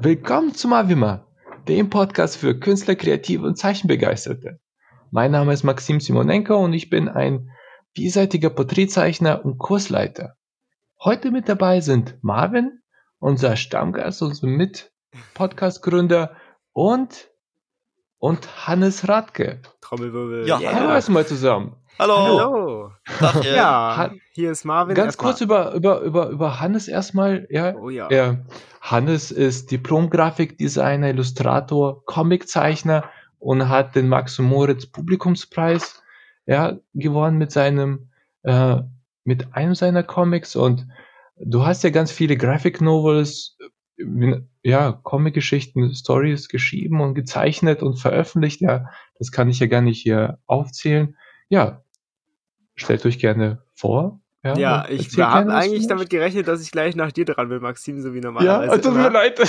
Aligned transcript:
Willkommen 0.00 0.54
zum 0.54 0.74
Avima, 0.74 1.26
dem 1.66 1.90
Podcast 1.90 2.36
für 2.36 2.56
Künstler, 2.60 2.94
Kreative 2.94 3.44
und 3.44 3.56
Zeichenbegeisterte. 3.56 4.60
Mein 5.10 5.32
Name 5.32 5.52
ist 5.52 5.64
Maxim 5.64 5.98
Simonenko 5.98 6.56
und 6.56 6.72
ich 6.72 6.88
bin 6.88 7.08
ein 7.08 7.50
vielseitiger 7.96 8.48
Porträtzeichner 8.48 9.44
und 9.44 9.58
Kursleiter. 9.58 10.36
Heute 11.02 11.32
mit 11.32 11.48
dabei 11.48 11.80
sind 11.80 12.16
Marvin, 12.22 12.80
unser 13.18 13.56
Stammgast, 13.56 14.22
unser 14.22 14.46
Mit-Podcast-Gründer 14.46 16.36
und, 16.72 17.28
und 18.18 18.68
Hannes 18.68 19.08
Radke. 19.08 19.62
Trommelwirbel. 19.80 20.46
Ja, 20.46 20.60
yeah. 20.60 20.74
hallo 20.74 20.90
erstmal 20.90 21.26
zusammen. 21.26 21.74
Hallo. 21.98 22.14
Hallo. 22.16 22.92
Ach, 23.20 23.44
ja, 23.44 24.12
hier 24.30 24.52
ist 24.52 24.64
Marvin. 24.64 24.94
Ganz 24.94 25.16
kurz 25.16 25.40
über, 25.40 25.74
über, 25.74 26.00
über, 26.02 26.28
über 26.28 26.60
Hannes 26.60 26.86
erstmal. 26.86 27.48
Ja, 27.50 27.74
oh 27.74 27.90
ja. 27.90 28.08
ja. 28.08 28.38
Hannes 28.80 29.32
ist 29.32 29.72
Diplom-Grafikdesigner, 29.72 31.10
Illustrator, 31.10 32.04
Comiczeichner 32.04 33.10
und 33.40 33.68
hat 33.68 33.96
den 33.96 34.08
Max 34.08 34.38
Moritz 34.38 34.86
Publikumspreis 34.86 36.00
ja, 36.46 36.78
gewonnen 36.94 37.36
mit 37.36 37.50
seinem, 37.50 38.10
äh, 38.44 38.76
mit 39.24 39.54
einem 39.56 39.74
seiner 39.74 40.04
Comics 40.04 40.54
und 40.54 40.86
du 41.36 41.66
hast 41.66 41.82
ja 41.82 41.90
ganz 41.90 42.12
viele 42.12 42.36
Graphic 42.36 42.80
Novels, 42.80 43.58
ja, 44.62 44.92
Comic-Geschichten, 44.92 45.92
Stories 45.96 46.48
geschrieben 46.48 47.00
und 47.00 47.14
gezeichnet 47.14 47.82
und 47.82 47.96
veröffentlicht. 47.96 48.60
Ja, 48.60 48.90
das 49.18 49.32
kann 49.32 49.48
ich 49.48 49.58
ja 49.58 49.66
gar 49.66 49.80
nicht 49.80 50.00
hier 50.00 50.38
aufzählen. 50.46 51.16
Ja, 51.48 51.82
stellt 52.78 53.04
euch 53.06 53.18
gerne 53.18 53.62
vor. 53.74 54.20
Ja, 54.44 54.56
ja 54.56 54.86
ich 54.88 55.18
habe 55.18 55.52
eigentlich 55.52 55.88
damit 55.88 56.10
gerechnet, 56.10 56.46
dass 56.46 56.62
ich 56.62 56.70
gleich 56.70 56.94
nach 56.94 57.10
dir 57.10 57.24
dran 57.24 57.48
bin, 57.48 57.60
Maxim, 57.60 58.00
so 58.00 58.14
wie 58.14 58.20
normalerweise. 58.20 58.72
Ja, 58.72 58.78
tut 58.78 58.94
mir 58.94 59.10
leid. 59.10 59.38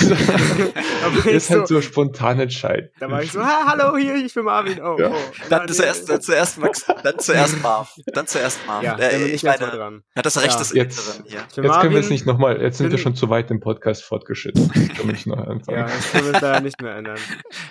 Das 1.14 1.26
ist 1.26 1.50
halt 1.50 1.66
so, 1.66 1.76
so 1.76 1.80
spontan 1.80 2.40
entscheidend. 2.40 2.90
Da 3.00 3.10
war 3.10 3.22
ich 3.22 3.32
so, 3.32 3.40
ha, 3.40 3.64
hallo, 3.66 3.96
hier, 3.96 4.16
ich 4.16 4.34
bin 4.34 4.44
Marvin. 4.44 4.80
Oh, 4.80 4.96
ja. 4.98 5.08
oh. 5.08 5.16
Dann, 5.48 5.66
zuerst, 5.68 6.08
dann 6.08 6.20
zuerst 6.20 6.58
Max, 6.58 6.84
dann 7.02 7.18
zuerst 7.18 7.62
Marv. 7.62 7.94
Dann 8.12 8.26
zuerst 8.26 8.58
Marv. 8.66 8.82
Ja, 8.82 8.96
äh, 8.96 9.28
ich 9.28 9.42
meine, 9.42 9.58
dran. 9.58 10.02
hat 10.14 10.26
das 10.26 10.36
Recht 10.42 10.52
ja. 10.52 10.58
des 10.58 10.72
jetzt, 10.72 11.22
hier. 11.26 11.38
Jetzt 11.38 11.56
Marvin, 11.56 11.80
können 11.80 11.94
wir 11.94 12.00
es 12.00 12.10
nicht 12.10 12.26
nochmal, 12.26 12.60
jetzt 12.60 12.78
sind 12.78 12.90
wir 12.90 12.98
schon 12.98 13.14
zu 13.14 13.30
weit 13.30 13.50
im 13.50 13.60
Podcast 13.60 14.04
fortgeschritten. 14.04 14.70
können 14.70 15.16
wir 15.16 15.36
noch 15.36 15.46
anfangen. 15.46 15.78
Ja, 15.78 15.84
das 15.86 16.12
können 16.12 16.26
wir 16.26 16.34
es 16.34 16.40
leider 16.40 16.60
nicht 16.60 16.82
mehr 16.82 16.96
ändern. 16.96 17.18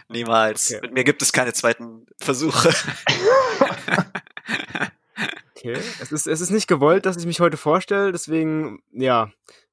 Niemals. 0.07 0.71
Okay. 0.71 0.81
Mit 0.81 0.93
mir 0.93 1.03
gibt 1.03 1.21
es 1.21 1.31
keine 1.31 1.53
zweiten 1.53 2.05
Versuche. 2.19 2.73
Okay. 5.59 5.77
Es 6.01 6.11
ist, 6.11 6.27
es 6.27 6.41
ist 6.41 6.51
nicht 6.51 6.67
gewollt, 6.67 7.05
dass 7.05 7.17
ich 7.17 7.25
mich 7.25 7.39
heute 7.39 7.57
vorstelle, 7.57 8.11
deswegen, 8.11 8.81
ja. 8.91 9.31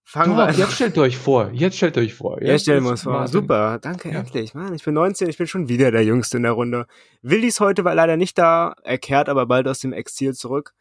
Fangen 0.09 0.37
wir 0.37 0.45
an. 0.45 0.57
Jetzt 0.57 0.75
stellt 0.75 0.97
euch 0.99 1.19
vor. 1.19 1.51
Jetzt 1.53 1.77
stellt 1.77 1.99
euch 1.99 2.15
vor. 2.15 2.39
Jetzt, 2.41 2.49
jetzt 2.49 2.63
stellen 2.63 2.85
wir 2.85 2.91
uns 2.91 3.03
vor. 3.03 3.15
Martin. 3.15 3.33
Super. 3.33 3.79
Danke, 3.81 4.11
ja. 4.11 4.21
endlich. 4.21 4.55
Mann, 4.55 4.73
ich 4.73 4.85
bin 4.85 4.95
19, 4.95 5.29
ich 5.29 5.37
bin 5.37 5.49
schon 5.49 5.69
wieder 5.69 5.91
der 5.91 6.05
Jüngste 6.05 6.37
in 6.37 6.45
der 6.45 6.53
Runde. 6.53 6.87
Willi 7.23 7.49
ist 7.49 7.59
heute 7.59 7.85
war 7.85 7.95
leider 7.97 8.17
nicht 8.17 8.39
da. 8.39 8.77
Er 8.85 8.99
kehrt 8.99 9.29
aber 9.29 9.47
bald 9.47 9.67
aus 9.67 9.81
dem 9.81 9.93
Exil 9.93 10.35
zurück. 10.35 10.75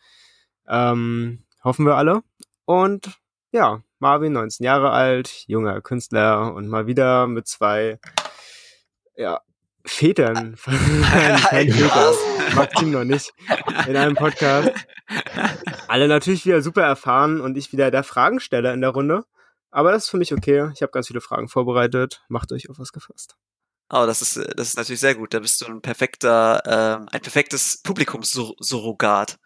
Ähm, 0.67 1.43
hoffen 1.63 1.87
wir 1.87 1.95
alle. 1.95 2.21
Und 2.65 3.17
ja, 3.51 3.81
Marvin, 3.97 4.33
19 4.33 4.63
Jahre 4.63 4.91
alt, 4.91 5.45
junger 5.47 5.81
Künstler 5.81 6.53
und 6.53 6.67
mal 6.67 6.85
wieder 6.85 7.25
mit 7.25 7.47
zwei 7.47 7.97
ja, 9.15 9.41
Vätern, 9.85 10.55
kein 10.63 11.71
Väter, 11.71 12.13
Maxim 12.55 12.91
noch 12.91 13.03
nicht, 13.03 13.31
in 13.87 13.95
einem 13.95 14.15
Podcast. 14.15 14.71
Alle 15.87 16.07
natürlich 16.07 16.45
wieder 16.45 16.61
super 16.61 16.83
erfahren 16.83 17.39
und 17.39 17.57
ich 17.57 17.71
wieder 17.71 17.91
der 17.91 18.03
Fragensteller 18.03 18.73
in 18.73 18.81
der 18.81 18.89
Runde. 18.89 19.23
Aber 19.71 19.91
das 19.91 20.05
ist 20.05 20.09
für 20.09 20.17
mich 20.17 20.33
okay. 20.33 20.69
Ich 20.73 20.81
habe 20.81 20.91
ganz 20.91 21.07
viele 21.07 21.21
Fragen 21.21 21.49
vorbereitet. 21.49 22.23
Macht 22.29 22.51
euch 22.51 22.69
auf 22.69 22.79
was 22.79 22.91
gefasst. 22.91 23.35
Oh, 23.89 24.05
das 24.05 24.21
ist, 24.21 24.37
das 24.37 24.69
ist 24.69 24.77
natürlich 24.77 25.01
sehr 25.01 25.15
gut. 25.15 25.33
Da 25.33 25.39
bist 25.39 25.61
du 25.61 25.65
ein 25.65 25.81
perfekter, 25.81 26.61
äh, 26.65 27.15
ein 27.15 27.21
perfektes 27.21 27.81
Publikumssurrogat. 27.83 29.37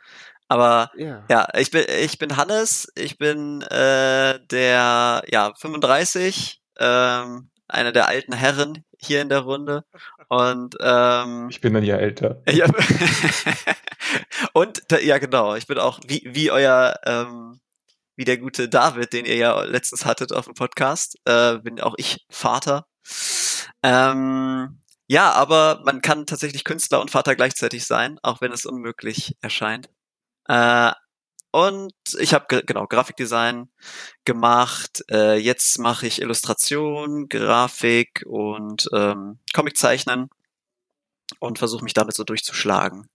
Aber 0.47 0.91
ja. 0.95 1.25
ja, 1.29 1.47
ich 1.55 1.71
bin 1.71 1.85
ich 1.87 2.17
bin 2.17 2.37
Hannes, 2.37 2.91
ich 2.95 3.17
bin 3.17 3.61
äh, 3.63 4.39
der 4.47 5.23
ja 5.27 5.53
35, 5.55 6.61
ähm, 6.79 7.49
einer 7.67 7.91
der 7.91 8.07
alten 8.07 8.33
Herren 8.33 8.83
hier 9.01 9.21
in 9.21 9.29
der 9.29 9.39
Runde. 9.39 9.83
Und 10.27 10.75
ähm, 10.81 11.47
ich 11.49 11.61
bin 11.61 11.73
dann 11.73 11.83
ja 11.83 11.97
älter. 11.97 12.41
Ja, 12.49 12.65
und 14.53 14.81
ja, 15.01 15.17
genau. 15.17 15.55
Ich 15.55 15.67
bin 15.67 15.77
auch 15.77 15.99
wie 16.07 16.23
wie 16.25 16.51
euer 16.51 16.95
ähm, 17.05 17.59
wie 18.15 18.25
der 18.25 18.37
gute 18.37 18.67
David, 18.67 19.13
den 19.13 19.25
ihr 19.25 19.35
ja 19.37 19.61
letztens 19.63 20.05
hattet 20.05 20.33
auf 20.33 20.45
dem 20.45 20.53
Podcast, 20.53 21.17
äh, 21.25 21.57
bin 21.59 21.79
auch 21.79 21.93
ich 21.97 22.25
Vater. 22.29 22.85
Ähm, 23.81 24.81
ja, 25.07 25.31
aber 25.31 25.81
man 25.85 26.01
kann 26.01 26.25
tatsächlich 26.25 26.63
Künstler 26.63 27.01
und 27.01 27.11
Vater 27.11 27.35
gleichzeitig 27.35 27.85
sein, 27.85 28.19
auch 28.21 28.41
wenn 28.41 28.51
es 28.51 28.65
unmöglich 28.65 29.37
erscheint. 29.41 29.89
Äh, 30.47 30.91
und 31.51 31.93
ich 32.19 32.33
habe 32.33 32.63
genau 32.63 32.85
Grafikdesign 32.87 33.69
gemacht. 34.25 35.03
Äh, 35.09 35.37
jetzt 35.37 35.79
mache 35.79 36.07
ich 36.07 36.21
Illustration, 36.21 37.27
Grafik 37.27 38.23
und 38.27 38.89
ähm, 38.93 39.39
Comiczeichnen 39.53 40.29
und 41.39 41.59
versuche 41.59 41.83
mich 41.83 41.93
damit 41.93 42.15
so 42.15 42.23
durchzuschlagen. 42.23 43.09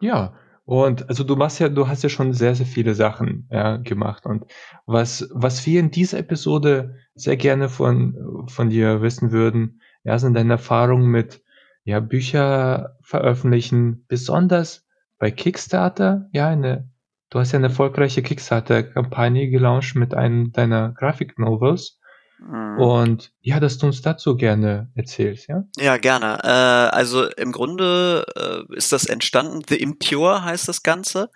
Ja, 0.00 0.34
und 0.64 1.08
also 1.08 1.24
du 1.24 1.36
machst 1.36 1.58
ja, 1.58 1.68
du 1.68 1.88
hast 1.88 2.02
ja 2.02 2.08
schon 2.08 2.32
sehr, 2.32 2.54
sehr 2.54 2.66
viele 2.66 2.94
Sachen 2.94 3.48
ja, 3.50 3.76
gemacht. 3.76 4.24
Und 4.24 4.46
was, 4.86 5.28
was 5.32 5.66
wir 5.66 5.80
in 5.80 5.90
dieser 5.90 6.18
Episode 6.18 6.96
sehr 7.14 7.36
gerne 7.36 7.68
von, 7.68 8.46
von 8.48 8.70
dir 8.70 9.02
wissen 9.02 9.32
würden, 9.32 9.80
ja, 10.04 10.18
sind 10.18 10.34
deine 10.34 10.52
Erfahrungen 10.52 11.10
mit 11.10 11.42
ja, 11.84 12.00
Bücher 12.00 12.96
veröffentlichen, 13.02 14.04
besonders 14.06 14.86
bei 15.20 15.30
Kickstarter, 15.30 16.28
ja, 16.32 16.48
eine, 16.48 16.88
du 17.28 17.38
hast 17.38 17.52
ja 17.52 17.58
eine 17.58 17.68
erfolgreiche 17.68 18.22
Kickstarter-Kampagne 18.22 19.50
gelauncht 19.50 19.94
mit 19.94 20.14
einem 20.14 20.50
deiner 20.50 20.92
Graphic-Novels. 20.92 22.00
Mhm. 22.40 22.78
Und 22.78 23.32
ja, 23.42 23.60
dass 23.60 23.76
du 23.76 23.86
uns 23.86 24.00
dazu 24.00 24.34
gerne 24.34 24.90
erzählst, 24.94 25.46
ja? 25.48 25.64
Ja, 25.76 25.98
gerne. 25.98 26.38
Äh, 26.42 26.96
also 26.96 27.26
im 27.26 27.52
Grunde 27.52 28.24
äh, 28.34 28.74
ist 28.74 28.92
das 28.92 29.04
entstanden, 29.04 29.60
The 29.68 29.76
Impure 29.76 30.42
heißt 30.42 30.66
das 30.66 30.82
Ganze 30.82 31.28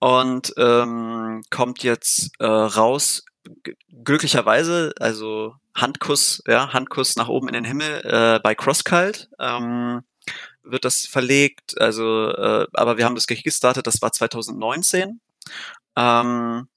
und 0.00 0.52
ähm, 0.58 1.42
kommt 1.50 1.84
jetzt 1.84 2.32
äh, 2.40 2.44
raus, 2.44 3.24
glücklicherweise, 4.04 4.92
also 4.98 5.54
Handkuss, 5.76 6.42
ja, 6.48 6.72
Handkuss 6.72 7.14
nach 7.14 7.28
oben 7.28 7.46
in 7.46 7.54
den 7.54 7.64
Himmel 7.64 8.02
äh, 8.04 8.40
bei 8.42 8.56
Crosscult. 8.56 9.28
Ähm, 9.38 10.02
wird 10.64 10.84
das 10.84 11.06
verlegt. 11.06 11.80
Also, 11.80 12.30
äh, 12.30 12.66
aber 12.72 12.96
wir 12.96 13.04
haben 13.04 13.14
das 13.14 13.26
gestartet, 13.26 13.86
das 13.86 14.02
war 14.02 14.12
2019. 14.12 15.20
Ähm, 15.96 16.68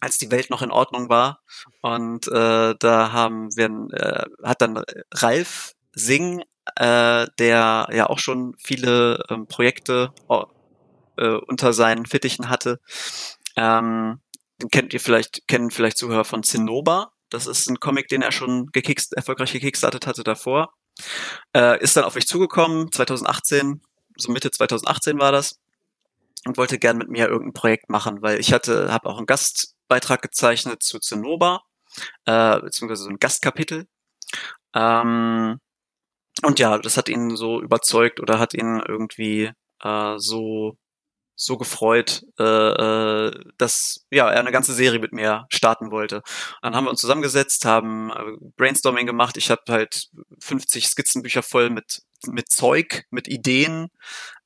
als 0.00 0.18
die 0.18 0.30
Welt 0.30 0.50
noch 0.50 0.62
in 0.62 0.70
Ordnung 0.70 1.08
war. 1.08 1.40
Und 1.82 2.28
äh, 2.28 2.74
da 2.78 3.12
haben 3.12 3.54
wir, 3.56 3.66
äh, 3.92 4.46
hat 4.46 4.60
dann 4.60 4.82
Ralf 5.12 5.72
Singh, 5.92 6.44
äh, 6.76 7.26
der 7.38 7.88
ja 7.92 8.06
auch 8.08 8.18
schon 8.18 8.54
viele 8.58 9.24
ähm, 9.28 9.46
Projekte 9.46 10.12
äh, 11.16 11.34
unter 11.46 11.72
seinen 11.72 12.06
Fittichen 12.06 12.48
hatte. 12.48 12.80
Ähm, 13.56 14.20
den 14.60 14.70
kennt 14.70 14.92
ihr 14.92 15.00
vielleicht, 15.00 15.46
kennen 15.48 15.70
vielleicht 15.70 15.98
Zuhörer 15.98 16.24
von 16.24 16.42
Zinnober. 16.42 17.12
Das 17.30 17.46
ist 17.46 17.68
ein 17.68 17.80
Comic, 17.80 18.08
den 18.08 18.22
er 18.22 18.32
schon 18.32 18.66
gekickst, 18.72 19.14
erfolgreich 19.14 19.52
gekickstartet 19.52 20.06
hatte 20.06 20.24
davor. 20.24 20.72
Äh, 21.54 21.82
ist 21.82 21.96
dann 21.96 22.04
auf 22.04 22.14
mich 22.14 22.26
zugekommen, 22.26 22.90
2018, 22.92 23.80
so 24.16 24.32
Mitte 24.32 24.50
2018 24.50 25.18
war 25.18 25.32
das, 25.32 25.60
und 26.46 26.56
wollte 26.56 26.78
gern 26.78 26.98
mit 26.98 27.08
mir 27.08 27.28
irgendein 27.28 27.52
Projekt 27.52 27.90
machen, 27.90 28.22
weil 28.22 28.40
ich 28.40 28.52
hatte, 28.52 28.92
habe 28.92 29.08
auch 29.08 29.18
einen 29.18 29.26
Gastbeitrag 29.26 30.22
gezeichnet 30.22 30.82
zu 30.82 30.98
Zinnober, 30.98 31.62
äh, 32.26 32.60
beziehungsweise 32.60 33.04
so 33.04 33.10
ein 33.10 33.18
Gastkapitel. 33.18 33.86
Ähm, 34.74 35.60
und 36.44 36.58
ja, 36.58 36.78
das 36.78 36.96
hat 36.96 37.08
ihn 37.08 37.36
so 37.36 37.60
überzeugt 37.60 38.20
oder 38.20 38.38
hat 38.38 38.54
ihn 38.54 38.82
irgendwie 38.86 39.50
äh, 39.82 40.14
so 40.18 40.76
so 41.38 41.56
gefreut, 41.56 42.24
äh, 42.38 42.42
äh, 42.42 43.44
dass 43.58 44.04
ja 44.10 44.28
er 44.28 44.40
eine 44.40 44.50
ganze 44.50 44.74
Serie 44.74 44.98
mit 44.98 45.12
mir 45.12 45.46
starten 45.50 45.90
wollte. 45.92 46.22
Dann 46.62 46.74
haben 46.74 46.84
wir 46.84 46.90
uns 46.90 47.00
zusammengesetzt, 47.00 47.64
haben 47.64 48.10
äh, 48.10 48.36
Brainstorming 48.56 49.06
gemacht. 49.06 49.36
Ich 49.36 49.50
habe 49.50 49.62
halt 49.68 50.08
50 50.40 50.88
Skizzenbücher 50.88 51.42
voll 51.42 51.70
mit 51.70 52.02
mit 52.26 52.50
Zeug, 52.50 53.04
mit 53.10 53.28
Ideen. 53.28 53.88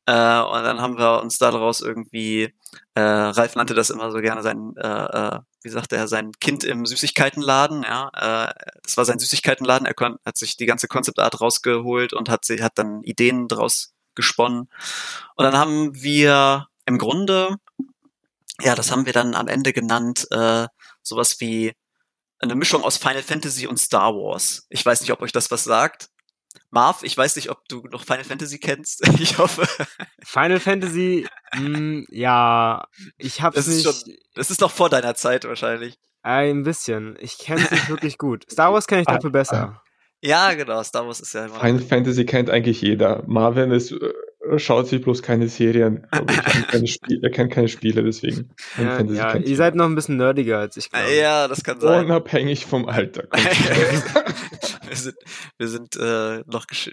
Äh, 0.07 0.13
und 0.13 0.63
dann 0.65 0.81
haben 0.81 0.99
wir 0.99 1.23
uns 1.23 1.39
daraus 1.39 1.81
irgendwie, 1.81 2.53
äh, 2.95 3.01
Ralf 3.01 3.55
nannte 3.55 3.75
das 3.75 3.91
immer 3.91 4.11
so 4.11 4.19
gerne 4.19 4.43
sein, 4.43 4.75
äh, 4.77 4.89
äh, 5.37 5.41
wie 5.63 5.69
sagt 5.71 5.93
er, 5.93 6.09
sein 6.09 6.33
Kind 6.41 6.65
im 6.65 6.85
Süßigkeitenladen. 6.85 7.85
Ja, 7.85 8.11
äh, 8.15 8.53
das 8.83 8.97
war 8.99 9.07
sein 9.07 9.19
Süßigkeitenladen. 9.19 9.87
Er 9.87 9.95
hat 10.27 10.37
sich 10.37 10.57
die 10.57 10.67
ganze 10.67 10.89
Konzeptart 10.89 11.41
rausgeholt 11.41 12.13
und 12.13 12.29
hat, 12.29 12.45
hat 12.49 12.79
dann 12.79 13.03
Ideen 13.05 13.49
draus 13.49 13.95
gesponnen. 14.15 14.69
Und 15.37 15.45
dann 15.45 15.57
haben 15.57 15.95
wir 16.03 16.67
im 16.87 16.99
Grunde, 16.99 17.57
ja, 18.61 18.75
das 18.75 18.91
haben 18.91 19.07
wir 19.07 19.13
dann 19.13 19.35
am 19.35 19.49
Ende 19.49 19.73
genannt, 19.73 20.27
äh, 20.31 20.67
sowas 21.03 21.41
wie 21.41 21.73
eine 22.39 22.55
Mischung 22.55 22.83
aus 22.83 22.97
Final 22.97 23.23
Fantasy 23.23 23.67
und 23.67 23.79
Star 23.79 24.15
Wars. 24.15 24.67
Ich 24.69 24.85
weiß 24.85 25.01
nicht, 25.01 25.13
ob 25.13 25.23
euch 25.23 25.33
das 25.33 25.51
was 25.51 25.65
sagt. 25.65 26.09
Marv, 26.71 27.03
ich 27.03 27.17
weiß 27.17 27.37
nicht, 27.37 27.51
ob 27.51 27.67
du 27.69 27.83
noch 27.91 28.05
Final 28.05 28.25
Fantasy 28.25 28.59
kennst. 28.59 29.07
Ich 29.21 29.39
hoffe. 29.39 29.67
Final 30.25 30.61
Fantasy, 30.61 31.27
mh, 31.55 31.61
hm, 31.61 32.07
ja, 32.11 32.85
ich 33.17 33.43
hab's 33.43 33.57
das 33.57 33.67
nicht. 33.69 33.87
Ist 33.87 34.05
schon, 34.05 34.15
das 34.35 34.51
ist 34.51 34.61
noch 34.61 34.71
vor 34.71 34.91
deiner 34.91 35.15
Zeit 35.15 35.45
wahrscheinlich. 35.45 35.99
Ein 36.23 36.63
bisschen. 36.63 37.17
Ich 37.21 37.39
kenne 37.39 37.63
es 37.63 37.71
nicht 37.71 37.89
wirklich 37.89 38.19
gut. 38.19 38.47
Star 38.51 38.73
Wars 38.73 38.87
kenne 38.87 39.03
ich 39.03 39.07
dafür 39.07 39.31
besser. 39.31 39.83
Ja, 40.21 40.55
genau. 40.55 40.83
Star 40.83 41.07
Wars 41.07 41.21
ist 41.21 41.35
ja 41.35 41.47
immer. 41.47 41.59
Final 41.59 41.83
Fantasy 41.83 42.25
kennt 42.25 42.49
eigentlich 42.49 42.81
jeder. 42.81 43.25
Marvin 43.27 43.73
ist, 43.73 43.91
äh, 43.91 44.13
schaut 44.57 44.89
sich 44.89 45.03
bloß 45.03 45.23
keine 45.23 45.49
Serien. 45.49 46.07
Er, 46.11 46.25
kennt 46.27 46.69
keine 46.69 46.87
er 47.23 47.31
kennt 47.31 47.53
keine 47.53 47.69
Spiele, 47.69 48.03
deswegen. 48.03 48.51
Ja, 48.77 49.01
ja 49.03 49.37
ihr 49.37 49.57
seid 49.57 49.75
noch 49.75 49.87
ein 49.87 49.95
bisschen 49.95 50.17
nerdiger 50.17 50.59
als 50.59 50.77
ich, 50.77 50.91
glaube. 50.91 51.13
Ja, 51.13 51.49
das 51.49 51.63
kann 51.63 51.81
sein. 51.81 52.05
Unabhängig 52.05 52.67
vom 52.67 52.89
Alter. 52.89 53.25
wir 53.33 54.97
sind, 54.97 55.17
wir 55.59 55.69
sind 55.69 55.97
äh, 55.97 56.43
noch 56.47 56.67
gesch 56.67 56.91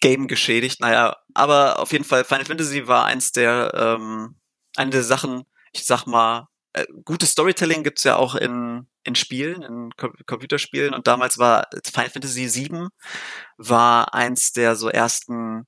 Game 0.00 0.28
geschädigt. 0.28 0.80
Naja, 0.80 1.16
aber 1.34 1.80
auf 1.80 1.92
jeden 1.92 2.04
Fall, 2.04 2.22
Final 2.22 2.44
Fantasy 2.44 2.86
war 2.86 3.04
eins 3.04 3.32
der, 3.32 3.72
ähm, 3.74 4.36
eine 4.76 4.90
der 4.90 5.02
Sachen, 5.02 5.42
ich 5.72 5.84
sag 5.86 6.06
mal, 6.06 6.46
äh, 6.72 6.86
gutes 7.04 7.30
Storytelling 7.30 7.82
gibt's 7.82 8.04
ja 8.04 8.14
auch 8.14 8.36
in, 8.36 8.86
in 9.02 9.16
Spielen, 9.16 9.62
in 9.62 9.90
Com 9.96 10.12
Computerspielen. 10.26 10.94
Und 10.94 11.08
damals 11.08 11.38
war 11.38 11.66
Final 11.84 12.10
Fantasy 12.10 12.48
VII 12.48 12.88
war 13.56 14.14
eins 14.14 14.52
der 14.52 14.76
so 14.76 14.88
ersten 14.88 15.66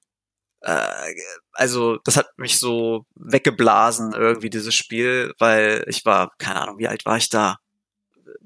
äh, 0.62 1.14
also 1.52 1.98
das 2.04 2.16
hat 2.16 2.38
mich 2.38 2.58
so 2.58 3.06
weggeblasen 3.14 4.12
irgendwie 4.12 4.50
dieses 4.50 4.74
Spiel, 4.74 5.34
weil 5.38 5.84
ich 5.88 6.04
war, 6.04 6.32
keine 6.38 6.60
Ahnung, 6.60 6.78
wie 6.78 6.88
alt 6.88 7.04
war 7.06 7.16
ich 7.16 7.28
da? 7.28 7.56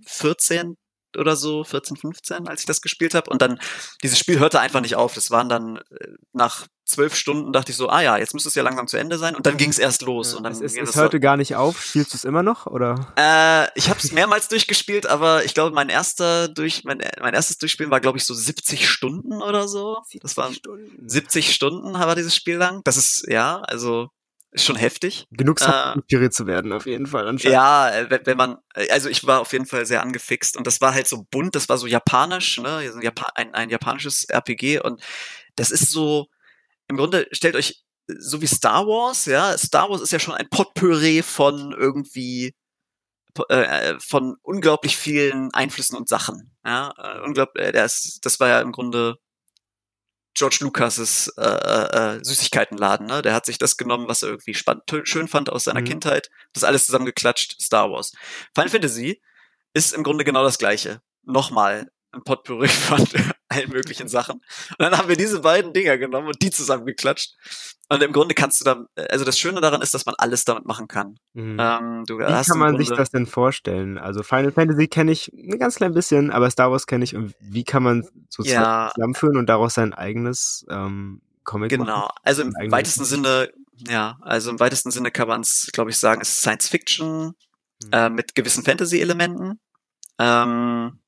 14, 0.06 0.76
oder 1.16 1.36
so, 1.36 1.64
14, 1.64 1.96
15, 1.96 2.48
als 2.48 2.60
ich 2.60 2.66
das 2.66 2.80
gespielt 2.80 3.14
habe. 3.14 3.30
Und 3.30 3.42
dann, 3.42 3.58
dieses 4.02 4.18
Spiel 4.18 4.38
hörte 4.38 4.60
einfach 4.60 4.80
nicht 4.80 4.96
auf. 4.96 5.14
Das 5.14 5.30
waren 5.30 5.48
dann 5.48 5.76
äh, 5.76 6.08
nach 6.32 6.66
zwölf 6.84 7.14
Stunden 7.14 7.52
dachte 7.52 7.72
ich 7.72 7.76
so, 7.76 7.88
ah 7.88 8.00
ja, 8.00 8.16
jetzt 8.16 8.34
müsste 8.34 8.48
es 8.48 8.54
ja 8.54 8.62
langsam 8.62 8.86
zu 8.86 8.96
Ende 8.96 9.18
sein. 9.18 9.34
Und 9.34 9.46
dann 9.46 9.56
ging 9.56 9.70
es 9.70 9.78
erst 9.78 10.02
los. 10.02 10.32
Ja, 10.32 10.38
und 10.38 10.44
dann 10.44 10.52
es, 10.52 10.60
es, 10.60 10.76
es 10.76 10.96
hörte 10.96 11.16
so. 11.16 11.20
gar 11.20 11.36
nicht 11.36 11.56
auf. 11.56 11.82
Spielst 11.82 12.12
du 12.12 12.16
es 12.16 12.24
immer 12.24 12.42
noch, 12.42 12.66
oder? 12.66 13.12
Äh, 13.16 13.68
ich 13.78 13.88
habe 13.88 13.98
es 13.98 14.12
mehrmals 14.12 14.48
durchgespielt, 14.48 15.06
aber 15.06 15.44
ich 15.44 15.54
glaube, 15.54 15.74
mein 15.74 15.88
erster 15.88 16.48
durch, 16.48 16.84
mein, 16.84 17.02
mein 17.20 17.34
erstes 17.34 17.58
Durchspielen 17.58 17.90
war, 17.90 18.00
glaube 18.00 18.18
ich, 18.18 18.24
so 18.24 18.34
70 18.34 18.88
Stunden 18.88 19.42
oder 19.42 19.66
so. 19.68 19.98
Das 20.20 20.36
waren 20.36 20.54
Stunden. 20.54 21.08
70 21.08 21.54
Stunden 21.54 21.94
war 21.94 22.14
dieses 22.14 22.36
Spiel 22.36 22.56
lang. 22.56 22.82
Das 22.84 22.96
ist, 22.96 23.26
ja, 23.28 23.60
also 23.60 24.10
ist 24.54 24.64
schon 24.64 24.76
heftig. 24.76 25.26
Genug 25.32 25.58
Zeit, 25.58 25.96
äh, 25.96 25.98
inspiriert 25.98 26.32
zu 26.32 26.46
werden, 26.46 26.72
auf 26.72 26.86
jeden 26.86 27.06
Fall. 27.06 27.26
Anscheinend. 27.26 27.54
Ja, 27.54 27.90
äh, 27.90 28.08
wenn, 28.08 28.24
wenn 28.24 28.36
man, 28.36 28.58
äh, 28.74 28.88
also 28.90 29.08
ich 29.08 29.26
war 29.26 29.40
auf 29.40 29.52
jeden 29.52 29.66
Fall 29.66 29.84
sehr 29.84 30.00
angefixt 30.00 30.56
und 30.56 30.66
das 30.66 30.80
war 30.80 30.94
halt 30.94 31.08
so 31.08 31.26
bunt, 31.28 31.56
das 31.56 31.68
war 31.68 31.76
so 31.76 31.88
japanisch, 31.88 32.58
ne, 32.58 32.92
ein, 33.34 33.52
ein 33.52 33.68
japanisches 33.68 34.26
RPG 34.26 34.78
und 34.80 35.02
das 35.56 35.72
ist 35.72 35.90
so, 35.90 36.28
im 36.88 36.96
Grunde 36.96 37.26
stellt 37.32 37.56
euch 37.56 37.84
so 38.06 38.42
wie 38.42 38.46
Star 38.46 38.86
Wars, 38.86 39.24
ja, 39.26 39.56
Star 39.56 39.88
Wars 39.88 40.02
ist 40.02 40.12
ja 40.12 40.18
schon 40.18 40.34
ein 40.34 40.48
Potpourri 40.50 41.22
von 41.22 41.72
irgendwie 41.72 42.54
äh, 43.48 43.98
von 43.98 44.36
unglaublich 44.42 44.96
vielen 44.96 45.52
Einflüssen 45.54 45.96
und 45.96 46.08
Sachen. 46.08 46.54
Ja, 46.64 46.94
äh, 46.98 47.20
unglaublich, 47.20 47.72
das, 47.72 48.18
das 48.22 48.38
war 48.40 48.48
ja 48.48 48.60
im 48.60 48.72
Grunde 48.72 49.16
George 50.34 50.58
Lucas' 50.60 51.32
äh, 51.36 51.42
äh, 51.42 52.16
äh, 52.16 52.24
Süßigkeitenladen. 52.24 53.06
Ne? 53.06 53.22
Der 53.22 53.34
hat 53.34 53.46
sich 53.46 53.58
das 53.58 53.76
genommen, 53.76 54.08
was 54.08 54.22
er 54.22 54.30
irgendwie 54.30 54.54
spannend, 54.54 54.84
schön 55.04 55.28
fand 55.28 55.50
aus 55.50 55.64
seiner 55.64 55.80
mhm. 55.80 55.86
Kindheit. 55.86 56.30
Das 56.52 56.64
alles 56.64 56.86
zusammengeklatscht, 56.86 57.60
Star 57.62 57.90
Wars. 57.90 58.12
Final 58.54 58.70
Fantasy 58.70 59.22
ist 59.74 59.94
im 59.94 60.02
Grunde 60.02 60.24
genau 60.24 60.42
das 60.42 60.58
gleiche. 60.58 61.00
Nochmal 61.22 61.90
ein 62.14 62.22
Potpourri 62.22 62.68
von 62.68 63.06
allen 63.48 63.70
möglichen 63.70 64.08
Sachen. 64.08 64.36
Und 64.36 64.78
dann 64.78 64.96
haben 64.96 65.08
wir 65.08 65.16
diese 65.16 65.40
beiden 65.40 65.72
Dinger 65.72 65.98
genommen 65.98 66.28
und 66.28 66.42
die 66.42 66.50
zusammengeklatscht. 66.50 67.34
Und 67.88 68.02
im 68.02 68.12
Grunde 68.12 68.34
kannst 68.34 68.60
du 68.60 68.64
da, 68.64 68.86
also 69.10 69.24
das 69.24 69.38
Schöne 69.38 69.60
daran 69.60 69.82
ist, 69.82 69.92
dass 69.92 70.06
man 70.06 70.14
alles 70.16 70.44
damit 70.44 70.64
machen 70.64 70.88
kann. 70.88 71.18
Mhm. 71.34 71.58
Ähm, 71.60 72.04
Wie 72.08 72.16
kann 72.16 72.58
man 72.58 72.78
sich 72.78 72.88
das 72.88 73.10
denn 73.10 73.26
vorstellen? 73.26 73.98
Also 73.98 74.22
Final 74.22 74.52
Fantasy 74.52 74.88
kenne 74.88 75.12
ich 75.12 75.30
ein 75.32 75.58
ganz 75.58 75.76
klein 75.76 75.92
bisschen, 75.92 76.30
aber 76.30 76.50
Star 76.50 76.70
Wars 76.70 76.86
kenne 76.86 77.04
ich. 77.04 77.14
Und 77.14 77.34
wie 77.40 77.64
kann 77.64 77.82
man 77.82 78.08
so 78.30 78.42
ja. 78.42 78.90
zusammenführen 78.94 79.36
und 79.36 79.46
daraus 79.46 79.74
sein 79.74 79.92
eigenes 79.92 80.64
ähm, 80.70 81.20
Comic 81.44 81.70
genau. 81.70 81.84
machen? 81.84 81.94
Genau, 81.94 82.10
also 82.22 82.42
im 82.42 82.72
weitesten 82.72 83.04
Sinne, 83.04 83.50
ja, 83.88 84.16
also 84.22 84.50
im 84.50 84.60
weitesten 84.60 84.90
Sinne 84.90 85.10
kann 85.10 85.28
man 85.28 85.42
es, 85.42 85.68
glaube 85.72 85.90
ich, 85.90 85.98
sagen, 85.98 86.22
ist 86.22 86.38
Science 86.38 86.68
Fiction 86.68 87.34
mhm. 87.84 87.92
äh, 87.92 88.08
mit 88.08 88.34
gewissen 88.34 88.64
Fantasy-Elementen. 88.64 89.60
Ähm, 90.18 91.00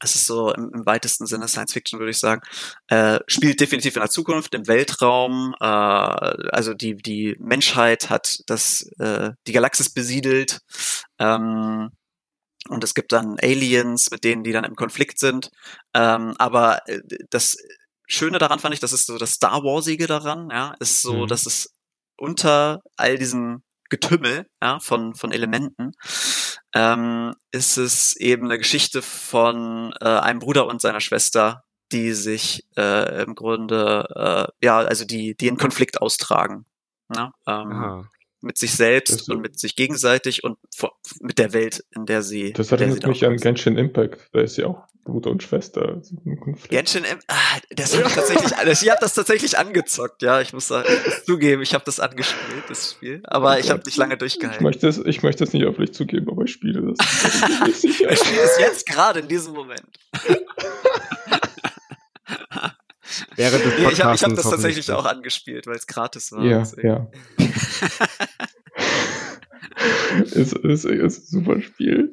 es 0.00 0.14
ist 0.14 0.26
so 0.26 0.52
im, 0.52 0.70
im, 0.74 0.86
weitesten 0.86 1.26
Sinne 1.26 1.48
Science 1.48 1.72
Fiction, 1.72 1.98
würde 1.98 2.10
ich 2.10 2.18
sagen, 2.18 2.40
äh, 2.88 3.18
spielt 3.26 3.60
definitiv 3.60 3.96
in 3.96 4.02
der 4.02 4.10
Zukunft, 4.10 4.54
im 4.54 4.66
Weltraum. 4.66 5.54
Äh, 5.60 5.64
also 5.64 6.74
die 6.74 6.96
die 6.96 7.36
Menschheit 7.38 8.10
hat 8.10 8.40
das 8.46 8.82
äh, 8.98 9.30
die 9.46 9.52
Galaxis 9.52 9.90
besiedelt 9.90 10.60
ähm, 11.18 11.90
und 12.68 12.84
es 12.84 12.94
gibt 12.94 13.12
dann 13.12 13.38
Aliens, 13.40 14.10
mit 14.10 14.24
denen 14.24 14.44
die 14.44 14.52
dann 14.52 14.64
im 14.64 14.76
Konflikt 14.76 15.18
sind. 15.18 15.50
Ähm, 15.94 16.34
aber 16.38 16.86
äh, 16.88 17.00
das 17.30 17.56
Schöne 18.06 18.38
daran 18.38 18.58
fand 18.58 18.74
ich, 18.74 18.80
das 18.80 18.92
ist 18.92 19.06
so 19.06 19.18
das 19.18 19.32
Star 19.32 19.62
Warsige 19.64 20.06
daran, 20.06 20.48
ja, 20.50 20.74
ist 20.80 21.02
so, 21.02 21.24
mhm. 21.24 21.26
dass 21.26 21.46
es 21.46 21.74
unter 22.16 22.80
all 22.96 23.18
diesen 23.18 23.62
Getümmel 23.88 24.48
ja, 24.62 24.78
von, 24.80 25.14
von 25.14 25.32
Elementen, 25.32 25.92
ähm, 26.74 27.34
ist 27.50 27.76
es 27.76 28.16
eben 28.16 28.46
eine 28.46 28.58
Geschichte 28.58 29.02
von 29.02 29.94
äh, 30.00 30.04
einem 30.04 30.38
Bruder 30.38 30.66
und 30.66 30.80
seiner 30.80 31.00
Schwester, 31.00 31.64
die 31.92 32.12
sich 32.12 32.66
äh, 32.76 33.22
im 33.22 33.34
Grunde, 33.34 34.48
äh, 34.60 34.66
ja, 34.66 34.78
also 34.78 35.04
die, 35.04 35.34
die 35.36 35.48
einen 35.48 35.56
Konflikt 35.56 36.02
austragen. 36.02 36.66
Ja, 37.14 37.32
ähm, 37.46 38.08
mit 38.40 38.58
sich 38.58 38.72
selbst 38.72 39.20
das 39.20 39.28
und 39.28 39.40
mit 39.40 39.58
sich 39.58 39.76
gegenseitig 39.76 40.44
und 40.44 40.58
mit 41.20 41.38
der 41.38 41.52
Welt, 41.52 41.84
in 41.94 42.06
der 42.06 42.22
sie. 42.22 42.52
Das 42.52 42.72
erinnert 42.72 43.06
mich 43.06 43.24
an 43.24 43.36
Genshin 43.36 43.76
Impact. 43.76 44.28
Da 44.32 44.40
ist 44.40 44.54
sie 44.54 44.64
auch 44.64 44.84
Bruder 45.04 45.30
und 45.30 45.42
Schwester. 45.42 46.00
Genshin 46.68 47.04
Impact, 47.04 47.24
ah, 47.28 47.58
das 47.70 47.96
hab 47.96 48.06
ich 48.06 48.12
tatsächlich, 48.12 48.50
das, 48.50 48.82
ich 48.82 48.90
habe 48.90 49.00
das 49.00 49.14
tatsächlich 49.14 49.58
angezockt. 49.58 50.22
Ja, 50.22 50.40
ich 50.40 50.52
muss, 50.52 50.68
sagen, 50.68 50.88
ich 50.88 51.06
muss 51.06 51.24
zugeben, 51.24 51.62
ich 51.62 51.74
habe 51.74 51.84
das 51.84 51.98
angespielt, 51.98 52.64
das 52.68 52.92
Spiel. 52.92 53.22
Aber 53.24 53.54
oh 53.56 53.58
ich 53.58 53.70
habe 53.70 53.82
nicht 53.84 53.96
lange 53.96 54.16
durchgehalten. 54.16 54.60
Ich 54.60 54.64
möchte 54.64 54.86
es, 54.86 54.98
ich 54.98 55.22
möchte 55.22 55.44
es 55.44 55.52
nicht 55.52 55.64
öffentlich 55.64 55.94
zugeben, 55.94 56.30
aber 56.30 56.44
ich 56.44 56.52
spiele 56.52 56.94
das. 56.94 56.98
ich 57.82 57.92
spiele 57.96 58.42
es 58.42 58.58
jetzt 58.58 58.86
gerade 58.86 59.20
in 59.20 59.28
diesem 59.28 59.54
Moment. 59.54 59.88
Während 63.36 63.64
des 63.64 63.78
nee, 63.78 63.92
ich 63.92 64.02
habe 64.02 64.18
hab 64.18 64.34
das 64.34 64.50
tatsächlich 64.50 64.90
auch 64.92 65.04
angespielt, 65.04 65.66
weil 65.66 65.76
es 65.76 65.86
gratis 65.86 66.32
war. 66.32 66.44
Ja, 66.44 66.60
deswegen. 66.60 66.88
ja. 66.88 67.06
ist, 70.22 70.52
ist, 70.52 70.84
ist 70.84 70.86
ein 70.86 71.10
super 71.10 71.60
Spiel. 71.60 72.12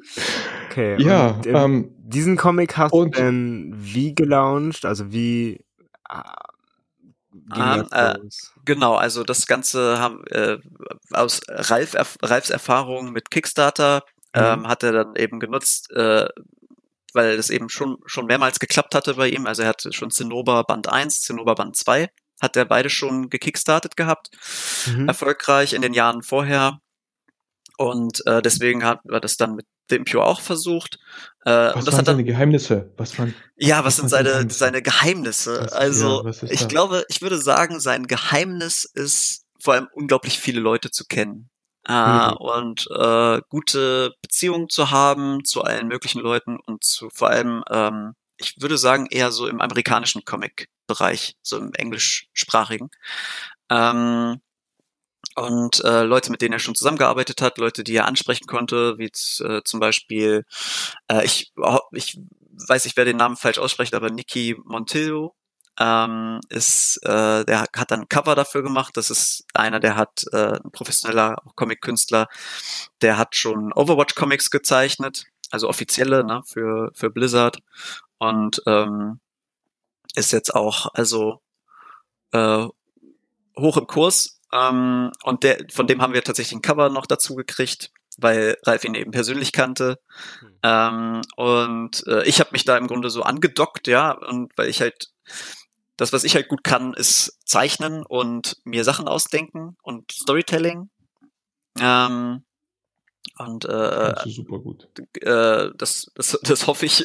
Okay. 0.70 1.02
Ja, 1.02 1.30
und, 1.30 1.46
ähm, 1.46 1.94
diesen 1.98 2.36
Comic 2.36 2.76
hast 2.76 2.94
du 2.94 3.06
denn 3.06 3.74
wie 3.76 4.14
gelauncht? 4.14 4.84
Also 4.84 5.12
wie 5.12 5.64
um, 7.54 7.60
ähm, 7.60 7.86
äh, 7.92 8.18
genau, 8.64 8.96
also 8.96 9.22
das 9.22 9.46
Ganze 9.46 9.98
haben 9.98 10.24
äh, 10.30 10.58
aus 11.12 11.40
Ralf, 11.48 11.94
Ralfs 12.22 12.50
Erfahrung 12.50 13.12
mit 13.12 13.30
Kickstarter 13.30 14.02
mhm. 14.34 14.42
ähm, 14.42 14.68
hat 14.68 14.82
er 14.82 14.92
dann 14.92 15.16
eben 15.16 15.38
genutzt, 15.38 15.92
äh, 15.92 16.28
weil 17.16 17.36
das 17.36 17.50
eben 17.50 17.68
schon, 17.68 17.96
schon 18.06 18.26
mehrmals 18.26 18.60
geklappt 18.60 18.94
hatte 18.94 19.14
bei 19.14 19.28
ihm. 19.28 19.46
Also 19.46 19.62
er 19.62 19.68
hatte 19.68 19.92
schon 19.92 20.10
Zinnober 20.10 20.62
Band 20.64 20.88
1, 20.88 21.22
Zinnober 21.22 21.54
Band 21.54 21.74
2, 21.74 22.08
hat 22.40 22.56
er 22.56 22.66
beide 22.66 22.90
schon 22.90 23.30
gekickstartet 23.30 23.96
gehabt. 23.96 24.30
Mhm. 24.86 25.08
Erfolgreich 25.08 25.72
in 25.72 25.82
den 25.82 25.94
Jahren 25.94 26.22
vorher. 26.22 26.80
Und 27.78 28.24
äh, 28.26 28.40
deswegen 28.42 28.84
hat 28.84 29.00
er 29.08 29.20
das 29.20 29.36
dann 29.36 29.54
mit 29.56 29.66
The 29.88 29.96
Impure 29.96 30.24
auch 30.24 30.40
versucht. 30.40 30.98
Äh, 31.44 31.50
was 31.50 31.74
und 31.74 31.86
das 31.86 31.94
waren 31.94 31.98
hat 31.98 32.08
dann, 32.08 32.16
seine 32.16 32.24
Geheimnisse? 32.24 32.92
Was 32.96 33.18
waren, 33.18 33.34
ja, 33.56 33.78
was, 33.78 33.84
was 33.84 33.96
sind 33.96 34.08
seine, 34.08 34.28
Geheimnisse? 34.30 34.58
seine 34.58 34.82
Geheimnisse? 34.82 35.60
Was, 35.62 35.72
also, 35.72 36.24
ja, 36.24 36.50
ich 36.50 36.68
glaube, 36.68 37.04
ich 37.08 37.22
würde 37.22 37.38
sagen, 37.38 37.80
sein 37.80 38.06
Geheimnis 38.06 38.84
ist 38.84 39.44
vor 39.58 39.74
allem 39.74 39.88
unglaublich 39.92 40.38
viele 40.38 40.60
Leute 40.60 40.90
zu 40.90 41.04
kennen 41.04 41.50
äh, 41.88 42.28
mhm. 42.30 42.36
und 42.38 42.88
äh, 42.90 43.40
gute 43.48 44.14
Beziehungen 44.22 44.68
zu 44.68 44.90
haben 44.90 45.44
zu 45.44 45.62
allen 45.62 45.88
möglichen 45.88 46.20
Leuten 46.20 46.58
und 46.66 46.84
zu 46.84 47.10
vor 47.10 47.28
allem, 47.30 47.62
ähm, 47.70 48.14
ich 48.38 48.60
würde 48.60 48.78
sagen, 48.78 49.06
eher 49.10 49.32
so 49.32 49.46
im 49.46 49.60
amerikanischen 49.60 50.24
Comic-Bereich, 50.24 51.36
so 51.42 51.58
im 51.58 51.72
englischsprachigen. 51.74 52.90
Ähm, 53.70 54.40
und 55.36 55.84
äh, 55.84 56.02
Leute, 56.02 56.30
mit 56.30 56.40
denen 56.40 56.54
er 56.54 56.58
schon 56.58 56.74
zusammengearbeitet 56.74 57.42
hat, 57.42 57.58
Leute, 57.58 57.84
die 57.84 57.96
er 57.96 58.06
ansprechen 58.06 58.46
konnte, 58.46 58.98
wie 58.98 59.10
äh, 59.44 59.62
zum 59.64 59.80
Beispiel, 59.80 60.44
äh, 61.08 61.24
ich, 61.24 61.52
ich 61.92 62.18
weiß, 62.68 62.86
ich 62.86 62.96
werde 62.96 63.10
den 63.10 63.18
Namen 63.18 63.36
falsch 63.36 63.58
aussprechen, 63.58 63.96
aber 63.96 64.10
Nicky 64.10 64.56
Montillo, 64.64 65.34
ähm, 65.78 66.40
ist, 66.48 66.98
äh, 67.04 67.44
der 67.44 67.60
hat 67.76 67.90
dann 67.90 68.02
ein 68.02 68.08
Cover 68.08 68.34
dafür 68.34 68.62
gemacht. 68.62 68.96
Das 68.96 69.10
ist 69.10 69.44
einer, 69.54 69.80
der 69.80 69.96
hat 69.96 70.24
äh, 70.32 70.58
ein 70.62 70.70
professioneller 70.72 71.36
Comic-Künstler, 71.54 72.28
der 73.02 73.18
hat 73.18 73.36
schon 73.36 73.72
Overwatch-Comics 73.72 74.50
gezeichnet. 74.50 75.26
also 75.50 75.68
offizielle, 75.68 76.24
ne, 76.24 76.42
für, 76.44 76.90
für 76.94 77.10
Blizzard. 77.10 77.58
Und 78.18 78.62
ähm, 78.66 79.20
ist 80.14 80.32
jetzt 80.32 80.54
auch 80.54 80.88
also 80.94 81.42
äh, 82.32 82.66
hoch 83.58 83.76
im 83.76 83.86
Kurs. 83.86 84.40
Ähm, 84.52 85.12
und 85.24 85.42
der, 85.44 85.58
von 85.70 85.86
dem 85.86 86.02
haben 86.02 86.14
wir 86.14 86.24
tatsächlich 86.24 86.56
ein 86.58 86.62
Cover 86.62 86.88
noch 86.88 87.06
dazu 87.06 87.34
gekriegt, 87.34 87.90
weil 88.18 88.56
Ralf 88.64 88.84
ihn 88.84 88.94
eben 88.94 89.10
persönlich 89.10 89.52
kannte. 89.52 89.98
Hm. 90.40 90.58
Ähm, 90.62 91.22
und 91.36 92.06
äh, 92.06 92.24
ich 92.24 92.40
habe 92.40 92.50
mich 92.52 92.64
da 92.64 92.76
im 92.76 92.86
Grunde 92.86 93.10
so 93.10 93.22
angedockt, 93.22 93.86
ja, 93.86 94.12
und 94.12 94.52
weil 94.56 94.68
ich 94.68 94.80
halt 94.80 95.10
das, 95.96 96.12
was 96.12 96.24
ich 96.24 96.34
halt 96.34 96.48
gut 96.48 96.62
kann, 96.62 96.94
ist 96.94 97.38
zeichnen 97.44 98.04
und 98.04 98.60
mir 98.64 98.84
Sachen 98.84 99.08
ausdenken 99.08 99.76
und 99.82 100.12
Storytelling. 100.12 100.90
Ähm, 101.78 102.44
und 103.38 103.64
äh, 103.64 104.14
super 104.26 104.58
gut. 104.58 104.88
Äh, 105.20 105.70
das, 105.76 106.10
das, 106.14 106.38
das 106.42 106.66
hoffe 106.66 106.86
ich. 106.86 107.04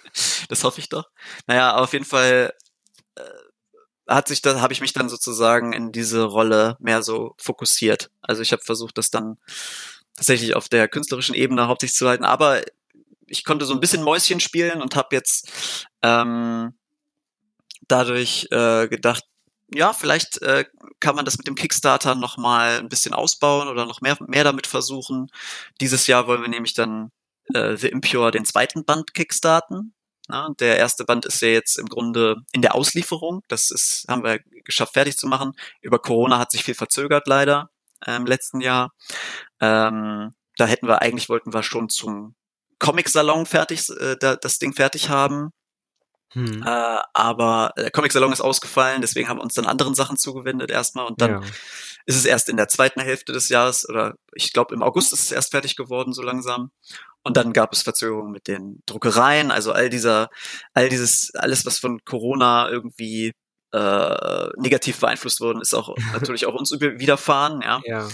das 0.48 0.64
hoffe 0.64 0.80
ich 0.80 0.88
doch. 0.88 1.08
Naja, 1.46 1.76
auf 1.76 1.92
jeden 1.92 2.04
Fall 2.04 2.52
äh, 3.16 3.22
hat 4.08 4.28
sich 4.28 4.42
da 4.42 4.60
habe 4.60 4.72
ich 4.72 4.80
mich 4.80 4.92
dann 4.92 5.08
sozusagen 5.08 5.72
in 5.72 5.92
diese 5.92 6.22
Rolle 6.22 6.76
mehr 6.80 7.02
so 7.02 7.34
fokussiert. 7.38 8.10
Also 8.22 8.42
ich 8.42 8.52
habe 8.52 8.62
versucht, 8.62 8.98
das 8.98 9.10
dann 9.10 9.36
tatsächlich 10.14 10.56
auf 10.56 10.68
der 10.68 10.88
künstlerischen 10.88 11.34
Ebene 11.34 11.68
hauptsächlich 11.68 11.96
zu 11.96 12.08
halten, 12.08 12.24
aber 12.24 12.62
ich 13.26 13.44
konnte 13.44 13.66
so 13.66 13.74
ein 13.74 13.80
bisschen 13.80 14.02
Mäuschen 14.02 14.40
spielen 14.40 14.80
und 14.80 14.96
habe 14.96 15.14
jetzt 15.14 15.86
ähm, 16.02 16.74
dadurch 17.88 18.48
äh, 18.50 18.88
gedacht, 18.88 19.24
ja, 19.74 19.92
vielleicht 19.92 20.40
äh, 20.42 20.64
kann 21.00 21.14
man 21.14 21.24
das 21.24 21.36
mit 21.36 21.46
dem 21.46 21.54
Kickstarter 21.54 22.14
noch 22.14 22.36
mal 22.38 22.78
ein 22.78 22.88
bisschen 22.88 23.12
ausbauen 23.12 23.68
oder 23.68 23.84
noch 23.84 24.00
mehr, 24.00 24.16
mehr 24.26 24.44
damit 24.44 24.66
versuchen. 24.66 25.30
Dieses 25.80 26.06
Jahr 26.06 26.26
wollen 26.26 26.42
wir 26.42 26.48
nämlich 26.48 26.74
dann 26.74 27.10
äh, 27.54 27.76
The 27.76 27.88
Impure 27.88 28.30
den 28.30 28.44
zweiten 28.44 28.84
Band 28.84 29.14
kickstarten. 29.14 29.94
Ja, 30.30 30.50
der 30.60 30.76
erste 30.76 31.04
Band 31.04 31.24
ist 31.26 31.40
ja 31.40 31.48
jetzt 31.48 31.78
im 31.78 31.86
Grunde 31.86 32.36
in 32.52 32.62
der 32.62 32.74
Auslieferung. 32.74 33.42
Das 33.48 33.70
ist, 33.70 34.06
haben 34.08 34.24
wir 34.24 34.40
geschafft, 34.64 34.94
fertig 34.94 35.16
zu 35.16 35.26
machen. 35.26 35.52
Über 35.80 35.98
Corona 35.98 36.38
hat 36.38 36.50
sich 36.50 36.64
viel 36.64 36.74
verzögert 36.74 37.26
leider 37.26 37.70
äh, 38.06 38.16
im 38.16 38.26
letzten 38.26 38.60
Jahr. 38.60 38.92
Ähm, 39.60 40.34
da 40.56 40.66
hätten 40.66 40.86
wir 40.88 41.02
eigentlich 41.02 41.28
wollten 41.28 41.54
wir 41.54 41.62
schon 41.62 41.88
zum 41.88 42.34
Comic-Salon 42.78 43.46
fertig, 43.46 43.88
äh, 43.90 44.16
da, 44.20 44.36
das 44.36 44.58
Ding 44.58 44.74
fertig 44.74 45.08
haben. 45.08 45.50
Hm. 46.32 46.62
Äh, 46.62 46.98
aber 47.14 47.72
der 47.76 47.90
Comic-Salon 47.90 48.32
ist 48.32 48.40
ausgefallen, 48.40 49.00
deswegen 49.00 49.28
haben 49.28 49.38
wir 49.38 49.42
uns 49.42 49.54
dann 49.54 49.66
anderen 49.66 49.94
Sachen 49.94 50.16
zugewendet 50.16 50.70
erstmal 50.70 51.06
und 51.06 51.20
dann 51.20 51.30
ja. 51.30 51.40
ist 52.04 52.16
es 52.16 52.24
erst 52.26 52.48
in 52.48 52.56
der 52.56 52.68
zweiten 52.68 53.00
Hälfte 53.00 53.32
des 53.32 53.48
Jahres 53.48 53.88
oder 53.88 54.14
ich 54.34 54.52
glaube 54.52 54.74
im 54.74 54.82
August 54.82 55.12
ist 55.12 55.24
es 55.24 55.32
erst 55.32 55.52
fertig 55.52 55.76
geworden 55.76 56.12
so 56.12 56.22
langsam. 56.22 56.70
Und 57.24 57.36
dann 57.36 57.52
gab 57.52 57.72
es 57.72 57.82
Verzögerungen 57.82 58.32
mit 58.32 58.48
den 58.48 58.82
Druckereien, 58.86 59.50
also 59.50 59.72
all 59.72 59.90
dieser, 59.90 60.30
all 60.72 60.88
dieses, 60.88 61.34
alles, 61.34 61.66
was 61.66 61.78
von 61.78 62.02
Corona 62.04 62.70
irgendwie 62.70 63.32
äh, 63.72 64.48
negativ 64.56 65.00
beeinflusst 65.00 65.40
worden 65.40 65.60
ist, 65.60 65.74
auch 65.74 65.94
natürlich 66.12 66.46
auch 66.46 66.54
uns 66.54 66.72
widerfahren, 66.72 67.60
ja. 67.60 67.80
ja. 67.84 68.08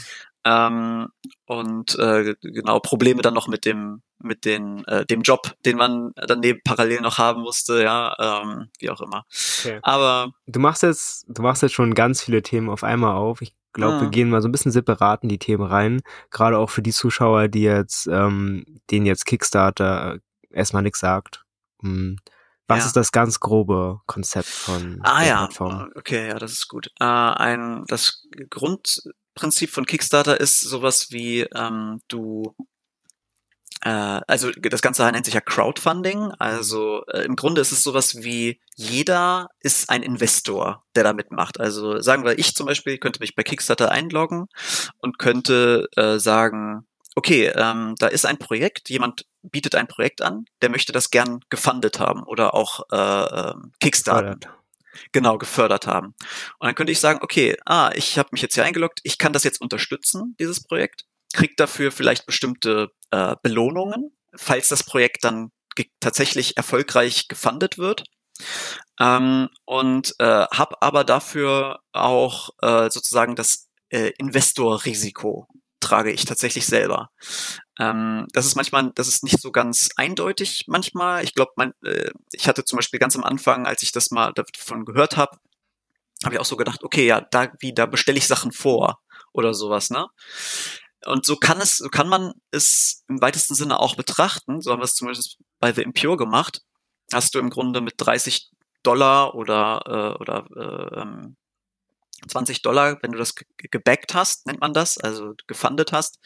Ähm, 0.44 1.08
und 1.46 1.98
äh, 1.98 2.34
genau 2.42 2.80
Probleme 2.80 3.22
dann 3.22 3.34
noch 3.34 3.48
mit 3.48 3.64
dem 3.64 4.02
mit 4.18 4.44
den 4.44 4.84
äh, 4.84 5.04
dem 5.06 5.22
Job, 5.22 5.54
den 5.64 5.76
man 5.76 6.12
daneben 6.16 6.60
parallel 6.64 7.00
noch 7.00 7.18
haben 7.18 7.42
musste, 7.42 7.82
ja, 7.82 8.14
ähm, 8.18 8.68
wie 8.78 8.90
auch 8.90 9.00
immer. 9.00 9.24
Okay. 9.60 9.78
Aber 9.82 10.32
du 10.46 10.60
machst 10.60 10.82
jetzt 10.82 11.24
du 11.28 11.42
machst 11.42 11.62
jetzt 11.62 11.74
schon 11.74 11.94
ganz 11.94 12.22
viele 12.22 12.42
Themen 12.42 12.68
auf 12.68 12.84
einmal 12.84 13.14
auf. 13.14 13.42
Ich 13.42 13.54
glaube, 13.72 14.00
wir 14.00 14.06
ah. 14.06 14.10
gehen 14.10 14.30
mal 14.30 14.40
so 14.42 14.48
ein 14.48 14.52
bisschen 14.52 14.72
separat 14.72 15.22
in 15.22 15.28
die 15.28 15.38
Themen 15.38 15.64
rein, 15.64 16.00
gerade 16.30 16.58
auch 16.58 16.70
für 16.70 16.82
die 16.82 16.92
Zuschauer, 16.92 17.48
die 17.48 17.62
jetzt 17.62 18.06
ähm, 18.06 18.64
denen 18.90 19.06
jetzt 19.06 19.26
Kickstarter 19.26 20.18
erstmal 20.50 20.82
nichts 20.82 21.00
sagt. 21.00 21.44
Hm. 21.82 22.18
Was 22.66 22.78
ja. 22.78 22.86
ist 22.86 22.96
das 22.96 23.12
ganz 23.12 23.40
grobe 23.40 24.00
Konzept 24.06 24.48
von 24.48 25.00
ah, 25.02 25.18
der 25.18 25.28
ja. 25.28 25.38
Plattform? 25.38 25.90
Okay, 25.96 26.28
ja, 26.28 26.38
das 26.38 26.52
ist 26.52 26.68
gut. 26.68 26.90
Äh, 26.98 27.04
ein 27.04 27.84
das 27.88 28.26
Grund 28.48 29.02
Prinzip 29.34 29.70
von 29.70 29.86
Kickstarter 29.86 30.40
ist 30.40 30.60
sowas 30.60 31.10
wie 31.10 31.40
ähm, 31.54 32.00
du 32.08 32.54
äh, 33.84 34.20
also 34.26 34.50
das 34.50 34.82
Ganze 34.82 35.04
nennt 35.10 35.26
sich 35.26 35.34
ja 35.34 35.40
Crowdfunding. 35.40 36.32
Also 36.38 37.04
äh, 37.06 37.20
im 37.24 37.36
Grunde 37.36 37.60
ist 37.60 37.72
es 37.72 37.82
sowas 37.82 38.22
wie 38.22 38.60
jeder 38.74 39.48
ist 39.60 39.90
ein 39.90 40.02
Investor, 40.02 40.84
der 40.96 41.04
da 41.04 41.12
mitmacht. 41.12 41.60
Also 41.60 42.00
sagen 42.00 42.24
wir, 42.24 42.38
ich 42.38 42.54
zum 42.54 42.66
Beispiel 42.66 42.98
könnte 42.98 43.20
mich 43.20 43.34
bei 43.34 43.42
Kickstarter 43.42 43.90
einloggen 43.92 44.46
und 44.98 45.18
könnte 45.18 45.88
äh, 45.96 46.18
sagen, 46.18 46.86
okay, 47.14 47.52
ähm, 47.54 47.94
da 47.98 48.08
ist 48.08 48.26
ein 48.26 48.38
Projekt, 48.38 48.90
jemand 48.90 49.26
bietet 49.42 49.74
ein 49.74 49.86
Projekt 49.86 50.22
an, 50.22 50.46
der 50.62 50.70
möchte 50.70 50.92
das 50.92 51.10
gern 51.10 51.40
gefundet 51.50 52.00
haben 52.00 52.24
oder 52.24 52.54
auch 52.54 52.80
äh, 52.90 53.50
ähm, 53.50 53.72
Kickstarter 53.80 54.38
genau 55.12 55.38
gefördert 55.38 55.86
haben. 55.86 56.14
Und 56.58 56.66
dann 56.66 56.74
könnte 56.74 56.92
ich 56.92 57.00
sagen, 57.00 57.20
okay, 57.22 57.56
ah, 57.66 57.90
ich 57.94 58.18
habe 58.18 58.30
mich 58.32 58.42
jetzt 58.42 58.54
hier 58.54 58.64
eingeloggt, 58.64 59.00
ich 59.02 59.18
kann 59.18 59.32
das 59.32 59.44
jetzt 59.44 59.60
unterstützen, 59.60 60.34
dieses 60.38 60.62
Projekt, 60.62 61.04
krieg 61.32 61.56
dafür 61.56 61.92
vielleicht 61.92 62.26
bestimmte 62.26 62.90
äh, 63.10 63.36
Belohnungen, 63.42 64.16
falls 64.36 64.68
das 64.68 64.84
Projekt 64.84 65.24
dann 65.24 65.50
tatsächlich 66.00 66.56
erfolgreich 66.56 67.28
gefundet 67.28 67.78
wird. 67.78 68.04
Ähm, 69.00 69.48
und 69.64 70.14
äh, 70.18 70.46
habe 70.46 70.80
aber 70.80 71.04
dafür 71.04 71.80
auch 71.92 72.50
äh, 72.62 72.90
sozusagen 72.90 73.36
das 73.36 73.68
äh, 73.90 74.12
Investorrisiko 74.18 75.48
trage 75.80 76.10
ich 76.10 76.24
tatsächlich 76.24 76.66
selber. 76.66 77.10
Ähm, 77.78 78.26
das 78.32 78.46
ist 78.46 78.54
manchmal, 78.54 78.92
das 78.94 79.08
ist 79.08 79.24
nicht 79.24 79.40
so 79.40 79.50
ganz 79.50 79.90
eindeutig 79.96 80.64
manchmal. 80.68 81.24
Ich 81.24 81.34
glaube, 81.34 81.74
äh, 81.84 82.10
ich 82.32 82.46
hatte 82.46 82.64
zum 82.64 82.76
Beispiel 82.76 83.00
ganz 83.00 83.16
am 83.16 83.24
Anfang, 83.24 83.66
als 83.66 83.82
ich 83.82 83.92
das 83.92 84.10
mal 84.10 84.32
davon 84.32 84.84
gehört 84.84 85.16
habe, 85.16 85.38
habe 86.24 86.34
ich 86.34 86.40
auch 86.40 86.44
so 86.44 86.56
gedacht, 86.56 86.84
okay, 86.84 87.06
ja, 87.06 87.20
da 87.20 87.52
wie 87.58 87.74
da 87.74 87.86
bestelle 87.86 88.18
ich 88.18 88.26
Sachen 88.26 88.52
vor 88.52 89.00
oder 89.32 89.54
sowas, 89.54 89.90
ne? 89.90 90.08
Und 91.06 91.26
so 91.26 91.36
kann 91.36 91.60
es, 91.60 91.78
so 91.78 91.88
kann 91.88 92.08
man 92.08 92.32
es 92.50 93.04
im 93.08 93.20
weitesten 93.20 93.54
Sinne 93.54 93.78
auch 93.78 93.94
betrachten. 93.96 94.62
So 94.62 94.72
haben 94.72 94.80
wir 94.80 94.84
es 94.84 94.94
zumindest 94.94 95.38
bei 95.60 95.72
The 95.72 95.82
Impure 95.82 96.16
gemacht. 96.16 96.62
Hast 97.12 97.34
du 97.34 97.38
im 97.40 97.50
Grunde 97.50 97.82
mit 97.82 97.94
30 97.98 98.50
Dollar 98.82 99.34
oder 99.34 99.82
äh, 99.86 100.20
oder 100.20 100.46
äh, 100.56 101.28
20 102.28 102.62
Dollar, 102.62 102.98
wenn 103.02 103.12
du 103.12 103.18
das 103.18 103.34
gebackt 103.58 104.14
hast, 104.14 104.46
nennt 104.46 104.60
man 104.60 104.72
das, 104.72 104.98
also 104.98 105.34
gefundet 105.46 105.92
hast, 105.92 106.18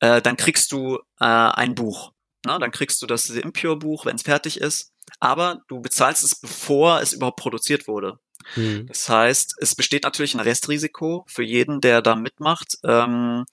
äh, 0.00 0.22
dann 0.22 0.36
kriegst 0.36 0.72
du 0.72 0.98
äh, 1.20 1.24
ein 1.24 1.74
Buch. 1.74 2.12
Ne? 2.46 2.58
Dann 2.60 2.70
kriegst 2.70 3.02
du 3.02 3.06
das 3.06 3.30
Impure-Buch, 3.30 4.06
wenn 4.06 4.16
es 4.16 4.22
fertig 4.22 4.60
ist. 4.60 4.92
Aber 5.20 5.62
du 5.68 5.80
bezahlst 5.80 6.22
es, 6.22 6.38
bevor 6.40 7.00
es 7.00 7.12
überhaupt 7.12 7.38
produziert 7.38 7.88
wurde. 7.88 8.18
Mhm. 8.56 8.86
Das 8.86 9.08
heißt, 9.08 9.56
es 9.58 9.74
besteht 9.74 10.04
natürlich 10.04 10.34
ein 10.34 10.40
Restrisiko 10.40 11.24
für 11.26 11.42
jeden, 11.42 11.80
der 11.80 12.02
da 12.02 12.14
mitmacht, 12.14 12.78
ähm, 12.84 13.44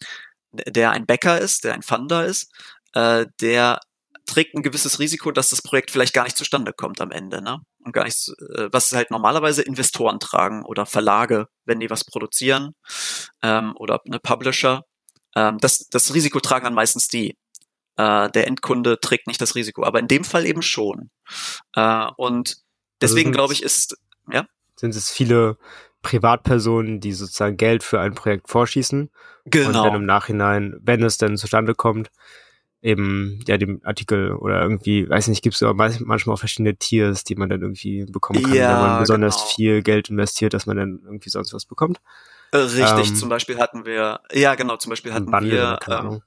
der 0.51 0.91
ein 0.91 1.05
Bäcker 1.05 1.39
ist, 1.39 1.63
der 1.63 1.73
ein 1.73 1.81
Funder 1.81 2.25
ist, 2.25 2.51
äh, 2.93 3.25
der 3.41 3.79
trägt 4.25 4.55
ein 4.55 4.63
gewisses 4.63 4.99
Risiko, 4.99 5.31
dass 5.31 5.49
das 5.49 5.61
Projekt 5.61 5.91
vielleicht 5.91 6.13
gar 6.13 6.23
nicht 6.23 6.37
zustande 6.37 6.73
kommt 6.73 6.99
am 6.99 7.11
Ende, 7.11 7.41
ne? 7.41 7.59
Und 7.83 7.91
gar 7.91 8.05
nichts, 8.05 8.29
äh, 8.55 8.69
was 8.71 8.91
halt 8.91 9.11
normalerweise 9.11 9.61
Investoren 9.61 10.19
tragen 10.19 10.65
oder 10.65 10.85
Verlage, 10.85 11.47
wenn 11.65 11.79
die 11.79 11.89
was 11.89 12.03
produzieren 12.03 12.73
ähm, 13.43 13.73
oder 13.75 14.01
eine 14.05 14.19
Publisher. 14.19 14.83
Ähm, 15.35 15.57
das, 15.59 15.89
das 15.89 16.13
Risiko 16.13 16.39
tragen 16.39 16.65
dann 16.65 16.73
meistens 16.73 17.07
die. 17.07 17.37
Äh, 17.97 18.29
der 18.31 18.47
Endkunde 18.47 18.99
trägt 18.99 19.27
nicht 19.27 19.41
das 19.41 19.55
Risiko, 19.55 19.83
aber 19.83 19.99
in 19.99 20.07
dem 20.07 20.23
Fall 20.23 20.45
eben 20.45 20.61
schon. 20.61 21.09
Äh, 21.75 22.07
und 22.17 22.49
also 22.49 22.63
deswegen 23.01 23.29
also 23.29 23.37
glaube 23.37 23.53
ich, 23.53 23.63
ist 23.63 23.97
ja 24.31 24.45
sind 24.75 24.95
es 24.95 25.09
viele 25.09 25.57
Privatpersonen, 26.01 26.99
die 26.99 27.13
sozusagen 27.13 27.57
Geld 27.57 27.83
für 27.83 27.99
ein 27.99 28.13
Projekt 28.13 28.49
vorschießen. 28.49 29.09
Genau. 29.45 29.67
Und 29.67 29.73
dann 29.73 29.95
im 29.95 30.05
Nachhinein, 30.05 30.75
wenn 30.81 31.03
es 31.03 31.17
denn 31.17 31.37
zustande 31.37 31.73
kommt, 31.73 32.11
eben 32.81 33.39
ja 33.47 33.57
dem 33.57 33.81
Artikel 33.83 34.33
oder 34.33 34.61
irgendwie, 34.61 35.09
weiß 35.09 35.27
nicht, 35.29 35.41
gibt 35.41 35.55
es 35.55 35.61
manchmal 35.61 36.35
auch 36.35 36.39
verschiedene 36.39 36.75
Tiers, 36.75 37.23
die 37.23 37.35
man 37.35 37.49
dann 37.49 37.61
irgendwie 37.61 38.05
bekommen 38.05 38.43
kann, 38.43 38.53
ja, 38.53 38.69
wenn 38.69 38.87
man 38.87 38.99
besonders 38.99 39.37
genau. 39.37 39.47
viel 39.47 39.81
Geld 39.81 40.09
investiert, 40.09 40.53
dass 40.53 40.67
man 40.67 40.77
dann 40.77 40.99
irgendwie 41.03 41.29
sonst 41.29 41.53
was 41.53 41.65
bekommt. 41.65 41.99
Richtig, 42.63 43.09
ähm, 43.09 43.15
zum 43.15 43.29
Beispiel 43.29 43.59
hatten 43.59 43.85
wir, 43.85 44.21
ja 44.31 44.55
genau, 44.55 44.77
zum 44.77 44.89
Beispiel 44.89 45.13
hatten 45.13 45.31
Bundle, 45.31 45.51
wir, 45.51 45.79
ähm, 45.87 46.21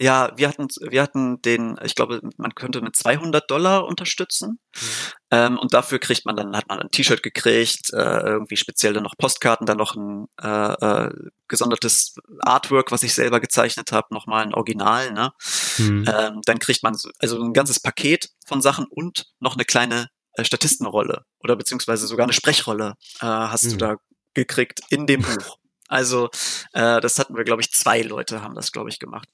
ja, 0.00 0.30
wir 0.36 0.48
hatten, 0.48 0.68
wir 0.80 1.02
hatten 1.02 1.42
den, 1.42 1.76
ich 1.82 1.96
glaube, 1.96 2.20
man 2.36 2.54
könnte 2.54 2.80
mit 2.80 2.94
200 2.94 3.50
Dollar 3.50 3.84
unterstützen. 3.84 4.60
Mhm. 4.74 4.86
Ähm, 5.30 5.58
und 5.58 5.74
dafür 5.74 5.98
kriegt 5.98 6.24
man 6.24 6.36
dann, 6.36 6.56
hat 6.56 6.68
man 6.68 6.78
ein 6.78 6.90
T-Shirt 6.90 7.22
gekriegt, 7.22 7.92
äh, 7.92 8.20
irgendwie 8.20 8.56
speziell 8.56 8.92
dann 8.92 9.02
noch 9.02 9.16
Postkarten, 9.18 9.66
dann 9.66 9.76
noch 9.76 9.96
ein 9.96 10.28
äh, 10.40 10.72
äh, 11.06 11.10
gesondertes 11.48 12.14
Artwork, 12.40 12.92
was 12.92 13.02
ich 13.02 13.12
selber 13.12 13.40
gezeichnet 13.40 13.90
habe, 13.90 14.14
nochmal 14.14 14.44
ein 14.44 14.54
Original, 14.54 15.12
ne? 15.12 15.32
Mhm. 15.78 16.04
Ähm, 16.06 16.40
dann 16.44 16.60
kriegt 16.60 16.82
man 16.84 16.94
so, 16.94 17.10
also 17.18 17.42
ein 17.42 17.52
ganzes 17.52 17.80
Paket 17.80 18.30
von 18.46 18.62
Sachen 18.62 18.86
und 18.86 19.26
noch 19.40 19.54
eine 19.54 19.64
kleine 19.64 20.08
äh, 20.34 20.44
Statistenrolle 20.44 21.24
oder 21.40 21.56
beziehungsweise 21.56 22.06
sogar 22.06 22.24
eine 22.24 22.32
Sprechrolle 22.32 22.94
äh, 23.20 23.26
hast 23.26 23.64
mhm. 23.64 23.70
du 23.70 23.76
da 23.76 23.96
gekriegt 24.34 24.80
in 24.90 25.06
dem 25.06 25.22
Buch. 25.22 25.58
Also 25.88 26.28
äh, 26.74 27.00
das 27.00 27.18
hatten 27.18 27.36
wir, 27.36 27.44
glaube 27.44 27.62
ich, 27.62 27.72
zwei 27.72 28.02
Leute 28.02 28.42
haben 28.42 28.54
das, 28.54 28.72
glaube 28.72 28.90
ich, 28.90 28.98
gemacht. 28.98 29.28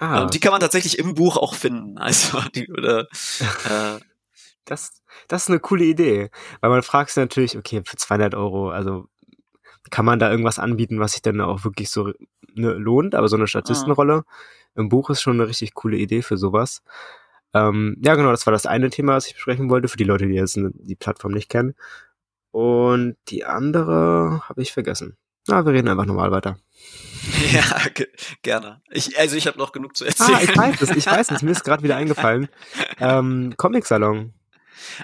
Ah. 0.00 0.22
Und 0.22 0.34
die 0.34 0.40
kann 0.40 0.52
man 0.52 0.60
tatsächlich 0.60 0.98
im 0.98 1.14
Buch 1.14 1.36
auch 1.36 1.54
finden. 1.54 1.98
Also 1.98 2.40
die 2.54 2.70
oder 2.70 3.02
äh, 3.70 4.00
Das, 4.64 5.02
das 5.28 5.44
ist 5.44 5.48
eine 5.48 5.60
coole 5.60 5.84
Idee. 5.84 6.30
Weil 6.60 6.70
man 6.70 6.82
fragt 6.82 7.10
sich 7.10 7.16
natürlich, 7.16 7.56
okay, 7.56 7.82
für 7.84 7.96
200 7.96 8.34
Euro, 8.34 8.70
also 8.70 9.06
kann 9.90 10.04
man 10.04 10.18
da 10.18 10.30
irgendwas 10.30 10.58
anbieten, 10.58 11.00
was 11.00 11.12
sich 11.12 11.22
dann 11.22 11.40
auch 11.40 11.64
wirklich 11.64 11.90
so 11.90 12.12
ne, 12.54 12.72
lohnt? 12.72 13.14
Aber 13.14 13.28
so 13.28 13.36
eine 13.36 13.46
Statistenrolle 13.46 14.24
im 14.74 14.88
Buch 14.88 15.10
ist 15.10 15.22
schon 15.22 15.34
eine 15.34 15.48
richtig 15.48 15.74
coole 15.74 15.96
Idee 15.96 16.22
für 16.22 16.38
sowas. 16.38 16.82
Ähm, 17.54 17.96
ja, 18.02 18.14
genau, 18.14 18.30
das 18.30 18.46
war 18.46 18.52
das 18.52 18.66
eine 18.66 18.90
Thema, 18.90 19.14
was 19.14 19.26
ich 19.26 19.34
besprechen 19.34 19.70
wollte, 19.70 19.88
für 19.88 19.98
die 19.98 20.04
Leute, 20.04 20.26
die 20.26 20.34
jetzt 20.34 20.58
die 20.58 20.96
Plattform 20.96 21.32
nicht 21.32 21.48
kennen. 21.50 21.74
Und 22.50 23.16
die 23.28 23.44
andere 23.44 24.42
habe 24.48 24.62
ich 24.62 24.72
vergessen. 24.72 25.16
Na, 25.48 25.64
wir 25.64 25.72
reden 25.72 25.88
einfach 25.88 26.06
normal 26.06 26.30
weiter. 26.30 26.58
ja, 27.52 27.88
ge 27.94 28.08
gerne. 28.42 28.82
Ich, 28.90 29.18
also 29.18 29.36
ich 29.36 29.46
habe 29.46 29.58
noch 29.58 29.72
genug 29.72 29.96
zu 29.96 30.04
erzählen. 30.04 30.34
Ah, 30.34 30.42
ich 30.42 30.56
weiß 30.56 30.80
es, 30.80 30.90
ich 30.90 31.06
weiß 31.06 31.30
es, 31.30 31.42
mir 31.42 31.52
ist 31.52 31.64
gerade 31.64 31.82
wieder 31.82 31.96
eingefallen. 32.02 32.48
Ähm, 32.98 33.54
Comic-Salon. 33.56 34.34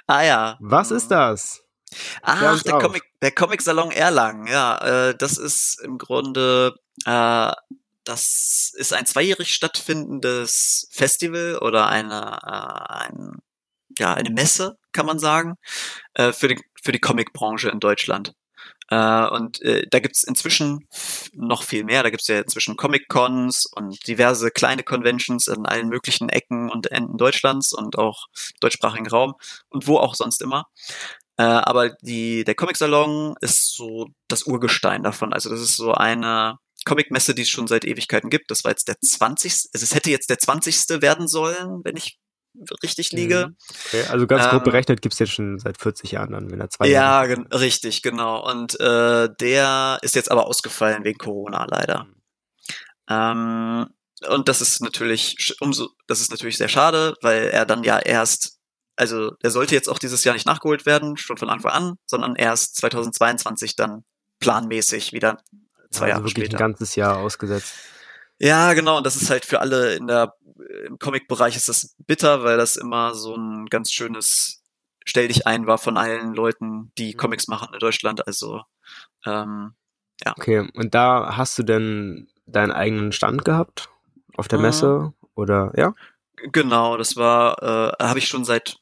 Ah 0.07 0.23
ja. 0.23 0.57
Was 0.61 0.91
ist 0.91 1.11
das? 1.11 1.63
Ach, 2.23 2.63
der. 2.63 2.79
Comic, 2.79 3.03
der 3.23 3.33
Comic 3.33 3.63
Salon 3.63 3.91
Erlangen, 3.91 4.47
ja, 4.47 5.09
äh, 5.09 5.17
das 5.17 5.39
ist 5.39 5.81
im 5.81 5.99
Grunde, 5.99 6.75
äh, 7.05 7.53
das 8.05 8.73
ist 8.75 8.93
ein 8.93 9.07
zweijährig 9.07 9.53
stattfindendes 9.53 10.89
Festival 10.91 11.59
oder 11.59 11.89
eine, 11.89 12.39
äh, 12.43 13.05
ein, 13.05 13.39
ja, 13.99 14.15
eine 14.15 14.31
Messe, 14.31 14.77
kann 14.93 15.07
man 15.07 15.19
sagen, 15.19 15.55
äh, 16.15 16.33
für 16.33 16.49
die, 16.49 16.61
für 16.83 16.93
die 16.93 17.01
Comicbranche 17.01 17.69
in 17.71 17.81
Deutschland. 17.81 18.35
Äh, 18.91 19.29
und 19.29 19.61
äh, 19.63 19.87
da 19.91 20.01
gibt's 20.01 20.23
inzwischen 20.23 20.87
noch 21.33 21.63
viel 21.63 21.85
mehr. 21.85 22.03
Da 22.03 22.11
gibt's 22.11 22.29
ja 22.29 22.39
inzwischen 22.41 22.77
Comic-Cons 22.77 23.67
und 23.67 24.07
diverse 24.07 24.51
kleine 24.51 24.83
Conventions 24.83 25.47
in 25.47 25.67
allen 25.67 25.89
möglichen 25.89 26.29
Ecken 26.29 26.71
und 26.71 26.91
Enden 26.91 27.19
Deutschlands 27.19 27.73
und 27.73 27.99
auch 27.99 28.27
deutschsprachigen 28.61 29.09
Raum 29.09 29.35
und 29.69 29.87
wo 29.87 29.99
auch 29.99 30.15
sonst 30.15 30.41
immer. 30.43 30.67
Äh, 31.37 31.43
aber 31.43 31.91
die, 32.03 32.45
der 32.45 32.55
Comic-Salon 32.55 33.37
ist 33.41 33.75
so 33.77 34.09
das 34.27 34.45
Urgestein 34.45 35.03
davon. 35.03 35.33
Also 35.33 35.51
das 35.51 35.61
ist 35.61 35.77
so 35.77 35.93
eine 35.93 36.59
Comic-Messe, 36.85 37.35
die 37.35 37.43
es 37.43 37.49
schon 37.51 37.67
seit 37.67 37.85
Ewigkeiten 37.85 38.31
gibt. 38.31 38.51
Das 38.51 38.65
war 38.65 38.73
jetzt 38.73 38.89
der 38.89 38.99
20. 39.01 39.53
Also 39.75 39.85
es 39.85 39.95
hätte 39.95 40.11
jetzt 40.11 40.31
der 40.31 40.39
20. 40.39 41.03
werden 41.03 41.29
sollen, 41.29 41.83
wenn 41.85 41.97
ich 41.97 42.19
richtig 42.83 43.13
liege. 43.13 43.49
Mhm. 43.49 43.57
Okay, 43.87 44.05
also 44.09 44.27
ganz 44.27 44.49
grob 44.49 44.61
Ähm, 44.61 44.65
berechnet 44.65 45.03
gibt's 45.03 45.19
jetzt 45.19 45.33
schon 45.33 45.59
seit 45.59 45.81
40 45.81 46.13
Jahren 46.13 46.33
dann, 46.33 46.51
wenn 46.51 46.61
er 46.61 46.71
zwei 46.71 46.89
Ja, 46.89 47.27
gen 47.27 47.47
richtig, 47.47 48.03
genau. 48.03 48.49
Und 48.51 48.79
äh, 48.81 49.29
der 49.41 49.99
ist 50.03 50.15
jetzt 50.15 50.31
aber 50.31 50.47
ausgefallen 50.47 51.05
wegen 51.05 51.19
Corona 51.19 51.67
leider. 51.69 52.07
Ähm, 53.09 53.87
und 54.29 54.49
das 54.49 54.61
ist 54.61 54.83
natürlich 54.83 55.57
umso, 55.61 55.91
das 56.07 56.21
ist 56.21 56.31
natürlich 56.31 56.57
sehr 56.57 56.69
schade, 56.69 57.15
weil 57.23 57.49
er 57.49 57.67
dann 57.67 57.85
ja 57.85 57.99
erst, 57.99 58.59
also 58.97 59.31
der 59.43 59.51
sollte 59.51 59.75
jetzt 59.75 59.89
auch 59.89 59.99
dieses 59.99 60.25
Jahr 60.25 60.35
nicht 60.35 60.47
nachgeholt 60.47 60.87
werden, 60.87 61.17
schon 61.17 61.37
von 61.37 61.51
Anfang 61.51 61.73
an, 61.73 61.95
sondern 62.07 62.35
erst 62.35 62.77
2022 62.77 63.77
dann 63.77 64.05
planmäßig 64.41 65.13
wieder 65.13 65.39
zwei 65.91 66.07
also 66.07 66.07
Jahre 66.07 66.25
wirklich 66.25 66.47
später. 66.47 66.57
ein 66.57 66.59
ganzes 66.59 66.97
Jahr 66.97 67.19
ausgesetzt. 67.19 67.75
Ja, 68.39 68.73
genau. 68.75 68.99
Und 68.99 69.07
das 69.07 69.17
ist 69.17 69.31
halt 69.31 69.45
für 69.45 69.61
alle 69.61 69.95
in 69.97 70.07
der, 70.07 70.35
im 70.87 70.99
Comic-Bereich 70.99 71.57
ist 71.57 71.69
das 71.69 71.95
bitter, 72.07 72.45
weil 72.45 72.57
das 72.57 72.77
immer 72.77 73.15
so 73.15 73.35
ein 73.37 73.67
ganz 73.67 73.93
schönes 73.93 74.63
Stell 75.05 75.29
dich 75.29 75.47
ein 75.47 75.67
war 75.67 75.79
von 75.79 75.97
allen 75.97 76.35
Leuten, 76.35 76.93
die 76.99 77.15
Mhm. 77.15 77.19
Comics 77.19 77.49
machen 77.49 77.73
in 77.73 77.79
Deutschland. 77.79 78.27
Also, 78.27 78.63
ähm, 79.25 79.75
Okay, 80.37 80.69
und 80.75 80.95
da 80.95 81.37
hast 81.37 81.59
du 81.59 81.63
denn 81.63 82.29
deinen 82.47 82.73
eigenen 82.73 83.13
Stand 83.13 83.45
gehabt 83.45 83.89
auf 84.37 84.49
der 84.49 84.59
Mhm. 84.59 84.63
Messe 84.65 85.13
oder 85.35 85.73
ja? 85.77 85.95
genau, 86.53 86.97
das 86.97 87.17
war, 87.17 87.63
äh, 87.63 88.05
habe 88.05 88.19
ich 88.19 88.29
schon 88.29 88.45
seit, 88.45 88.79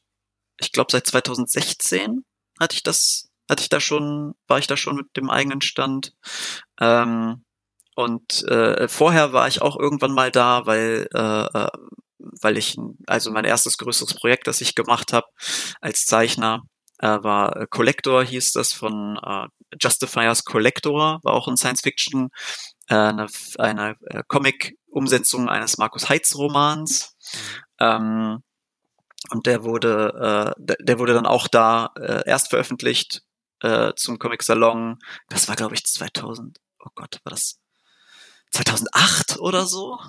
ich 0.59 0.71
glaube 0.71 0.91
seit 0.91 1.07
2016 1.07 2.25
hatte 2.59 2.75
ich 2.75 2.83
das, 2.83 3.29
hatte 3.49 3.61
ich 3.61 3.69
da 3.69 3.79
schon, 3.79 4.33
war 4.47 4.59
ich 4.59 4.67
da 4.67 4.75
schon 4.77 4.95
mit 4.97 5.15
dem 5.15 5.29
eigenen 5.29 5.61
Stand. 5.61 6.13
Ähm, 6.79 7.43
und 7.97 8.43
äh, 8.43 8.87
vorher 8.87 9.33
war 9.33 9.47
ich 9.47 9.63
auch 9.63 9.75
irgendwann 9.75 10.11
mal 10.11 10.29
da, 10.29 10.67
weil 10.67 11.07
äh, 11.15 11.45
äh, 11.45 11.69
weil 12.19 12.57
ich 12.57 12.77
also 13.07 13.31
mein 13.31 13.43
erstes 13.43 13.79
größeres 13.79 14.13
Projekt, 14.13 14.45
das 14.45 14.61
ich 14.61 14.75
gemacht 14.75 15.13
habe 15.13 15.25
als 15.81 16.05
Zeichner, 16.05 16.61
äh, 16.99 17.17
war 17.23 17.57
äh, 17.57 17.65
Collector 17.67 18.23
hieß 18.23 18.51
das 18.51 18.71
von 18.71 19.17
äh, 19.17 19.47
Justifiers 19.81 20.43
Collector, 20.45 21.19
war 21.23 21.33
auch 21.33 21.47
ein 21.47 21.57
Science 21.57 21.81
Fiction, 21.81 22.29
äh, 22.87 22.93
eine, 22.93 23.27
eine 23.57 23.95
äh, 24.05 24.21
Comic-Umsetzung 24.27 25.49
eines 25.49 25.79
Markus 25.79 26.07
Heitz 26.07 26.35
Romans. 26.35 27.15
Ähm, 27.79 28.43
und 29.31 29.47
der 29.47 29.63
wurde, 29.63 30.53
äh, 30.55 30.61
der, 30.63 30.77
der 30.79 30.99
wurde 30.99 31.15
dann 31.15 31.25
auch 31.25 31.47
da 31.47 31.89
äh, 31.99 32.21
erst 32.27 32.49
veröffentlicht 32.49 33.23
äh, 33.61 33.93
zum 33.95 34.19
Comic 34.19 34.43
Salon. 34.43 34.99
Das 35.29 35.47
war 35.47 35.55
glaube 35.55 35.73
ich 35.73 35.83
2000. 35.83 36.59
Oh 36.85 36.89
Gott, 36.93 37.19
war 37.23 37.31
das 37.31 37.59
2008 38.51 39.39
oder 39.39 39.65
so? 39.65 39.99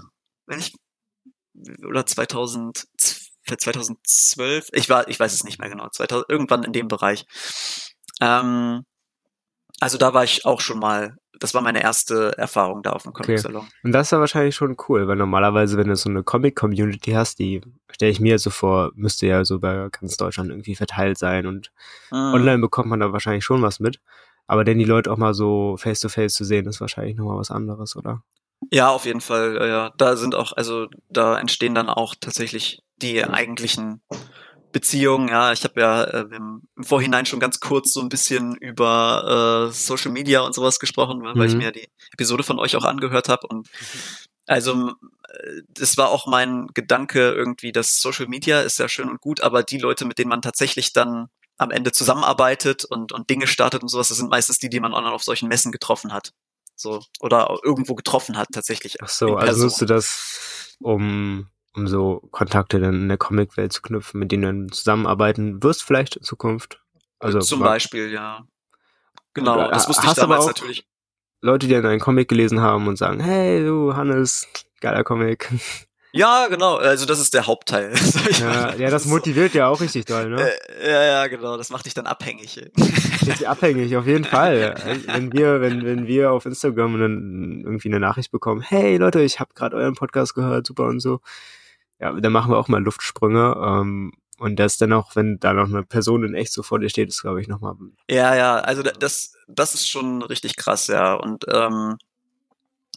Wenn 0.46 0.60
ich 0.60 0.74
oder 1.84 2.06
2000 2.06 2.86
für 3.42 3.56
2012. 3.56 4.68
Ich 4.72 4.88
war, 4.90 5.08
ich 5.08 5.18
weiß 5.18 5.32
es 5.32 5.44
nicht 5.44 5.58
mehr 5.58 5.70
genau. 5.70 5.88
2000 5.88 6.28
irgendwann 6.28 6.64
in 6.64 6.72
dem 6.72 6.88
Bereich. 6.88 7.26
Ähm, 8.20 8.84
also 9.80 9.98
da 9.98 10.14
war 10.14 10.24
ich 10.24 10.44
auch 10.44 10.60
schon 10.60 10.78
mal. 10.78 11.16
Das 11.40 11.54
war 11.54 11.62
meine 11.62 11.80
erste 11.80 12.36
Erfahrung 12.36 12.82
da 12.82 12.90
auf 12.90 13.04
dem 13.04 13.12
Comic 13.12 13.38
Salon. 13.38 13.68
Und 13.84 13.92
das 13.92 14.08
ist 14.08 14.10
ja 14.10 14.18
wahrscheinlich 14.18 14.56
schon 14.56 14.76
cool, 14.88 15.06
weil 15.06 15.14
normalerweise, 15.14 15.76
wenn 15.76 15.86
du 15.86 15.94
so 15.94 16.08
eine 16.10 16.24
Comic-Community 16.24 17.12
hast, 17.12 17.38
die 17.38 17.60
stelle 17.90 18.10
ich 18.10 18.18
mir 18.18 18.40
so 18.40 18.50
vor, 18.50 18.90
müsste 18.96 19.28
ja 19.28 19.44
so 19.44 19.60
bei 19.60 19.88
ganz 19.92 20.16
Deutschland 20.16 20.50
irgendwie 20.50 20.74
verteilt 20.74 21.16
sein 21.16 21.46
und 21.46 21.70
Mhm. 22.10 22.34
online 22.34 22.58
bekommt 22.58 22.88
man 22.88 22.98
da 22.98 23.12
wahrscheinlich 23.12 23.44
schon 23.44 23.62
was 23.62 23.78
mit. 23.78 24.00
Aber 24.48 24.64
denn 24.64 24.78
die 24.78 24.84
Leute 24.84 25.12
auch 25.12 25.18
mal 25.18 25.34
so 25.34 25.76
face-to-face 25.76 26.34
zu 26.34 26.44
sehen, 26.44 26.66
ist 26.66 26.80
wahrscheinlich 26.80 27.16
nochmal 27.16 27.38
was 27.38 27.50
anderes, 27.52 27.94
oder? 27.94 28.22
Ja, 28.72 28.88
auf 28.88 29.04
jeden 29.04 29.20
Fall. 29.20 29.56
Ja. 29.68 29.92
Da 29.98 30.16
sind 30.16 30.34
auch, 30.34 30.52
also 30.52 30.88
da 31.08 31.38
entstehen 31.38 31.74
dann 31.76 31.88
auch 31.88 32.14
tatsächlich 32.18 32.82
die 32.96 33.22
eigentlichen 33.24 34.00
Beziehungen. 34.72 35.28
Ja, 35.28 35.52
ich 35.52 35.64
habe 35.64 35.80
ja 35.80 36.02
äh, 36.02 36.26
im, 36.34 36.62
Vorhinein 36.80 37.24
schon 37.26 37.40
ganz 37.40 37.60
kurz 37.60 37.92
so 37.92 38.00
ein 38.00 38.08
bisschen 38.08 38.54
über 38.56 39.68
äh, 39.68 39.72
Social 39.72 40.10
Media 40.10 40.40
und 40.40 40.54
sowas 40.54 40.78
gesprochen, 40.80 41.22
weil 41.22 41.46
ich 41.46 41.52
Mhm. 41.54 41.58
mir 41.58 41.72
die 41.72 41.88
Episode 42.12 42.42
von 42.42 42.58
euch 42.58 42.74
auch 42.76 42.84
angehört 42.84 43.28
habe. 43.28 43.46
Und 43.46 43.68
also 44.46 44.72
m- 44.72 44.94
äh, 45.28 45.62
das 45.68 45.96
war 45.96 46.08
auch 46.08 46.26
mein 46.26 46.68
Gedanke 46.74 47.32
irgendwie, 47.32 47.72
dass 47.72 48.00
Social 48.00 48.26
Media 48.28 48.60
ist 48.60 48.78
ja 48.78 48.88
schön 48.88 49.08
und 49.08 49.20
gut, 49.20 49.40
aber 49.40 49.62
die 49.62 49.78
Leute, 49.78 50.04
mit 50.04 50.18
denen 50.18 50.30
man 50.30 50.42
tatsächlich 50.42 50.92
dann 50.92 51.28
am 51.58 51.70
Ende 51.70 51.92
zusammenarbeitet 51.92 52.84
und, 52.84 53.12
und 53.12 53.28
Dinge 53.30 53.46
startet 53.46 53.82
und 53.82 53.88
sowas, 53.88 54.08
das 54.08 54.16
sind 54.18 54.30
meistens 54.30 54.58
die, 54.58 54.68
die 54.68 54.80
man 54.80 54.92
noch 54.92 55.12
auf 55.12 55.22
solchen 55.24 55.48
Messen 55.48 55.72
getroffen 55.72 56.12
hat. 56.12 56.32
So, 56.76 57.02
oder 57.20 57.58
irgendwo 57.64 57.94
getroffen 57.96 58.36
hat, 58.38 58.48
tatsächlich. 58.52 59.02
Ach 59.02 59.08
so, 59.08 59.36
also 59.36 59.64
nutzt 59.64 59.80
du 59.80 59.84
das, 59.84 60.76
um, 60.80 61.48
um 61.74 61.88
so 61.88 62.20
Kontakte 62.30 62.78
dann 62.78 62.94
in 62.94 63.08
der 63.08 63.18
Comicwelt 63.18 63.72
zu 63.72 63.82
knüpfen, 63.82 64.20
mit 64.20 64.30
denen 64.30 64.42
du 64.42 64.46
dann 64.48 64.72
zusammenarbeiten 64.72 65.60
wirst 65.62 65.82
vielleicht 65.82 66.16
in 66.16 66.22
Zukunft? 66.22 66.80
Also 67.18 67.40
Zum 67.40 67.58
Beispiel, 67.60 68.12
ja. 68.12 68.46
Genau, 69.34 69.58
Äh, 69.60 69.70
das 69.72 69.88
wusste 69.88 70.06
ich 70.06 70.12
damals 70.12 70.44
auch- 70.44 70.48
natürlich. 70.48 70.86
Leute, 71.40 71.66
die 71.66 71.72
dann 71.72 71.86
einen 71.86 72.00
Comic 72.00 72.28
gelesen 72.28 72.60
haben 72.60 72.86
und 72.88 72.96
sagen, 72.96 73.20
hey 73.20 73.64
du 73.64 73.94
Hannes, 73.96 74.46
geiler 74.80 75.02
Comic. 75.04 75.50
Ja, 76.12 76.46
genau, 76.48 76.76
also 76.76 77.04
das 77.04 77.18
ist 77.20 77.34
der 77.34 77.46
Hauptteil. 77.46 77.92
Ja, 78.40 78.74
ja, 78.74 78.90
das 78.90 79.04
motiviert 79.06 79.52
ja 79.54 79.68
auch 79.68 79.80
richtig 79.80 80.04
doll, 80.06 80.28
ne? 80.30 80.50
Äh, 80.80 80.90
ja, 80.90 81.02
ja, 81.04 81.26
genau, 81.26 81.56
das 81.56 81.70
macht 81.70 81.86
dich 81.86 81.94
dann 81.94 82.06
abhängig. 82.06 82.60
Abhängig, 83.46 83.96
auf 83.96 84.06
jeden 84.06 84.24
Fall. 84.24 84.74
Wenn 85.06 85.32
wir, 85.32 85.60
wenn, 85.60 85.84
wenn 85.84 86.06
wir 86.06 86.32
auf 86.32 86.46
Instagram 86.46 86.98
dann 87.00 87.62
irgendwie 87.64 87.88
eine 87.88 88.00
Nachricht 88.00 88.30
bekommen, 88.30 88.60
hey 88.62 88.96
Leute, 88.96 89.20
ich 89.22 89.40
habe 89.40 89.52
gerade 89.54 89.76
euren 89.76 89.94
Podcast 89.94 90.34
gehört, 90.34 90.66
super 90.66 90.84
und 90.84 91.00
so. 91.00 91.20
Ja, 92.00 92.12
dann 92.12 92.32
machen 92.32 92.50
wir 92.52 92.58
auch 92.58 92.68
mal 92.68 92.82
Luftsprünge. 92.82 93.54
Ähm, 93.62 94.12
und 94.38 94.56
das 94.56 94.78
dann 94.78 94.92
auch, 94.92 95.16
wenn 95.16 95.38
da 95.40 95.52
noch 95.52 95.66
eine 95.68 95.82
Person 95.82 96.22
in 96.24 96.34
echt 96.34 96.52
so 96.52 96.62
vor 96.62 96.78
dir 96.78 96.88
steht, 96.88 97.08
ist, 97.08 97.22
glaube 97.22 97.40
ich, 97.40 97.48
nochmal. 97.48 97.74
Ja, 98.08 98.36
ja, 98.36 98.56
also 98.60 98.82
da- 98.84 98.92
das, 98.92 99.34
das 99.48 99.74
ist 99.74 99.88
schon 99.88 100.22
richtig 100.22 100.56
krass, 100.56 100.86
ja. 100.86 101.14
Und, 101.14 101.44
ähm, 101.52 101.96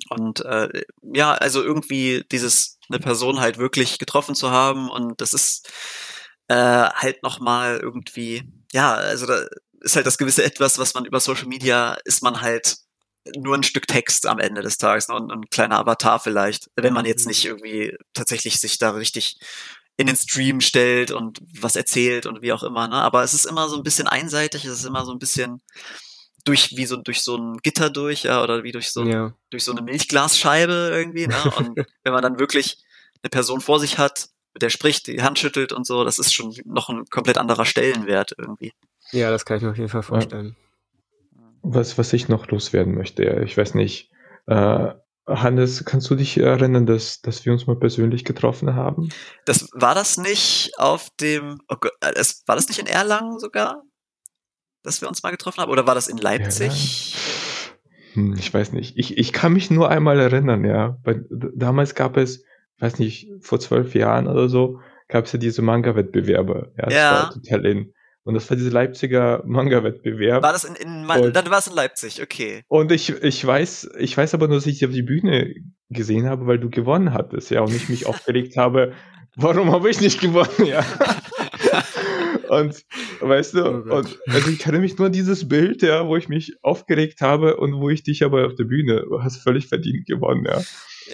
und 0.10 0.46
äh, 0.46 0.84
ja, 1.02 1.34
also 1.34 1.64
irgendwie 1.64 2.24
dieses, 2.32 2.78
eine 2.94 3.00
Person 3.00 3.40
halt 3.40 3.58
wirklich 3.58 4.00
getroffen 4.00 4.36
zu 4.36 4.52
haben 4.52 4.90
und 4.90 5.20
das 5.22 5.34
ist 5.34 5.70
äh, 6.48 6.56
halt 6.56 7.24
nochmal 7.24 7.80
irgendwie, 7.82 8.44
ja, 8.72 8.94
also 8.94 9.26
da 9.26 9.46
ist 9.82 9.96
halt 9.96 10.06
das 10.06 10.18
gewisse 10.18 10.44
Etwas, 10.44 10.78
was 10.80 10.94
man 10.94 11.06
über 11.06 11.20
Social 11.20 11.48
Media 11.48 11.98
ist 12.06 12.22
man 12.22 12.42
halt 12.42 12.78
nur 13.38 13.56
ein 13.56 13.64
Stück 13.64 13.88
Text 13.88 14.26
am 14.26 14.40
Ende 14.40 14.62
des 14.62 14.78
Tages 14.78 15.08
ne, 15.08 15.16
und 15.16 15.32
ein 15.32 15.50
kleiner 15.50 15.80
Avatar 15.80 16.20
vielleicht, 16.20 16.70
wenn 16.76 16.94
man 16.94 17.06
jetzt 17.06 17.28
nicht 17.28 17.46
irgendwie 17.46 17.96
tatsächlich 18.14 18.60
sich 18.60 18.78
da 18.78 18.92
richtig 18.92 19.38
in 19.98 20.08
den 20.08 20.16
Stream 20.16 20.62
stellt 20.62 21.12
und 21.12 21.40
was 21.60 21.76
erzählt 21.76 22.26
und 22.26 22.42
wie 22.42 22.54
auch 22.54 22.64
immer. 22.64 22.88
Ne? 22.88 22.96
Aber 22.96 23.24
es 23.24 23.34
ist 23.34 23.46
immer 23.46 23.70
so 23.70 23.78
ein 23.78 23.84
bisschen 23.84 24.08
einseitig, 24.08 24.66
es 24.66 24.80
ist 24.80 24.86
immer 24.86 25.06
so 25.06 25.12
ein 25.12 25.20
bisschen, 25.20 25.62
durch 26.44 26.76
wie 26.76 26.86
so 26.86 26.98
durch 26.98 27.22
so 27.22 27.38
ein 27.38 27.58
Gitter 27.58 27.90
durch, 27.90 28.24
ja, 28.24 28.44
oder 28.44 28.64
wie 28.64 28.72
durch 28.72 28.92
so 28.92 29.04
Ja. 29.04 29.34
durch 29.50 29.64
so 29.64 29.72
eine 29.72 29.82
Milchglasscheibe 29.82 30.92
irgendwie, 30.94 31.28
ne? 31.28 31.36
Und 31.58 31.86
wenn 32.04 32.14
man 32.14 32.22
dann 32.22 32.40
wirklich 32.40 32.78
eine 33.24 33.30
Person 33.30 33.62
vor 33.62 33.80
sich 33.80 33.98
hat, 33.98 34.30
mit 34.54 34.62
der 34.62 34.70
spricht, 34.70 35.08
die 35.08 35.22
Hand 35.22 35.40
schüttelt 35.40 35.72
und 35.72 35.86
so, 35.86 36.04
das 36.04 36.20
ist 36.20 36.34
schon 36.34 36.54
noch 36.66 36.90
ein 36.90 37.06
komplett 37.06 37.38
anderer 37.38 37.66
Stellenwert 37.66 38.34
irgendwie. 38.38 38.74
Ja, 39.12 39.32
das 39.32 39.46
kann 39.46 39.58
ich 39.58 39.64
mir 39.64 39.72
auf 39.72 39.78
jeden 39.78 39.90
Fall 39.90 40.04
vorstellen. 40.04 40.56
Was, 41.62 41.98
was 41.98 42.12
ich 42.12 42.28
noch 42.28 42.48
loswerden 42.48 42.96
möchte, 42.96 43.24
ja, 43.24 43.40
ich 43.42 43.56
weiß 43.58 43.76
nicht. 43.76 44.12
Äh, 44.48 44.94
Hannes, 45.28 45.86
kannst 45.86 46.10
du 46.10 46.16
dich 46.16 46.38
erinnern, 46.38 46.86
dass, 46.86 47.22
dass 47.22 47.46
wir 47.46 47.54
uns 47.54 47.68
mal 47.68 47.76
persönlich 47.76 48.26
getroffen 48.26 48.76
haben? 48.76 49.10
Das 49.46 49.70
war 49.74 49.94
das 49.94 50.18
nicht 50.18 50.72
auf 50.78 51.10
dem 51.20 51.62
oh 51.70 51.76
Gott, 51.80 51.94
äh, 52.02 52.14
es, 52.16 52.44
war 52.48 52.56
das 52.56 52.68
nicht 52.68 52.80
in 52.80 52.88
Erlangen 52.88 53.40
sogar? 53.40 53.84
Dass 54.84 55.02
wir 55.02 55.08
uns 55.08 55.22
mal 55.24 55.32
getroffen 55.32 55.62
haben? 55.62 55.72
Oder 55.72 55.86
war 55.88 55.96
das 55.96 56.08
in 56.08 56.18
Leipzig? 56.18 57.16
Hm, 58.14 58.36
ich 58.38 58.54
weiß 58.54 58.74
nicht. 58.74 58.98
Ich, 58.98 59.18
ich 59.18 59.32
kann 59.34 59.54
mich 59.54 59.70
nur 59.72 59.90
einmal 59.90 60.20
erinnern, 60.20 60.66
ja. 60.66 60.98
D- 61.06 61.22
damals 61.56 61.96
gab 61.96 62.18
es, 62.18 62.44
weiß 62.80 63.00
nicht, 63.00 63.30
vor 63.42 63.60
zwölf 63.60 63.94
Jahren 63.96 64.28
oder 64.28 64.50
so, 64.50 64.80
gab 65.08 65.26
es 65.26 65.32
ja 65.34 65.40
diese 65.40 65.62
Manga-Wettbewerbe. 65.62 66.74
Ja, 66.78 66.86
das 66.86 66.94
Ja. 66.94 67.12
war 67.14 67.32
total 67.34 67.66
in. 67.66 67.94
Und 68.24 68.36
das 68.36 68.50
war 68.50 68.58
dieser 68.58 68.72
Leipziger 68.72 69.42
Manga-Wettbewerb. 69.46 70.44
War 70.44 70.52
das 70.54 70.64
in, 70.64 70.76
in 70.76 71.06
Und- 71.10 71.36
dann 71.36 71.50
war 71.50 71.60
es 71.60 71.68
in 71.68 71.74
Leipzig, 71.76 72.22
okay. 72.22 72.64
Und 72.68 72.92
ich, 72.92 73.10
ich 73.10 73.46
weiß, 73.46 73.90
ich 74.00 74.16
weiß 74.18 74.34
aber 74.34 74.48
nur, 74.48 74.58
dass 74.58 74.66
ich 74.68 74.80
dich 74.80 74.88
auf 74.88 74.94
die 74.94 75.02
Bühne 75.04 75.54
gesehen 75.90 76.28
habe, 76.28 76.46
weil 76.48 76.60
du 76.60 76.70
gewonnen 76.70 77.14
hattest, 77.14 77.50
ja, 77.52 77.62
und 77.62 77.74
ich 77.74 77.88
mich 77.90 78.06
aufgeregt 78.08 78.58
habe, 78.58 78.94
warum 79.36 79.72
habe 79.72 79.90
ich 79.90 80.02
nicht 80.02 80.20
gewonnen, 80.20 80.66
ja. 80.66 80.84
Und 82.50 82.86
weißt 83.20 83.54
du, 83.54 83.64
Oh 83.64 83.96
und 83.98 84.20
also 84.28 84.50
ich 84.50 84.62
erinnere 84.62 84.82
mich 84.82 84.98
nur 84.98 85.08
an 85.08 85.14
dieses 85.14 85.48
Bild, 85.48 85.82
ja, 85.82 86.08
wo 86.08 86.16
ich 86.18 86.30
mich 86.30 86.56
aufgeregt 86.62 87.22
habe 87.22 87.58
und 87.58 87.76
wo 87.76 87.90
ich 87.90 88.04
dich 88.04 88.24
aber 88.24 88.46
auf 88.46 88.56
der 88.56 88.66
Bühne, 88.66 89.06
hast 89.20 89.38
völlig 89.38 89.68
verdient 89.68 90.06
gewonnen, 90.06 90.46
ja. 90.46 90.62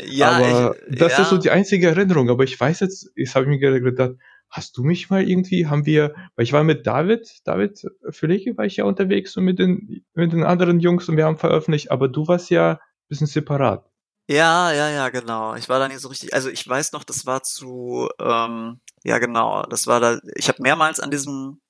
Ja, 0.05 0.31
aber 0.31 0.75
ich, 0.87 0.97
das 0.99 1.13
ja. 1.13 1.23
ist 1.23 1.29
so 1.29 1.37
die 1.37 1.49
einzige 1.49 1.87
Erinnerung. 1.87 2.29
Aber 2.29 2.43
ich 2.43 2.59
weiß 2.59 2.81
jetzt, 2.81 3.11
jetzt 3.15 3.35
habe 3.35 3.45
ich 3.45 3.49
mir 3.49 3.59
gerade 3.59 3.81
gedacht, 3.81 4.15
hast 4.49 4.77
du 4.77 4.83
mich 4.83 5.09
mal 5.09 5.27
irgendwie, 5.27 5.67
haben 5.67 5.85
wir, 5.85 6.15
weil 6.35 6.43
ich 6.43 6.53
war 6.53 6.63
mit 6.63 6.87
David, 6.87 7.27
David 7.43 7.81
Füllige 8.09 8.57
war 8.57 8.65
ich 8.65 8.77
ja 8.77 8.85
unterwegs 8.85 9.35
und 9.37 9.43
mit 9.43 9.59
den, 9.59 10.03
mit 10.13 10.33
den 10.33 10.43
anderen 10.43 10.79
Jungs 10.79 11.09
und 11.09 11.17
wir 11.17 11.25
haben 11.25 11.37
veröffentlicht, 11.37 11.91
aber 11.91 12.07
du 12.07 12.27
warst 12.27 12.49
ja 12.49 12.73
ein 12.73 12.79
bisschen 13.09 13.27
separat. 13.27 13.86
Ja, 14.29 14.71
ja, 14.73 14.89
ja, 14.89 15.09
genau. 15.09 15.55
Ich 15.55 15.69
war 15.69 15.79
da 15.79 15.87
nicht 15.87 16.01
so 16.01 16.09
richtig. 16.09 16.33
Also 16.33 16.49
ich 16.49 16.67
weiß 16.67 16.91
noch, 16.91 17.03
das 17.05 17.25
war 17.25 17.43
zu, 17.43 18.09
ähm, 18.19 18.79
ja 19.03 19.19
genau, 19.19 19.63
das 19.63 19.87
war 19.87 19.99
da. 20.01 20.19
Ich 20.35 20.49
habe 20.49 20.61
mehrmals 20.61 20.99
an 20.99 21.11
diesem 21.11 21.61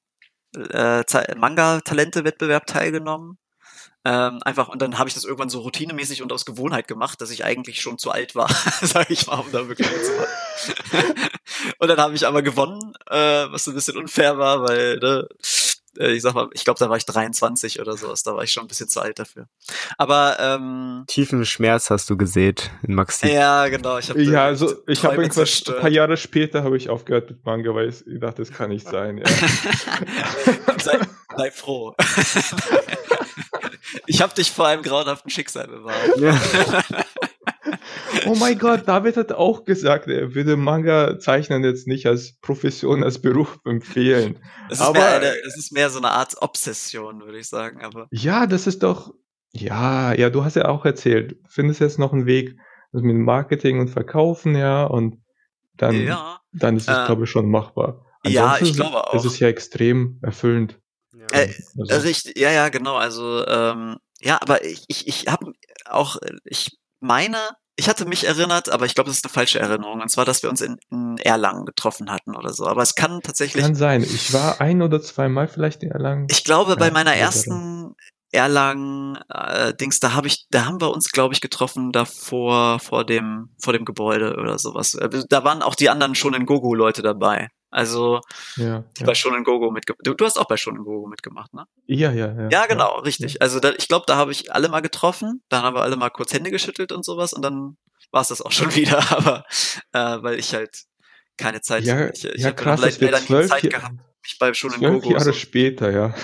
äh, 0.56 1.04
Manga-Talente-Wettbewerb 1.38 2.68
teilgenommen. 2.68 3.38
Ähm, 4.06 4.40
einfach 4.44 4.70
und 4.70 4.82
dann 4.82 5.00
habe 5.00 5.10
ich 5.10 5.16
das 5.16 5.26
irgendwann 5.26 5.50
so 5.50 5.62
routinemäßig 5.62 6.24
und 6.24 6.34
aus 6.34 6.46
Gewohnheit 6.46 6.88
gemacht, 6.88 7.22
dass 7.22 7.32
ich 7.32 7.46
eigentlich 7.46 7.82
schon 7.82 7.98
zu 8.00 8.12
alt 8.12 8.36
war, 8.36 8.50
sage 8.82 9.14
ich 9.14 9.28
mal, 9.28 9.40
um 9.40 9.52
da 9.52 9.68
wirklich 9.68 9.90
mitzumachen. 9.92 10.28
und 11.80 11.88
dann 11.90 12.00
habe 12.00 12.16
ich 12.16 12.26
aber 12.28 12.42
gewonnen, 12.44 12.94
äh, 13.10 13.48
was 13.52 13.68
ein 13.68 13.76
bisschen 13.76 13.98
unfair 13.98 14.38
war, 14.38 14.64
weil 14.64 14.98
ne, 15.00 15.28
ich 16.00 16.22
sag 16.22 16.34
mal, 16.34 16.48
ich 16.54 16.64
glaube, 16.64 16.80
da 16.80 16.90
war 16.90 16.98
ich 16.98 17.06
23 17.06 17.80
oder 17.80 17.98
sowas, 17.98 18.24
da 18.24 18.36
war 18.36 18.44
ich 18.44 18.52
schon 18.52 18.66
ein 18.66 18.68
bisschen 18.68 18.90
zu 18.90 19.02
alt 19.02 19.20
dafür. 19.20 19.48
Aber 19.98 20.38
ähm, 20.40 21.04
Tiefen 21.08 21.46
Schmerz 21.46 21.90
hast 21.90 22.10
du 22.10 22.18
gesät 22.18 22.72
in 22.88 22.96
Maxi. 22.96 23.28
ja, 23.28 23.68
genau. 23.68 23.98
Ich 23.98 24.10
hab 24.10 24.18
Ja, 24.18 24.46
also 24.46 24.74
ich 24.88 25.04
habe 25.04 25.16
irgendwas, 25.16 25.38
ein 25.38 25.46
zerstört. 25.46 25.82
paar 25.82 25.90
Jahre 25.90 26.18
später 26.18 26.64
habe 26.64 26.78
ich 26.78 26.90
aufgehört 26.90 27.30
mit 27.30 27.46
Manga, 27.46 27.74
weil 27.74 27.90
ich 27.90 28.04
dachte, 28.20 28.42
das 28.42 28.52
kann 28.52 28.70
nicht 28.70 28.88
sein. 28.88 29.18
Ja. 29.18 29.26
sei, 30.80 31.00
sei 31.36 31.52
froh. 31.52 31.96
ich 34.06 34.22
habe 34.22 34.34
dich 34.34 34.52
vor 34.52 34.68
einem 34.68 34.84
grauenhaften 34.84 35.32
Schicksal 35.32 35.68
bewahrt. 35.68 36.18
Ja. 36.18 36.40
oh 38.26 38.36
mein 38.36 38.58
Gott, 38.58 38.88
David 38.88 39.18
hat 39.18 39.32
auch 39.32 39.64
gesagt, 39.66 40.08
er 40.08 40.34
würde 40.36 40.58
Manga 40.58 41.20
zeichnen 41.20 41.64
jetzt 41.64 41.88
nicht 41.88 42.06
als 42.08 42.38
Profession, 42.42 43.04
als 43.04 43.20
Beruf 43.22 43.60
empfehlen. 43.66 44.40
Das 44.70 44.80
ist, 44.80 44.86
Aber- 44.86 45.00
mehr 45.00 45.16
eine, 45.16 45.34
das 45.44 45.58
ist 45.58 45.72
mehr 45.72 45.90
so 45.90 46.00
eine 46.00 46.12
Art 46.12 46.36
Obsession, 46.42 47.22
würde 47.22 47.40
ich 47.40 47.48
sagen. 47.48 47.84
Aber 47.84 48.08
Ja, 48.12 48.48
das 48.48 48.68
ist 48.68 48.84
doch. 48.84 49.14
Ja, 49.54 50.14
ja, 50.14 50.30
du 50.30 50.44
hast 50.44 50.56
ja 50.56 50.68
auch 50.68 50.86
erzählt. 50.86 51.32
Du 51.32 51.36
findest 51.50 51.80
jetzt 51.80 52.00
noch 52.00 52.14
einen 52.14 52.26
Weg 52.26 52.58
also 52.94 53.06
mit 53.06 53.18
Marketing 53.18 53.80
und 53.80 53.90
Verkaufen, 53.90 54.56
ja, 54.56 54.86
und 54.86 55.22
dann, 55.76 56.06
ja, 56.06 56.40
dann 56.54 56.78
ist 56.78 56.88
es, 56.90 56.98
Äh, 56.98 57.06
glaube 57.06 57.26
ich, 57.26 57.30
schon 57.30 57.50
machbar. 57.50 58.06
ja, 58.26 58.46
Ansonsten 58.54 58.66
ich 58.68 58.74
glaube 58.76 59.08
auch. 59.08 59.14
ist 59.14 59.26
es 59.26 59.40
ja 59.40 59.48
extrem 59.48 60.20
erfüllend. 60.24 60.80
Äh, 61.32 61.50
Also, 61.78 62.08
richtig. 62.08 62.38
Ja, 62.38 62.52
ja, 62.52 62.70
genau. 62.70 62.96
Also 62.96 63.46
ähm, 63.46 63.98
ja, 64.22 64.38
aber 64.42 64.64
ich, 64.64 64.86
ich, 64.88 65.08
ich 65.08 65.28
habe 65.28 65.52
auch, 65.86 66.18
ich 66.46 66.78
meine, 67.02 67.38
ich 67.78 67.88
hatte 67.88 68.06
mich 68.06 68.26
erinnert, 68.26 68.70
aber 68.70 68.86
ich 68.86 68.96
glaube, 68.96 69.10
das 69.10 69.18
ist 69.18 69.26
eine 69.26 69.34
falsche 69.34 69.60
Erinnerung. 69.60 70.02
Und 70.02 70.10
zwar, 70.10 70.26
dass 70.26 70.42
wir 70.42 70.50
uns 70.50 70.62
in, 70.62 70.78
in 70.90 71.18
Erlangen 71.20 71.66
getroffen 71.66 72.12
hatten 72.12 72.36
oder 72.36 72.52
so. 72.52 72.66
Aber 72.66 72.82
es 72.82 72.96
kann 72.96 73.22
tatsächlich. 73.22 73.64
kann 73.64 73.76
sein. 73.76 74.02
Ich 74.02 74.34
war 74.34 74.60
ein 74.60 74.82
oder 74.82 75.02
zweimal 75.02 75.48
vielleicht 75.48 75.84
in 75.84 75.92
Erlangen. 75.92 76.28
Ich 76.30 76.44
glaube, 76.44 76.76
bei 76.76 76.90
meiner 76.90 77.14
ersten 77.14 77.96
Erlangen 78.32 79.18
äh, 79.30 79.74
da 80.02 80.14
habe 80.14 80.28
ich, 80.28 80.48
da 80.50 80.66
haben 80.66 80.82
wir 80.82 80.92
uns, 80.92 81.12
glaube 81.12 81.34
ich, 81.34 81.40
getroffen 81.40 81.92
davor 81.92 82.80
vor 82.80 83.06
dem 83.06 83.50
vor 83.62 83.74
dem 83.74 83.86
Gebäude 83.86 84.36
oder 84.38 84.60
sowas. 84.60 84.96
Äh, 84.96 85.10
Da 85.30 85.44
waren 85.44 85.62
auch 85.62 85.76
die 85.76 85.90
anderen 85.90 86.16
schon 86.16 86.34
in 86.34 86.46
Gogo 86.46 86.74
Leute 86.74 87.02
dabei. 87.02 87.50
Also 87.70 88.22
ja, 88.56 88.84
die 88.98 89.02
ja. 89.02 89.06
bei 89.06 89.14
schon 89.14 89.36
in 89.36 89.44
Gogo 89.44 89.72
mitgemacht. 89.72 90.06
Du, 90.06 90.14
du 90.14 90.26
hast 90.26 90.38
auch 90.38 90.48
bei 90.48 90.58
schon 90.58 90.76
in 90.78 90.84
Gogo 90.84 91.08
mitgemacht, 91.08 91.54
ne? 91.54 91.66
ja, 91.86 92.12
ja, 92.12 92.34
ja. 92.34 92.50
Ja, 92.50 92.66
genau, 92.66 93.00
richtig. 93.00 93.42
Also 93.42 93.60
da, 93.60 93.72
ich 93.72 93.88
glaube, 93.88 94.06
da 94.08 94.16
habe 94.16 94.32
ich 94.32 94.54
alle 94.54 94.70
mal 94.70 94.82
getroffen, 94.82 95.44
dann 95.50 95.64
haben 95.64 95.76
wir 95.76 95.82
alle 95.82 95.98
mal 95.98 96.10
kurz 96.10 96.34
Hände 96.34 96.50
geschüttelt 96.50 96.92
und 96.92 97.04
sowas 97.04 97.34
und 97.34 97.42
dann 97.42 97.78
war 98.12 98.22
es 98.22 98.30
das 98.30 98.42
auch 98.42 98.52
schon 98.52 98.74
wieder, 98.76 99.00
aber 99.12 99.44
äh, 99.92 100.24
weil 100.24 100.40
ich 100.40 100.54
halt 100.54 100.86
keine 101.38 101.62
Zeit, 101.62 101.84
Ja, 101.84 102.10
ich, 102.10 102.26
ich 102.26 102.42
ja, 102.42 102.52
krass, 102.52 102.80
leider, 102.80 103.00
wir 103.02 103.12
leider 103.12 103.26
zwölf, 103.26 103.50
Zeit 103.50 103.70
gehabt, 103.70 103.96
mich 104.24 104.38
bei 104.40 104.52
zwölf 104.52 104.80
Gogo 104.80 105.12
Jahre 105.12 105.26
so. 105.26 105.34
später, 105.34 105.92
ja. 105.92 106.16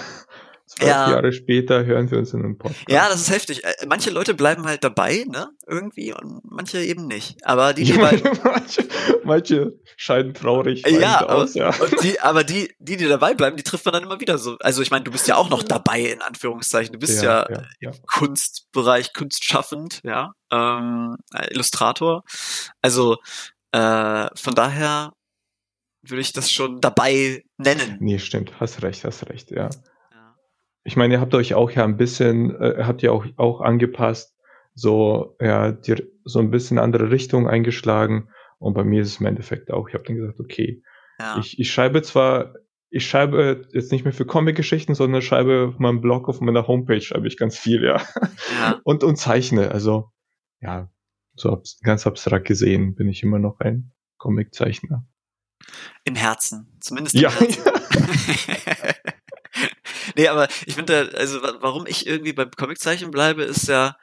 Zwölf 0.65 0.89
Ja. 0.89 1.11
Jahre 1.11 1.33
später 1.33 1.85
hören 1.85 2.09
wir 2.09 2.17
uns 2.17 2.33
in 2.33 2.39
einem 2.39 2.57
Podcast. 2.57 2.89
Ja, 2.89 3.09
das 3.09 3.21
ist 3.21 3.29
heftig. 3.31 3.63
Äh, 3.63 3.73
Manche 3.87 4.09
Leute 4.11 4.33
bleiben 4.33 4.65
halt 4.65 4.83
dabei, 4.83 5.25
ne? 5.27 5.49
Irgendwie 5.67 6.13
und 6.13 6.41
manche 6.43 6.79
eben 6.79 7.05
nicht. 7.05 7.45
Aber 7.45 7.73
die, 7.73 7.83
die 7.83 7.91
Ja, 7.91 7.97
manche, 8.43 8.87
manche 9.23 9.73
scheiden 9.97 10.33
traurig 10.33 10.83
ja, 10.87 11.21
aber, 11.21 11.35
aus, 11.35 11.53
ja. 11.53 11.71
die, 12.01 12.19
aber 12.21 12.43
die, 12.43 12.73
die, 12.79 12.97
die 12.97 13.07
dabei 13.07 13.33
bleiben, 13.33 13.57
die 13.57 13.63
trifft 13.63 13.85
man 13.85 13.93
dann 13.93 14.03
immer 14.03 14.19
wieder 14.21 14.37
so. 14.37 14.57
Also 14.59 14.81
ich 14.81 14.89
meine, 14.89 15.03
du 15.03 15.11
bist 15.11 15.27
ja 15.27 15.35
auch 15.35 15.49
noch 15.49 15.63
dabei, 15.63 16.01
in 16.01 16.21
Anführungszeichen. 16.21 16.93
Du 16.93 16.99
bist 16.99 17.21
ja, 17.21 17.45
ja, 17.49 17.63
ja. 17.81 17.91
Kunstbereich, 18.13 19.13
kunstschaffend, 19.13 19.99
ja, 20.03 20.31
ähm, 20.51 21.17
äh, 21.33 21.53
Illustrator. 21.53 22.23
Also 22.81 23.17
äh, 23.73 24.27
von 24.35 24.55
daher 24.55 25.11
würde 26.03 26.21
ich 26.21 26.33
das 26.33 26.51
schon 26.51 26.79
dabei 26.81 27.43
nennen. 27.57 27.97
Nee, 27.99 28.19
stimmt, 28.19 28.59
hast 28.59 28.81
recht, 28.81 29.03
hast 29.03 29.29
recht. 29.29 29.51
Ja. 29.51 29.69
Ich 30.83 30.95
meine, 30.97 31.15
ihr 31.15 31.21
habt 31.21 31.33
euch 31.33 31.53
auch 31.53 31.71
ja 31.71 31.83
ein 31.83 31.97
bisschen, 31.97 32.55
äh, 32.59 32.83
habt 32.83 33.03
ihr 33.03 33.13
auch, 33.13 33.25
auch 33.37 33.61
angepasst, 33.61 34.35
so, 34.75 35.35
ja, 35.39 35.71
die, 35.71 36.03
so 36.25 36.39
ein 36.39 36.51
bisschen 36.51 36.79
andere 36.79 37.11
Richtung 37.11 37.47
eingeschlagen. 37.47 38.29
Und 38.59 38.73
bei 38.73 38.83
mir 38.83 39.01
ist 39.01 39.09
es 39.09 39.19
im 39.19 39.25
Endeffekt 39.25 39.71
auch, 39.71 39.87
ich 39.87 39.93
habe 39.93 40.03
dann 40.05 40.15
gesagt, 40.15 40.39
okay, 40.39 40.81
Ja. 41.19 41.37
ich, 41.39 41.59
ich 41.59 41.71
schreibe 41.71 42.01
zwar, 42.01 42.53
ich 42.89 43.07
schreibe 43.07 43.67
jetzt 43.73 43.91
nicht 43.91 44.03
mehr 44.03 44.13
für 44.13 44.25
Comic-Geschichten, 44.25 44.93
sondern 44.95 45.21
schreibe 45.21 45.69
auf 45.69 45.79
meinem 45.79 46.01
Blog, 46.01 46.27
auf 46.29 46.41
meiner 46.41 46.67
Homepage 46.67 47.01
schreibe 47.01 47.27
ich 47.27 47.37
ganz 47.37 47.57
viel, 47.57 47.83
ja. 47.83 48.01
ja. 48.61 48.79
Und, 48.83 49.03
und 49.03 49.15
zeichne, 49.17 49.71
also, 49.71 50.11
ja, 50.61 50.89
so 51.35 51.51
abs 51.51 51.79
ganz 51.81 52.05
abstrakt 52.05 52.45
gesehen 52.45 52.93
bin 52.95 53.07
ich 53.09 53.23
immer 53.23 53.39
noch 53.39 53.59
ein 53.59 53.91
Comiczeichner. 54.17 55.05
Im 56.03 56.15
Herzen. 56.15 56.77
Zumindest 56.79 57.15
im 57.15 57.21
Ja, 57.21 57.31
Herzen. 57.31 57.63
nee, 60.15 60.27
aber 60.27 60.47
ich 60.65 60.75
finde, 60.75 61.11
also 61.15 61.41
wa- 61.43 61.57
warum 61.61 61.85
ich 61.87 62.07
irgendwie 62.07 62.33
beim 62.33 62.51
Comiczeichen 62.51 63.11
bleibe, 63.11 63.43
ist 63.43 63.67
ja, 63.67 63.95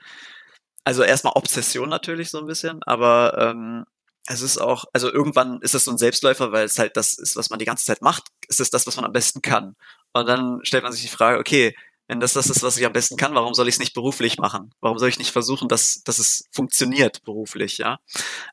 also 0.84 1.02
erstmal 1.02 1.34
Obsession 1.36 1.88
natürlich 1.88 2.30
so 2.30 2.38
ein 2.38 2.46
bisschen, 2.46 2.82
aber 2.84 3.36
ähm, 3.38 3.84
es 4.26 4.42
ist 4.42 4.58
auch, 4.58 4.84
also 4.92 5.12
irgendwann 5.12 5.60
ist 5.62 5.74
es 5.74 5.84
so 5.84 5.90
ein 5.90 5.98
Selbstläufer, 5.98 6.52
weil 6.52 6.64
es 6.64 6.78
halt 6.78 6.96
das 6.96 7.18
ist, 7.18 7.36
was 7.36 7.50
man 7.50 7.58
die 7.58 7.64
ganze 7.64 7.84
Zeit 7.84 8.02
macht, 8.02 8.28
ist 8.48 8.60
es 8.60 8.70
das, 8.70 8.86
was 8.86 8.96
man 8.96 9.04
am 9.04 9.12
besten 9.12 9.42
kann. 9.42 9.76
Und 10.12 10.28
dann 10.28 10.60
stellt 10.62 10.84
man 10.84 10.92
sich 10.92 11.02
die 11.02 11.08
Frage, 11.08 11.38
okay, 11.38 11.74
wenn 12.08 12.20
das 12.20 12.32
das 12.32 12.50
ist, 12.50 12.62
was 12.62 12.76
ich 12.76 12.84
am 12.86 12.92
besten 12.92 13.16
kann, 13.16 13.34
warum 13.34 13.54
soll 13.54 13.68
ich 13.68 13.76
es 13.76 13.78
nicht 13.78 13.94
beruflich 13.94 14.38
machen? 14.38 14.72
Warum 14.80 14.98
soll 14.98 15.08
ich 15.08 15.18
nicht 15.18 15.30
versuchen, 15.32 15.68
dass, 15.68 16.02
dass 16.02 16.18
es 16.18 16.48
funktioniert 16.50 17.22
beruflich, 17.24 17.78
ja? 17.78 17.98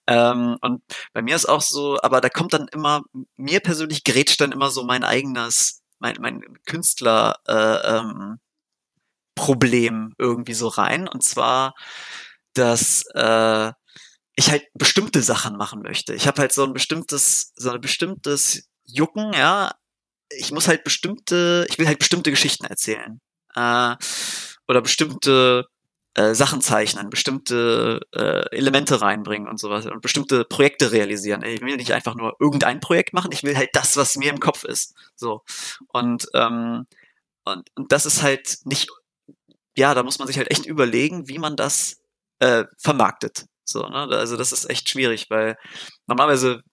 Ähm, 0.08 0.58
und 0.62 0.82
bei 1.14 1.22
mir 1.22 1.36
ist 1.36 1.48
auch 1.48 1.62
so, 1.62 1.98
aber 2.02 2.22
da 2.22 2.30
kommt 2.30 2.54
dann 2.54 2.68
immer, 2.70 3.04
mir 3.36 3.60
persönlich 3.60 4.04
grätscht 4.04 4.42
dann 4.42 4.52
immer 4.52 4.70
so 4.72 4.84
mein 4.84 5.04
eigenes, 5.04 5.82
mein, 6.00 6.16
mein 6.20 6.42
Künstler 6.66 7.40
äh, 7.48 7.98
ähm, 7.98 8.40
Problem 9.36 10.14
irgendwie 10.18 10.54
so 10.54 10.68
rein. 10.68 11.08
Und 11.08 11.24
zwar, 11.24 11.74
dass 12.54 13.06
äh, 13.14 13.72
ich 14.36 14.52
halt 14.52 14.66
bestimmte 14.74 15.22
Sachen 15.22 15.58
machen 15.58 15.82
möchte. 15.82 16.14
Ich 16.14 16.28
habe 16.28 16.42
halt 16.42 16.54
so 16.54 16.64
ein 16.64 16.74
bestimmtes, 16.74 17.54
so 17.56 17.72
ein 17.72 17.82
bestimmtes 17.82 18.68
Jucken, 18.86 19.34
ja. 19.34 19.72
Ich 20.30 20.52
muss 20.52 20.68
halt 20.68 20.84
bestimmte, 20.84 21.66
ich 21.70 21.80
will 21.80 21.88
halt 21.88 22.00
bestimmte 22.00 22.32
Geschichten 22.32 22.66
erzählen. 22.66 23.20
Äh, 23.56 23.96
oder 24.68 24.82
bestimmte 24.82 25.66
äh, 26.18 26.34
Sachen 26.34 26.62
zeichnen, 26.62 27.12
bestimmte 27.12 28.00
äh, 28.12 28.50
Elemente 28.50 29.02
reinbringen 29.02 29.48
und 29.48 29.60
sowas 29.60 29.86
und 29.86 30.02
bestimmte 30.02 30.46
Projekte 30.46 30.92
realisieren. 30.92 31.44
Ich 31.44 31.62
will 31.62 31.78
nicht 31.78 31.94
einfach 31.94 32.16
nur 32.16 32.36
irgendein 32.40 32.80
Projekt 32.80 33.14
machen, 33.14 33.32
ich 33.32 33.44
will 33.44 33.56
halt 33.56 33.70
das, 33.74 33.98
was 33.98 34.18
mir 34.18 34.32
im 34.32 34.40
Kopf 34.40 34.64
ist. 34.64 34.96
So. 35.16 35.44
Und, 35.90 36.28
ähm, 36.34 36.88
und, 37.46 37.70
und 37.76 37.92
das 37.92 38.08
ist 38.08 38.24
halt 38.24 38.58
nicht, 38.66 38.90
ja, 39.78 39.94
da 39.94 40.02
muss 40.02 40.18
man 40.18 40.28
sich 40.28 40.40
halt 40.40 40.50
echt 40.50 40.66
überlegen, 40.66 41.28
wie 41.28 41.38
man 41.38 41.56
das 41.56 42.02
äh, 42.40 42.66
vermarktet. 42.80 43.46
So, 43.64 43.88
ne? 43.88 44.08
Also 44.10 44.38
das 44.38 44.52
ist 44.52 44.68
echt 44.72 44.90
schwierig, 44.90 45.30
weil 45.30 45.56
normalerweise 46.08 46.64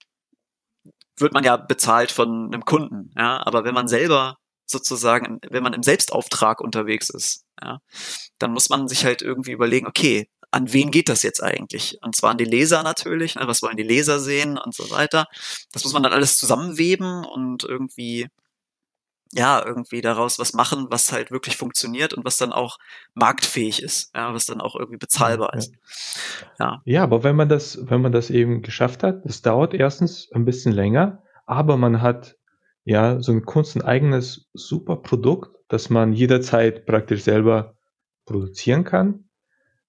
wird 1.19 1.35
man 1.35 1.45
ja 1.45 1.59
bezahlt 1.59 2.13
von 2.13 2.47
einem 2.47 2.65
Kunden, 2.65 3.11
ja, 3.15 3.47
aber 3.47 3.65
wenn 3.65 3.75
man 3.75 3.89
selber 3.89 4.39
sozusagen, 4.75 5.39
wenn 5.49 5.63
man 5.63 5.73
im 5.73 5.83
Selbstauftrag 5.83 6.61
unterwegs 6.61 7.09
ist, 7.09 7.45
ja, 7.63 7.79
dann 8.39 8.53
muss 8.53 8.69
man 8.69 8.89
sich 8.89 9.05
halt 9.05 9.23
irgendwie 9.23 9.53
überlegen, 9.53 9.87
okay, 9.87 10.29
an 10.51 10.73
wen 10.73 10.91
geht 10.91 11.09
das 11.09 11.23
jetzt 11.23 11.43
eigentlich? 11.43 11.99
Und 12.03 12.15
zwar 12.15 12.31
an 12.31 12.39
die 12.39 12.45
Leser 12.45 12.83
natürlich, 12.83 13.35
ne, 13.35 13.47
was 13.47 13.63
wollen 13.63 13.77
die 13.77 13.83
Leser 13.83 14.21
sehen 14.21 14.57
und 14.57 14.75
so 14.75 14.91
weiter. 14.91 15.27
Das 15.73 15.83
muss 15.85 15.93
man 15.93 16.03
dann 16.03 16.13
alles 16.13 16.37
zusammenweben 16.37 17.25
und 17.25 17.65
irgendwie, 17.65 18.29
ja, 19.33 19.65
irgendwie 19.65 20.01
daraus 20.01 20.39
was 20.39 20.53
machen, 20.53 20.87
was 20.91 21.11
halt 21.11 21.33
wirklich 21.33 21.57
funktioniert 21.57 22.15
und 22.15 22.25
was 22.25 22.37
dann 22.37 22.53
auch 22.53 22.79
marktfähig 23.15 23.83
ist, 23.83 24.15
ja, 24.15 24.33
was 24.33 24.47
dann 24.47 24.61
auch 24.61 24.77
irgendwie 24.77 24.99
bezahlbar 24.99 25.51
ja. 25.55 25.59
ist. 25.59 25.73
Ja. 26.61 26.83
ja, 26.85 27.03
aber 27.03 27.25
wenn 27.25 27.35
man 27.35 27.49
das, 27.49 27.79
wenn 27.83 28.01
man 28.01 28.13
das 28.13 28.31
eben 28.31 28.63
geschafft 28.63 29.03
hat, 29.03 29.25
das 29.25 29.43
dauert 29.43 29.75
erstens 29.75 30.31
ein 30.33 30.45
bisschen 30.45 30.73
länger, 30.73 31.23
aber 31.47 31.77
man 31.77 32.01
hat 32.01 32.37
ja, 32.85 33.21
so 33.21 33.33
ein 33.33 33.45
Kunst 33.45 33.77
ein 33.77 33.83
eigenes 33.83 34.49
super 34.53 34.97
Produkt, 34.97 35.57
das 35.69 35.91
man 35.91 36.13
jederzeit 36.13 36.87
praktisch 36.87 37.23
selber 37.23 37.77
produzieren 38.27 38.85
kann. 38.85 39.29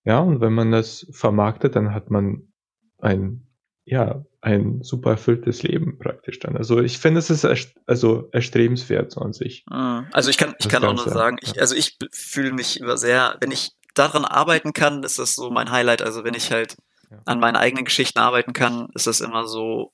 Ja, 0.03 0.19
und 0.19 0.39
wenn 0.39 0.53
man 0.53 0.71
das 0.71 1.07
vermarktet, 1.11 1.75
dann 1.75 1.93
hat 1.93 2.11
man 2.11 2.53
ein, 2.99 3.47
ja, 3.83 4.23
ein 4.41 4.83
super 4.83 5.11
erfülltes 5.11 5.63
Leben 5.63 5.97
praktisch 5.97 6.39
dann. 6.39 6.55
Also 6.55 6.79
ich 6.79 6.99
finde, 6.99 7.19
es 7.19 7.29
ist 7.29 7.43
erst, 7.43 7.75
also 7.87 8.29
erstrebenswert 8.31 9.11
so 9.11 9.21
an 9.21 9.33
sich. 9.33 9.65
Mhm. 9.69 10.07
Also 10.11 10.29
ich 10.29 10.37
kann, 10.37 10.53
ich 10.59 10.69
kann 10.69 10.85
auch 10.85 10.93
nur 10.93 11.09
sagen, 11.09 11.37
ich, 11.41 11.59
also 11.59 11.75
ich 11.75 11.97
fühle 12.11 12.53
mich 12.53 12.79
immer 12.79 12.97
sehr, 12.97 13.37
wenn 13.41 13.51
ich 13.51 13.71
daran 13.95 14.23
arbeiten 14.23 14.73
kann, 14.73 15.03
ist 15.03 15.17
das 15.17 15.35
so 15.35 15.49
mein 15.49 15.71
Highlight. 15.71 16.03
Also 16.03 16.23
wenn 16.23 16.35
ich 16.35 16.51
halt 16.51 16.77
an 17.25 17.39
meinen 17.39 17.55
eigenen 17.55 17.85
Geschichten 17.85 18.19
arbeiten 18.19 18.53
kann, 18.53 18.89
ist 18.93 19.07
das 19.07 19.21
immer 19.21 19.47
so 19.47 19.91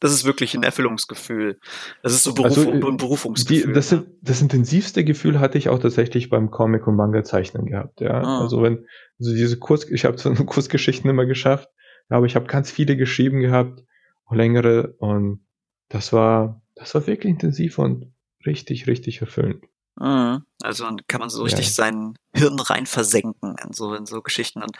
das 0.00 0.12
ist 0.12 0.24
wirklich 0.24 0.54
ein 0.54 0.62
Erfüllungsgefühl. 0.62 1.60
Das 2.02 2.12
ist 2.12 2.24
so 2.24 2.34
Beruf, 2.34 2.56
also, 2.56 2.70
ein 2.70 2.96
Berufungsgefühl. 2.96 3.68
Die, 3.68 3.72
das, 3.72 3.90
ja. 3.90 4.02
das 4.22 4.40
intensivste 4.40 5.04
Gefühl 5.04 5.38
hatte 5.38 5.58
ich 5.58 5.68
auch 5.68 5.78
tatsächlich 5.78 6.30
beim 6.30 6.50
Comic 6.50 6.86
und 6.86 6.96
Manga 6.96 7.22
Zeichnen 7.22 7.66
gehabt. 7.66 8.00
Ja, 8.00 8.22
ah. 8.22 8.40
also 8.40 8.62
wenn 8.62 8.86
also 9.18 9.32
diese 9.32 9.58
Kurs, 9.58 9.88
ich 9.88 10.04
habe 10.06 10.18
so 10.18 10.34
Kurzgeschichten 10.46 11.08
immer 11.08 11.26
geschafft, 11.26 11.68
aber 12.08 12.26
ich 12.26 12.34
habe 12.34 12.46
ganz 12.46 12.70
viele 12.70 12.96
geschrieben 12.96 13.40
gehabt, 13.40 13.84
auch 14.24 14.34
längere 14.34 14.94
und 14.98 15.44
das 15.88 16.12
war, 16.12 16.62
das 16.74 16.94
war 16.94 17.06
wirklich 17.06 17.30
intensiv 17.30 17.78
und 17.78 18.12
richtig, 18.46 18.86
richtig 18.86 19.20
erfüllend. 19.20 19.64
Mhm. 19.96 20.44
Also 20.62 20.88
kann 21.08 21.20
man 21.20 21.28
so 21.28 21.42
richtig 21.42 21.66
ja. 21.66 21.72
sein 21.72 22.14
Hirn 22.34 22.58
rein 22.58 22.86
versenken 22.86 23.56
in 23.64 23.72
so, 23.72 23.94
in 23.94 24.06
so 24.06 24.22
Geschichten 24.22 24.62
und 24.62 24.76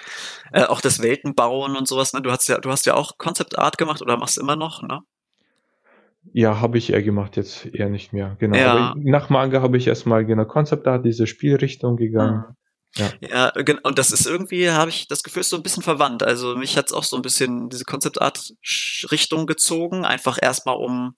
äh, 0.53 0.65
auch 0.65 0.81
das 0.81 1.03
Weltenbauen 1.03 1.77
und 1.77 1.87
sowas. 1.87 2.13
Ne? 2.13 2.23
Du 2.23 2.31
hast 2.31 2.49
ja, 2.49 2.59
du 2.59 2.71
hast 2.71 2.87
ja 2.87 2.95
auch 2.95 3.19
Concept 3.19 3.59
Art 3.59 3.77
gemacht 3.77 4.01
oder 4.01 4.17
machst 4.17 4.39
immer 4.39 4.57
noch, 4.57 4.83
ne? 4.83 5.01
Ja, 6.33 6.61
habe 6.61 6.79
ich 6.79 6.93
eher 6.93 7.03
gemacht, 7.03 7.37
jetzt 7.37 7.67
eher 7.67 7.89
nicht 7.89 8.13
mehr. 8.13 8.37
Genau. 8.39 8.57
Ja. 8.57 8.73
Aber 8.73 8.95
nach 9.01 9.31
Manga 9.31 9.63
habe 9.63 9.77
ich 9.77 9.87
erstmal 9.87 10.25
genau 10.25 10.45
Concept 10.45 10.87
Art, 10.87 11.05
diese 11.05 11.27
Spielrichtung 11.27 11.97
gegangen. 11.97 12.45
Mhm. 12.49 12.55
Ja. 12.97 13.13
ja, 13.21 13.63
genau. 13.63 13.81
Und 13.85 13.99
das 13.99 14.11
ist 14.11 14.27
irgendwie, 14.27 14.71
habe 14.71 14.91
ich 14.91 15.07
das 15.07 15.23
Gefühl, 15.23 15.41
ist 15.41 15.51
so 15.51 15.57
ein 15.57 15.63
bisschen 15.63 15.83
verwandt. 15.83 16.23
Also 16.23 16.57
mich 16.57 16.77
hat's 16.77 16.93
auch 16.93 17.05
so 17.05 17.17
ein 17.17 17.23
bisschen 17.23 17.69
diese 17.69 17.85
Concept 17.85 18.21
Art 18.21 18.53
Richtung 19.11 19.47
gezogen, 19.47 20.05
einfach 20.05 20.39
erstmal 20.41 20.77
um 20.77 21.15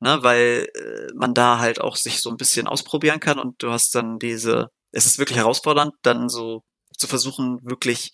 ne, 0.00 0.18
weil 0.22 0.68
äh, 0.74 1.12
man 1.14 1.34
da 1.34 1.58
halt 1.58 1.80
auch 1.80 1.96
sich 1.96 2.20
so 2.20 2.30
ein 2.30 2.36
bisschen 2.36 2.66
ausprobieren 2.66 3.20
kann 3.20 3.38
und 3.38 3.62
du 3.62 3.70
hast 3.70 3.94
dann 3.94 4.18
diese, 4.18 4.68
es 4.92 5.06
ist 5.06 5.18
wirklich 5.18 5.38
herausfordernd, 5.38 5.92
dann 6.02 6.28
so 6.28 6.62
zu 6.96 7.06
versuchen, 7.06 7.58
wirklich 7.62 8.12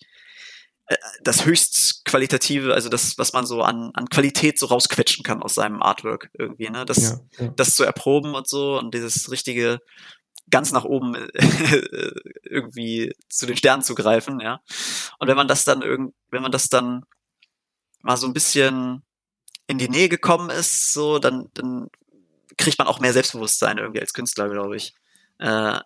das 1.23 1.45
höchst 1.45 2.05
qualitative, 2.05 2.73
also 2.73 2.89
das, 2.89 3.17
was 3.17 3.33
man 3.33 3.45
so 3.45 3.61
an, 3.61 3.89
an 3.93 4.07
Qualität 4.07 4.59
so 4.59 4.67
rausquetschen 4.67 5.23
kann 5.23 5.41
aus 5.41 5.55
seinem 5.55 5.81
Artwork 5.81 6.29
irgendwie, 6.33 6.69
ne, 6.69 6.85
das, 6.85 7.19
ja, 7.37 7.45
ja. 7.45 7.53
das 7.55 7.75
zu 7.75 7.83
erproben 7.83 8.35
und 8.35 8.47
so 8.47 8.77
und 8.77 8.93
dieses 8.93 9.31
richtige 9.31 9.79
ganz 10.51 10.71
nach 10.71 10.83
oben 10.83 11.15
irgendwie 12.43 13.13
zu 13.29 13.47
den 13.47 13.57
Sternen 13.57 13.81
zu 13.81 13.95
greifen, 13.95 14.39
ja. 14.39 14.61
Und 15.17 15.27
wenn 15.27 15.35
man 15.35 15.47
das 15.47 15.63
dann 15.63 15.81
irgend, 15.81 16.13
wenn 16.29 16.43
man 16.43 16.51
das 16.51 16.69
dann 16.69 17.03
mal 18.03 18.17
so 18.17 18.27
ein 18.27 18.33
bisschen 18.33 19.03
in 19.65 19.79
die 19.79 19.89
Nähe 19.89 20.07
gekommen 20.09 20.51
ist, 20.51 20.93
so, 20.93 21.17
dann, 21.17 21.49
dann 21.55 21.87
kriegt 22.57 22.77
man 22.77 22.87
auch 22.87 22.99
mehr 22.99 23.13
Selbstbewusstsein 23.13 23.79
irgendwie 23.79 24.01
als 24.01 24.13
Künstler, 24.13 24.49
glaube 24.49 24.75
ich. 24.75 24.93
Äh, 25.39 25.79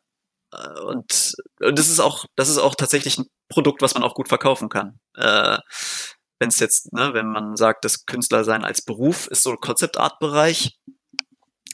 äh, 0.52 0.80
und, 0.82 1.36
und 1.62 1.80
das 1.80 1.88
ist 1.88 2.02
auch, 2.02 2.26
das 2.36 2.50
ist 2.50 2.58
auch 2.58 2.76
tatsächlich 2.76 3.18
ein 3.18 3.28
Produkt, 3.50 3.82
was 3.82 3.94
man 3.94 4.04
auch 4.04 4.14
gut 4.14 4.30
verkaufen 4.30 4.70
kann. 4.70 5.00
Äh, 5.16 5.58
wenn 6.40 6.50
es 6.50 6.60
jetzt, 6.60 6.94
ne, 6.94 7.14
wenn 7.14 7.28
man 7.28 7.56
sagt, 7.58 7.84
das 7.84 8.06
Künstler 8.06 8.44
sein 8.44 8.64
als 8.64 8.82
Beruf 8.82 9.28
ist 9.28 9.44
so 9.44 9.56
Concept 9.56 9.98
Art 9.98 10.20
Bereich, 10.20 10.80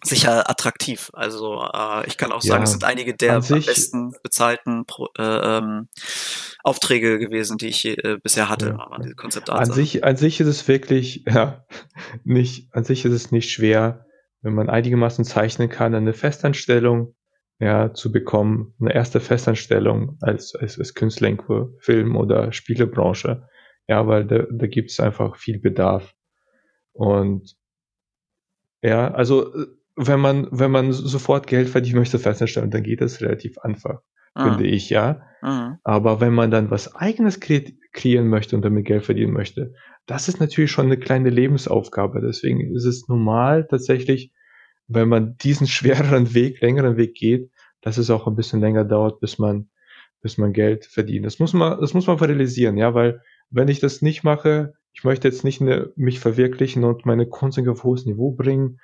sicher 0.03 0.49
attraktiv. 0.49 1.11
Also 1.13 1.61
äh, 1.61 2.07
ich 2.07 2.17
kann 2.17 2.31
auch 2.31 2.41
sagen, 2.41 2.61
ja, 2.61 2.63
es 2.63 2.71
sind 2.71 2.83
einige 2.83 3.15
der 3.15 3.35
am 3.35 3.41
besten 3.41 4.13
bezahlten 4.23 4.85
Pro, 4.85 5.09
äh, 5.17 5.57
ähm, 5.57 5.87
Aufträge 6.63 7.19
gewesen, 7.19 7.57
die 7.57 7.67
ich 7.67 7.85
äh, 7.85 8.17
bisher 8.21 8.49
hatte. 8.49 8.75
Ja. 8.77 8.97
Diese 9.01 9.15
Konzeptart 9.15 9.59
an 9.59 9.71
sich, 9.71 10.03
an 10.03 10.17
sich 10.17 10.39
ist 10.39 10.47
es 10.47 10.67
wirklich, 10.67 11.25
ja, 11.27 11.65
nicht, 12.23 12.73
an 12.73 12.83
sich 12.83 13.05
ist 13.05 13.13
es 13.13 13.31
nicht 13.31 13.51
schwer, 13.51 14.05
wenn 14.41 14.53
man 14.53 14.69
einigermaßen 14.69 15.25
zeichnen 15.25 15.69
kann, 15.69 15.95
eine 15.95 16.13
Festanstellung 16.13 17.15
ja, 17.59 17.93
zu 17.93 18.11
bekommen, 18.11 18.73
eine 18.79 18.93
erste 18.93 19.19
Festanstellung 19.19 20.17
als, 20.21 20.55
als, 20.55 20.77
als 20.77 20.93
Künstler 20.93 21.29
in 21.29 21.39
Film- 21.79 22.15
oder 22.15 22.51
Spielebranche. 22.51 23.47
Ja, 23.87 24.07
weil 24.07 24.25
da, 24.25 24.45
da 24.51 24.67
gibt 24.67 24.91
es 24.91 24.99
einfach 24.99 25.37
viel 25.37 25.59
Bedarf. 25.59 26.15
Und 26.91 27.55
ja, 28.81 29.13
also 29.13 29.53
wenn 29.95 30.19
man, 30.19 30.47
wenn 30.51 30.71
man 30.71 30.91
sofort 30.91 31.47
Geld 31.47 31.69
verdienen 31.69 31.99
möchte, 31.99 32.19
feststellen, 32.19 32.71
dann 32.71 32.83
geht 32.83 33.01
das 33.01 33.21
relativ 33.21 33.57
einfach, 33.59 34.01
mhm. 34.35 34.43
finde 34.43 34.67
ich, 34.67 34.89
ja. 34.89 35.21
Mhm. 35.41 35.77
Aber 35.83 36.19
wenn 36.19 36.33
man 36.33 36.51
dann 36.51 36.71
was 36.71 36.95
eigenes 36.95 37.39
kre 37.39 37.63
kreieren 37.93 38.27
möchte 38.27 38.57
und 38.57 38.65
damit 38.65 38.85
Geld 38.85 39.05
verdienen 39.05 39.31
möchte, 39.31 39.73
das 40.05 40.27
ist 40.27 40.41
natürlich 40.41 40.71
schon 40.71 40.87
eine 40.87 40.97
kleine 40.97 41.29
Lebensaufgabe. 41.29 42.19
Deswegen 42.19 42.75
ist 42.75 42.83
es 42.83 43.07
normal 43.07 43.65
tatsächlich, 43.67 44.33
wenn 44.87 45.09
man 45.09 45.37
diesen 45.37 45.67
schwereren 45.67 46.33
Weg, 46.33 46.61
längeren 46.61 46.97
Weg 46.97 47.15
geht, 47.15 47.51
dass 47.81 47.97
es 47.97 48.09
auch 48.09 48.27
ein 48.27 48.35
bisschen 48.35 48.61
länger 48.61 48.83
dauert, 48.83 49.19
bis 49.19 49.37
man, 49.37 49.69
bis 50.21 50.37
man 50.37 50.53
Geld 50.53 50.85
verdient. 50.85 51.25
Das 51.25 51.39
muss 51.39 51.53
man, 51.53 51.79
das 51.79 51.93
muss 51.93 52.07
man 52.07 52.17
realisieren, 52.17 52.77
ja, 52.77 52.93
weil 52.93 53.21
wenn 53.49 53.67
ich 53.67 53.79
das 53.79 54.01
nicht 54.01 54.23
mache, 54.23 54.73
ich 54.93 55.03
möchte 55.03 55.27
jetzt 55.27 55.43
nicht 55.43 55.61
eine, 55.61 55.91
mich 55.95 56.19
verwirklichen 56.19 56.83
und 56.83 57.05
meine 57.05 57.27
Kunst 57.27 57.59
auf 57.59 57.83
hohes 57.83 58.05
Niveau 58.05 58.31
bringen, 58.31 58.79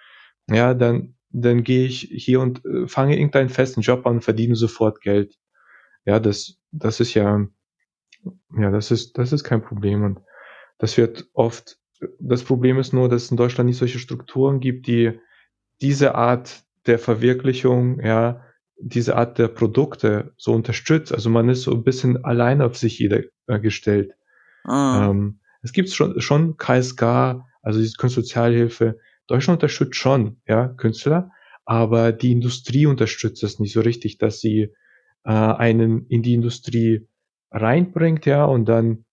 ja, 0.48 0.74
dann, 0.74 1.16
dann 1.30 1.64
gehe 1.64 1.86
ich 1.86 2.10
hier 2.12 2.42
und 2.42 2.64
äh, 2.66 2.88
fange 2.88 3.16
irgendeinen 3.16 3.50
festen 3.50 3.82
Job 3.82 4.06
an 4.06 4.22
verdiene 4.22 4.56
sofort 4.56 5.02
Geld. 5.02 5.38
Ja, 6.06 6.20
das, 6.20 6.58
das 6.72 7.00
ist 7.00 7.14
ja, 7.14 7.48
ja, 8.58 8.72
das 8.72 8.92
ist, 8.92 9.18
das 9.18 9.32
ist 9.32 9.44
kein 9.44 9.62
Problem 9.62 10.04
und 10.04 10.20
das 10.78 10.98
wird 10.98 11.30
oft, 11.34 11.80
das 12.20 12.44
Problem 12.44 12.80
ist 12.80 12.92
nur, 12.92 13.08
dass 13.08 13.24
es 13.24 13.32
in 13.32 13.38
Deutschland 13.38 13.68
nicht 13.68 13.78
solche 13.78 14.00
Strukturen 14.00 14.60
gibt, 14.60 14.88
die 14.88 15.20
diese 15.82 16.16
Art 16.16 16.64
der 16.86 17.00
Verwirklichung, 17.00 18.00
ja, 18.00 18.42
diese 18.78 19.16
Art 19.16 19.38
der 19.38 19.48
Produkte 19.48 20.34
so 20.38 20.54
unterstützt. 20.54 21.14
Also 21.14 21.30
man 21.30 21.50
ist 21.50 21.64
so 21.64 21.72
ein 21.72 21.84
bisschen 21.84 22.24
allein 22.24 22.62
auf 22.62 22.76
sich 22.78 23.00
jeder 23.00 23.22
äh, 23.48 23.60
gestellt. 23.60 24.14
Ah. 24.64 25.10
Ähm, 25.10 25.40
es 25.62 25.72
gibt 25.72 25.90
schon, 25.92 26.20
schon 26.20 26.58
KSK, 26.58 27.44
also 27.62 27.80
diese 27.80 27.96
Kunstsozialhilfe, 27.98 28.98
Deutschland 29.28 29.58
unterstützt 29.58 29.96
schon, 29.96 30.42
ja, 30.48 30.68
Künstler, 30.68 31.32
aber 31.66 32.12
die 32.12 32.32
Industrie 32.32 32.88
unterstützt 32.88 33.44
es 33.44 33.60
nicht 33.60 33.74
so 33.74 33.82
richtig, 33.82 34.18
dass 34.18 34.40
sie 34.40 34.74
äh, 35.24 35.30
einen 35.32 36.08
in 36.08 36.24
die 36.24 36.34
Industrie 36.34 37.08
reinbringt, 37.52 38.26
ja, 38.26 38.46
und 38.46 38.66
dann 38.66 39.06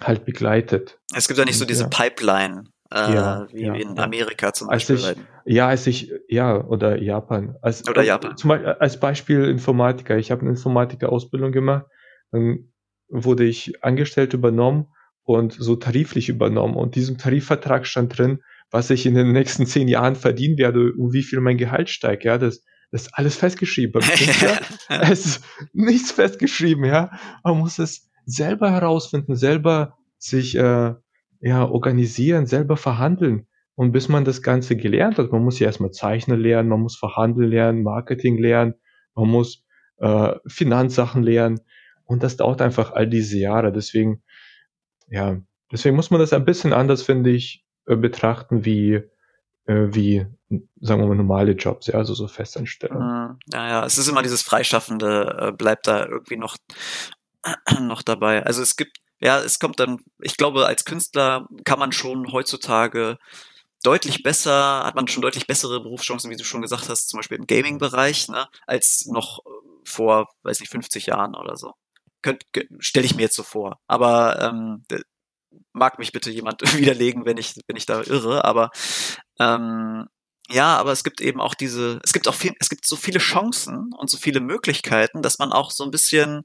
halt 0.00 0.24
begleitet. 0.24 0.98
Es 1.14 1.28
gibt 1.28 1.38
ja 1.38 1.44
nicht 1.44 1.58
so 1.58 1.64
diese 1.64 1.84
ja. 1.84 1.88
Pipeline, 1.88 2.64
äh, 2.92 3.14
ja, 3.14 3.46
wie 3.52 3.62
ja, 3.62 3.74
in 3.74 3.98
Amerika 3.98 4.52
zum 4.52 4.68
Beispiel. 4.68 4.96
Als 4.96 5.16
ich, 5.16 5.16
ja, 5.44 5.68
als 5.68 5.86
ich, 5.86 6.12
ja, 6.28 6.62
oder 6.64 7.00
Japan. 7.00 7.56
Als, 7.62 7.88
oder 7.88 8.02
Japan. 8.02 8.36
Zum 8.36 8.48
Beispiel, 8.48 8.68
als 8.68 8.98
Beispiel 8.98 9.44
Informatiker. 9.44 10.18
Ich 10.18 10.30
habe 10.30 10.42
eine 10.42 10.50
Informatiker-Ausbildung 10.50 11.52
gemacht, 11.52 11.86
dann 12.32 12.72
wurde 13.08 13.44
ich 13.44 13.84
angestellt 13.84 14.34
übernommen 14.34 14.88
und 15.22 15.52
so 15.52 15.76
tariflich 15.76 16.28
übernommen. 16.28 16.74
Und 16.74 16.96
diesem 16.96 17.18
Tarifvertrag 17.18 17.86
stand 17.86 18.18
drin, 18.18 18.40
was 18.70 18.90
ich 18.90 19.06
in 19.06 19.14
den 19.14 19.32
nächsten 19.32 19.66
zehn 19.66 19.88
Jahren 19.88 20.16
verdienen 20.16 20.58
werde 20.58 20.92
und 20.92 21.12
wie 21.12 21.22
viel 21.22 21.40
mein 21.40 21.58
Gehalt 21.58 21.90
steigt. 21.90 22.24
Ja, 22.24 22.38
das, 22.38 22.64
Das 22.90 23.02
ist 23.02 23.14
alles 23.14 23.36
festgeschrieben. 23.36 24.02
es 24.88 25.26
ist 25.26 25.44
nichts 25.72 26.10
festgeschrieben, 26.10 26.84
ja. 26.84 27.10
Man 27.44 27.58
muss 27.58 27.78
es 27.78 28.10
selber 28.26 28.70
herausfinden, 28.70 29.36
selber 29.36 29.96
sich 30.18 30.56
äh, 30.56 30.94
ja, 31.40 31.64
organisieren, 31.64 32.46
selber 32.46 32.76
verhandeln. 32.76 33.46
Und 33.74 33.92
bis 33.92 34.08
man 34.08 34.24
das 34.24 34.42
Ganze 34.42 34.76
gelernt 34.76 35.18
hat, 35.18 35.32
man 35.32 35.42
muss 35.42 35.58
ja 35.58 35.66
erstmal 35.66 35.90
Zeichnen 35.90 36.38
lernen, 36.38 36.68
man 36.68 36.80
muss 36.80 36.96
Verhandeln 36.96 37.50
lernen, 37.50 37.82
Marketing 37.82 38.36
lernen, 38.36 38.74
man 39.14 39.28
muss 39.28 39.64
äh, 39.96 40.34
Finanzsachen 40.46 41.22
lernen. 41.22 41.60
Und 42.04 42.22
das 42.22 42.36
dauert 42.36 42.60
einfach 42.60 42.92
all 42.92 43.08
diese 43.08 43.38
Jahre. 43.38 43.72
Deswegen, 43.72 44.22
ja, 45.08 45.40
deswegen 45.72 45.96
muss 45.96 46.10
man 46.10 46.20
das 46.20 46.32
ein 46.32 46.44
bisschen 46.44 46.72
anders, 46.72 47.02
finde 47.02 47.30
ich, 47.30 47.64
äh, 47.86 47.96
betrachten 47.96 48.64
wie, 48.64 48.94
äh, 49.64 49.86
wie, 49.94 50.26
sagen 50.80 51.00
wir 51.00 51.06
mal, 51.08 51.14
normale 51.14 51.52
Jobs, 51.52 51.86
ja, 51.86 51.94
also 51.94 52.12
so 52.14 52.28
Festanstellungen. 52.28 53.28
Mhm. 53.30 53.38
Ja, 53.52 53.68
ja, 53.68 53.86
es 53.86 53.96
ist 53.96 54.08
immer 54.08 54.22
dieses 54.22 54.42
Freischaffende, 54.42 55.36
äh, 55.40 55.52
bleibt 55.52 55.86
da 55.86 56.04
irgendwie 56.04 56.36
noch, 56.36 56.56
noch 57.80 58.02
dabei. 58.02 58.44
Also 58.44 58.60
es 58.60 58.76
gibt, 58.76 58.98
ja, 59.20 59.38
es 59.40 59.58
kommt 59.58 59.80
dann, 59.80 60.00
ich 60.20 60.36
glaube, 60.36 60.66
als 60.66 60.84
Künstler 60.84 61.46
kann 61.64 61.78
man 61.78 61.92
schon 61.92 62.32
heutzutage 62.32 63.18
deutlich 63.82 64.22
besser, 64.22 64.84
hat 64.84 64.94
man 64.94 65.08
schon 65.08 65.22
deutlich 65.22 65.46
bessere 65.46 65.80
Berufschancen, 65.80 66.30
wie 66.30 66.36
du 66.36 66.44
schon 66.44 66.62
gesagt 66.62 66.88
hast, 66.88 67.08
zum 67.08 67.18
Beispiel 67.18 67.38
im 67.38 67.46
Gaming-Bereich, 67.46 68.28
ne, 68.28 68.46
als 68.66 69.06
noch 69.06 69.40
vor, 69.84 70.28
weiß 70.42 70.60
nicht, 70.60 70.70
50 70.70 71.06
Jahren 71.06 71.34
oder 71.34 71.56
so. 71.56 71.74
Stelle 72.80 73.06
ich 73.06 73.14
mir 73.14 73.22
jetzt 73.22 73.36
so 73.36 73.42
vor. 73.42 73.78
Aber 73.86 74.40
ähm, 74.42 74.84
mag 75.72 75.98
mich 75.98 76.12
bitte 76.12 76.30
jemand 76.30 76.62
widerlegen, 76.76 77.24
wenn 77.24 77.36
ich, 77.36 77.54
wenn 77.66 77.76
ich 77.76 77.86
da 77.86 78.02
irre, 78.02 78.44
aber 78.44 78.70
ähm, 79.38 80.06
ja, 80.48 80.76
aber 80.76 80.92
es 80.92 81.04
gibt 81.04 81.20
eben 81.20 81.40
auch 81.40 81.54
diese, 81.54 82.00
es 82.02 82.12
gibt 82.12 82.26
auch 82.26 82.34
viel, 82.34 82.52
es 82.58 82.68
gibt 82.68 82.84
so 82.84 82.96
viele 82.96 83.20
Chancen 83.20 83.92
und 83.96 84.10
so 84.10 84.16
viele 84.18 84.40
Möglichkeiten, 84.40 85.22
dass 85.22 85.38
man 85.38 85.52
auch 85.52 85.70
so 85.70 85.84
ein 85.84 85.92
bisschen 85.92 86.42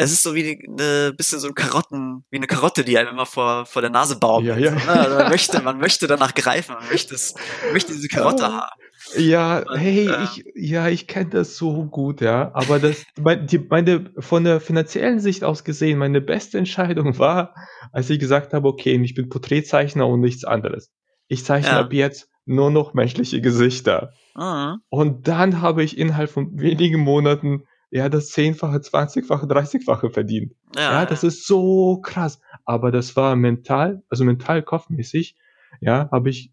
es 0.00 0.12
ist 0.12 0.22
so 0.22 0.36
wie 0.36 0.64
eine 0.64 1.12
bisschen 1.12 1.40
so 1.40 1.48
ein 1.48 1.54
Karotten, 1.54 2.24
wie 2.30 2.36
eine 2.36 2.46
Karotte, 2.46 2.84
die 2.84 2.96
einem 2.96 3.10
immer 3.10 3.26
vor, 3.26 3.66
vor 3.66 3.82
der 3.82 3.90
Nase 3.90 4.16
baut. 4.16 4.44
Ja, 4.44 4.56
ja. 4.56 4.70
Ne? 4.70 4.80
man, 4.86 5.28
möchte, 5.30 5.60
man 5.60 5.78
möchte 5.78 6.06
danach 6.06 6.34
greifen, 6.34 6.76
man 6.76 6.88
möchte, 6.88 7.16
es, 7.16 7.34
möchte 7.72 7.92
diese 7.92 8.06
Karotte 8.06 8.44
oh. 8.44 8.52
haben. 8.52 8.80
Ja, 9.16 9.58
und, 9.58 9.76
hey, 9.76 10.08
äh, 10.08 10.22
ich, 10.22 10.44
ja, 10.54 10.86
ich 10.88 11.08
kenne 11.08 11.30
das 11.30 11.56
so 11.56 11.84
gut, 11.86 12.20
ja. 12.20 12.52
Aber 12.54 12.78
das, 12.78 13.04
meine, 13.20 13.44
die, 13.44 13.58
meine, 13.58 14.12
von 14.18 14.44
der 14.44 14.60
finanziellen 14.60 15.18
Sicht 15.18 15.42
aus 15.42 15.64
gesehen, 15.64 15.98
meine 15.98 16.20
beste 16.20 16.58
Entscheidung 16.58 17.18
war, 17.18 17.54
als 17.90 18.08
ich 18.08 18.20
gesagt 18.20 18.54
habe, 18.54 18.68
okay, 18.68 19.00
ich 19.02 19.14
bin 19.14 19.28
Porträtzeichner 19.28 20.06
und 20.06 20.20
nichts 20.20 20.44
anderes. 20.44 20.92
Ich 21.26 21.44
zeichne 21.44 21.72
ja. 21.72 21.80
ab 21.80 21.92
jetzt 21.92 22.28
nur 22.44 22.70
noch 22.70 22.94
menschliche 22.94 23.40
Gesichter. 23.40 24.12
Mhm. 24.36 24.76
Und 24.90 25.26
dann 25.26 25.60
habe 25.60 25.82
ich 25.82 25.98
innerhalb 25.98 26.30
von 26.30 26.50
wenigen 26.52 27.00
Monaten 27.00 27.64
ja 27.90 28.08
das 28.08 28.28
zehnfache, 28.28 28.80
zwanzigfache, 28.80 29.46
dreißigfache 29.46 30.10
verdient. 30.10 30.54
Ja, 30.76 30.92
ja, 30.92 31.06
das 31.06 31.24
ist 31.24 31.46
so 31.46 32.00
krass. 32.00 32.40
Aber 32.64 32.90
das 32.90 33.16
war 33.16 33.34
mental, 33.36 34.02
also 34.08 34.24
mental 34.24 34.62
kopfmäßig, 34.62 35.36
ja, 35.80 36.08
habe 36.12 36.30
ich 36.30 36.52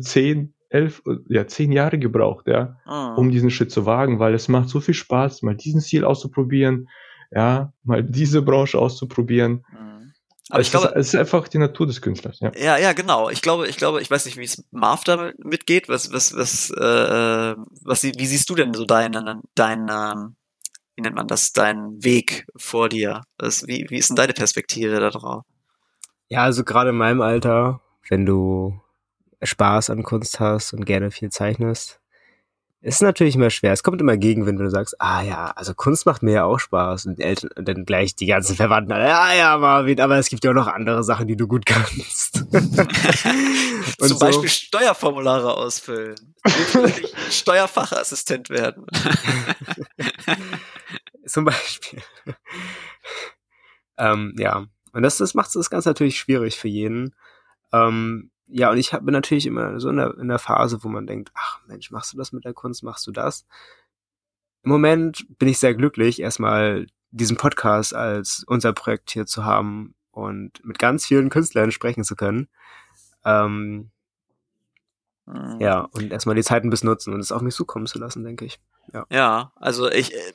zehn, 0.00 0.54
elf, 0.70 1.02
ja, 1.28 1.46
zehn 1.46 1.70
Jahre 1.70 1.98
gebraucht, 1.98 2.48
ja, 2.48 2.76
mhm. 2.86 3.18
um 3.18 3.30
diesen 3.30 3.50
Schritt 3.50 3.70
zu 3.70 3.86
wagen, 3.86 4.18
weil 4.18 4.34
es 4.34 4.48
macht 4.48 4.68
so 4.68 4.80
viel 4.80 4.94
Spaß, 4.94 5.42
mal 5.42 5.54
diesen 5.54 5.80
Ziel 5.80 6.04
auszuprobieren, 6.04 6.88
ja, 7.30 7.72
mal 7.84 8.02
diese 8.02 8.42
Branche 8.42 8.78
auszuprobieren. 8.78 9.64
Mhm. 9.70 10.12
Aber 10.50 10.60
es 10.60 10.66
ich 10.66 10.72
glaube, 10.72 10.88
ist, 10.88 10.96
es 10.96 11.08
ist 11.08 11.14
einfach 11.14 11.48
die 11.48 11.58
Natur 11.58 11.86
des 11.86 12.02
Künstlers, 12.02 12.40
ja. 12.40 12.52
Ja, 12.56 12.76
ja, 12.76 12.92
genau. 12.92 13.30
Ich 13.30 13.40
glaube, 13.40 13.68
ich 13.68 13.76
glaube, 13.76 14.02
ich 14.02 14.10
weiß 14.10 14.26
nicht, 14.26 14.36
wie 14.36 14.44
es 14.44 14.64
Marv 14.70 15.04
damit 15.04 15.42
mitgeht. 15.44 15.88
Was, 15.88 16.12
was, 16.12 16.36
was, 16.36 16.70
äh, 16.70 17.54
was, 17.82 18.02
wie 18.02 18.26
siehst 18.26 18.50
du 18.50 18.54
denn 18.54 18.74
so 18.74 18.84
deinen, 18.84 19.42
deinen, 19.54 19.88
ähm, 19.88 20.36
wie 20.96 21.02
nennt 21.02 21.16
man 21.16 21.26
das, 21.26 21.52
dein 21.52 22.02
Weg 22.02 22.46
vor 22.56 22.88
dir? 22.88 23.22
Das, 23.38 23.66
wie, 23.66 23.86
wie 23.88 23.98
ist 23.98 24.10
denn 24.10 24.16
deine 24.16 24.32
Perspektive 24.32 25.00
da 25.00 25.10
drauf? 25.10 25.44
Ja, 26.28 26.44
also 26.44 26.64
gerade 26.64 26.90
in 26.90 26.96
meinem 26.96 27.20
Alter, 27.20 27.80
wenn 28.08 28.26
du 28.26 28.80
Spaß 29.42 29.90
an 29.90 30.02
Kunst 30.02 30.40
hast 30.40 30.72
und 30.72 30.84
gerne 30.84 31.10
viel 31.10 31.30
zeichnest, 31.30 32.00
ist 32.82 33.00
natürlich 33.00 33.36
immer 33.36 33.50
schwer. 33.50 33.72
Es 33.72 33.84
kommt 33.84 34.00
immer 34.00 34.16
Gegenwind, 34.16 34.58
wenn 34.58 34.64
du 34.64 34.70
sagst, 34.70 35.00
ah 35.00 35.22
ja, 35.22 35.52
also 35.54 35.72
Kunst 35.72 36.04
macht 36.04 36.22
mir 36.22 36.32
ja 36.32 36.44
auch 36.44 36.58
Spaß. 36.58 37.06
Und, 37.06 37.20
Eltern, 37.20 37.50
und 37.56 37.68
dann 37.68 37.84
gleich 37.84 38.16
die 38.16 38.26
ganzen 38.26 38.56
Verwandten, 38.56 38.90
ja, 38.90 39.32
ja, 39.34 39.56
Marvin, 39.56 40.00
aber 40.00 40.18
es 40.18 40.28
gibt 40.28 40.44
ja 40.44 40.50
auch 40.50 40.54
noch 40.54 40.66
andere 40.66 41.04
Sachen, 41.04 41.28
die 41.28 41.36
du 41.36 41.46
gut 41.46 41.64
kannst. 41.64 42.44
Zum 43.98 44.08
so. 44.08 44.18
Beispiel 44.18 44.48
Steuerformulare 44.48 45.56
ausfüllen. 45.56 46.34
Steuerfachassistent 47.30 48.50
werden. 48.50 48.84
Zum 51.26 51.44
Beispiel. 51.46 52.02
ähm, 53.96 54.34
ja. 54.38 54.66
Und 54.92 55.02
das, 55.02 55.16
das 55.18 55.34
macht 55.34 55.54
das 55.54 55.70
Ganze 55.70 55.88
natürlich 55.88 56.18
schwierig 56.18 56.58
für 56.58 56.68
jeden. 56.68 57.14
Ähm, 57.72 58.30
ja, 58.46 58.70
und 58.70 58.76
ich 58.76 58.90
bin 58.90 59.12
natürlich 59.12 59.46
immer 59.46 59.80
so 59.80 59.88
in 59.88 59.96
der, 59.96 60.18
in 60.18 60.28
der 60.28 60.38
Phase, 60.38 60.84
wo 60.84 60.88
man 60.88 61.06
denkt, 61.06 61.30
ach 61.34 61.60
Mensch, 61.66 61.90
machst 61.90 62.12
du 62.12 62.18
das 62.18 62.32
mit 62.32 62.44
der 62.44 62.52
Kunst, 62.52 62.82
machst 62.82 63.06
du 63.06 63.12
das? 63.12 63.46
Im 64.62 64.70
Moment 64.70 65.26
bin 65.38 65.48
ich 65.48 65.58
sehr 65.58 65.74
glücklich, 65.74 66.20
erstmal 66.20 66.86
diesen 67.10 67.36
Podcast 67.36 67.94
als 67.94 68.44
unser 68.46 68.72
Projekt 68.72 69.10
hier 69.10 69.26
zu 69.26 69.44
haben 69.44 69.94
und 70.10 70.64
mit 70.64 70.78
ganz 70.78 71.06
vielen 71.06 71.30
Künstlern 71.30 71.72
sprechen 71.72 72.04
zu 72.04 72.14
können. 72.14 72.48
Ähm, 73.24 73.90
mhm. 75.26 75.56
Ja, 75.58 75.80
und 75.92 76.12
erstmal 76.12 76.36
die 76.36 76.42
Zeit 76.42 76.64
ein 76.64 76.70
bisschen 76.70 76.88
nutzen 76.88 77.14
und 77.14 77.20
es 77.20 77.32
auf 77.32 77.42
mich 77.42 77.54
zukommen 77.54 77.86
zu 77.86 77.98
lassen, 77.98 78.22
denke 78.22 78.44
ich. 78.44 78.60
Ja, 78.92 79.06
ja 79.10 79.52
also 79.56 79.90
ich, 79.90 80.14
äh, 80.14 80.32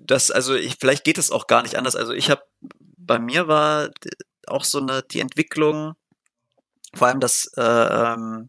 das, 0.00 0.30
also 0.30 0.54
ich, 0.54 0.76
vielleicht 0.78 1.04
geht 1.04 1.18
es 1.18 1.30
auch 1.30 1.46
gar 1.46 1.62
nicht 1.62 1.76
anders. 1.76 1.96
Also 1.96 2.12
ich 2.12 2.30
habe, 2.30 2.42
bei 2.96 3.18
mir 3.18 3.48
war 3.48 3.90
auch 4.46 4.64
so 4.64 4.78
eine, 4.78 5.02
die 5.02 5.20
Entwicklung, 5.20 5.94
vor 6.94 7.08
allem 7.08 7.20
das, 7.20 7.50
äh, 7.56 7.62
ähm, 7.62 8.48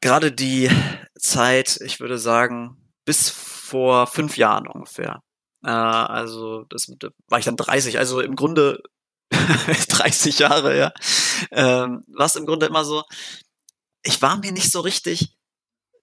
gerade 0.00 0.32
die 0.32 0.70
Zeit, 1.18 1.80
ich 1.82 2.00
würde 2.00 2.18
sagen, 2.18 2.76
bis 3.04 3.30
vor 3.30 4.06
fünf 4.06 4.36
Jahren 4.36 4.66
ungefähr. 4.66 5.22
Äh, 5.64 5.70
also 5.70 6.64
das 6.68 6.92
da 6.98 7.08
war 7.28 7.38
ich 7.38 7.44
dann 7.44 7.56
30, 7.56 7.98
also 7.98 8.20
im 8.20 8.36
Grunde 8.36 8.82
30 9.30 10.38
Jahre, 10.38 10.76
ja. 10.76 10.92
Ähm, 11.50 12.04
war 12.08 12.26
es 12.26 12.36
im 12.36 12.46
Grunde 12.46 12.66
immer 12.66 12.84
so, 12.84 13.04
ich 14.02 14.22
war 14.22 14.36
mir 14.38 14.52
nicht 14.52 14.70
so 14.70 14.80
richtig 14.80 15.35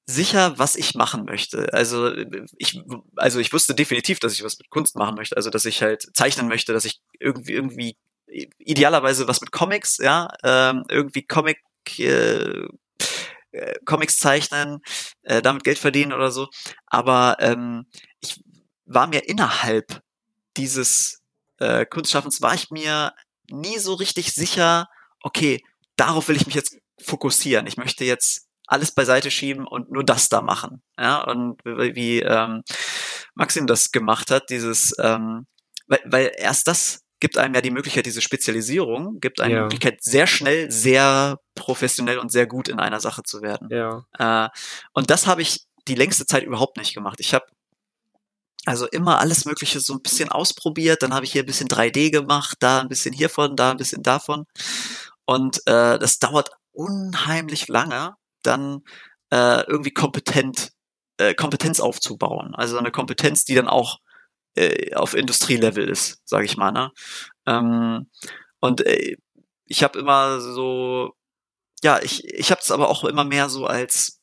sicher, 0.05 0.57
was 0.57 0.75
ich 0.75 0.95
machen 0.95 1.25
möchte. 1.25 1.73
Also 1.73 2.13
ich, 2.57 2.81
also 3.15 3.39
ich 3.39 3.53
wusste 3.53 3.73
definitiv, 3.73 4.19
dass 4.19 4.33
ich 4.33 4.43
was 4.43 4.57
mit 4.57 4.69
Kunst 4.69 4.95
machen 4.95 5.15
möchte. 5.15 5.37
Also 5.37 5.49
dass 5.49 5.65
ich 5.65 5.81
halt 5.81 6.05
zeichnen 6.13 6.47
möchte, 6.47 6.73
dass 6.73 6.85
ich 6.85 7.01
irgendwie 7.19 7.53
irgendwie 7.53 7.97
idealerweise 8.57 9.27
was 9.27 9.41
mit 9.41 9.51
Comics, 9.51 9.97
ja, 9.97 10.29
ähm, 10.43 10.83
irgendwie 10.89 11.23
Comic 11.23 11.59
äh, 11.99 12.67
äh, 13.51 13.75
Comics 13.85 14.17
zeichnen, 14.17 14.79
äh, 15.23 15.41
damit 15.41 15.63
Geld 15.63 15.77
verdienen 15.77 16.13
oder 16.13 16.31
so. 16.31 16.47
Aber 16.87 17.37
ähm, 17.39 17.85
ich 18.19 18.41
war 18.85 19.07
mir 19.07 19.27
innerhalb 19.29 20.01
dieses 20.57 21.21
äh, 21.59 21.85
Kunstschaffens 21.85 22.41
war 22.41 22.53
ich 22.53 22.71
mir 22.71 23.13
nie 23.49 23.77
so 23.77 23.93
richtig 23.93 24.33
sicher, 24.33 24.87
okay, 25.21 25.61
darauf 25.95 26.27
will 26.27 26.35
ich 26.35 26.45
mich 26.45 26.55
jetzt 26.55 26.77
fokussieren. 27.01 27.67
Ich 27.67 27.77
möchte 27.77 28.05
jetzt 28.05 28.47
alles 28.67 28.91
beiseite 28.91 29.31
schieben 29.31 29.67
und 29.67 29.91
nur 29.91 30.03
das 30.03 30.29
da 30.29 30.41
machen. 30.41 30.81
Ja, 30.97 31.23
und 31.23 31.59
wie, 31.65 32.21
ähm, 32.21 32.63
Maxim 33.35 33.67
das 33.67 33.91
gemacht 33.91 34.31
hat, 34.31 34.49
dieses, 34.49 34.93
ähm, 34.99 35.47
weil, 35.87 36.01
weil 36.05 36.31
erst 36.37 36.67
das 36.67 37.01
gibt 37.19 37.37
einem 37.37 37.55
ja 37.55 37.61
die 37.61 37.71
Möglichkeit, 37.71 38.05
diese 38.05 38.21
Spezialisierung, 38.21 39.19
gibt 39.21 39.39
einem 39.39 39.53
ja. 39.53 39.57
die 39.59 39.63
Möglichkeit, 39.63 40.03
sehr 40.03 40.27
schnell, 40.27 40.69
sehr 40.69 41.39
professionell 41.55 42.19
und 42.19 42.31
sehr 42.31 42.47
gut 42.47 42.67
in 42.67 42.79
einer 42.79 42.99
Sache 42.99 43.23
zu 43.23 43.41
werden. 43.41 43.69
Ja. 43.71 44.05
Äh, 44.17 44.49
und 44.93 45.09
das 45.09 45.25
habe 45.25 45.41
ich 45.41 45.65
die 45.87 45.95
längste 45.95 46.25
Zeit 46.25 46.43
überhaupt 46.43 46.77
nicht 46.77 46.93
gemacht. 46.93 47.19
Ich 47.21 47.33
habe 47.33 47.45
also 48.65 48.87
immer 48.87 49.19
alles 49.19 49.45
Mögliche 49.45 49.79
so 49.79 49.93
ein 49.93 50.01
bisschen 50.01 50.29
ausprobiert, 50.29 51.03
dann 51.03 51.13
habe 51.13 51.25
ich 51.25 51.31
hier 51.31 51.43
ein 51.43 51.47
bisschen 51.47 51.67
3D 51.67 52.11
gemacht, 52.11 52.57
da 52.59 52.81
ein 52.81 52.89
bisschen 52.89 53.13
hiervon, 53.13 53.55
da 53.55 53.71
ein 53.71 53.77
bisschen 53.77 54.03
davon. 54.03 54.45
Und 55.25 55.59
äh, 55.65 55.99
das 55.99 56.19
dauert 56.19 56.51
unheimlich 56.71 57.67
lange, 57.67 58.15
dann 58.43 58.81
äh, 59.31 59.63
irgendwie 59.67 59.91
kompetent, 59.91 60.71
äh, 61.17 61.33
Kompetenz 61.33 61.79
aufzubauen. 61.79 62.53
Also 62.55 62.77
eine 62.77 62.91
Kompetenz, 62.91 63.45
die 63.45 63.55
dann 63.55 63.67
auch 63.67 63.99
äh, 64.55 64.93
auf 64.95 65.13
Industrielevel 65.13 65.89
ist, 65.89 66.21
sage 66.25 66.45
ich 66.45 66.57
mal. 66.57 66.71
Ne? 66.71 66.91
Ähm, 67.47 68.09
und 68.59 68.85
äh, 68.85 69.17
ich 69.65 69.83
habe 69.83 69.99
immer 69.99 70.39
so, 70.39 71.13
ja, 71.83 71.99
ich, 72.01 72.25
ich 72.25 72.51
habe 72.51 72.61
es 72.61 72.71
aber 72.71 72.89
auch 72.89 73.03
immer 73.03 73.23
mehr 73.23 73.49
so 73.49 73.65
als 73.65 74.21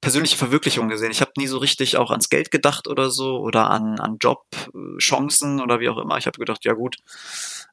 persönliche 0.00 0.36
Verwirklichung 0.36 0.88
gesehen. 0.88 1.10
Ich 1.10 1.20
habe 1.20 1.32
nie 1.36 1.46
so 1.46 1.58
richtig 1.58 1.96
auch 1.96 2.10
ans 2.10 2.28
Geld 2.28 2.50
gedacht 2.50 2.86
oder 2.86 3.10
so 3.10 3.38
oder 3.38 3.70
an, 3.70 3.98
an 3.98 4.18
Jobchancen 4.20 5.60
oder 5.60 5.80
wie 5.80 5.88
auch 5.88 5.98
immer. 5.98 6.18
Ich 6.18 6.26
habe 6.26 6.38
gedacht, 6.38 6.64
ja 6.64 6.72
gut, 6.74 6.96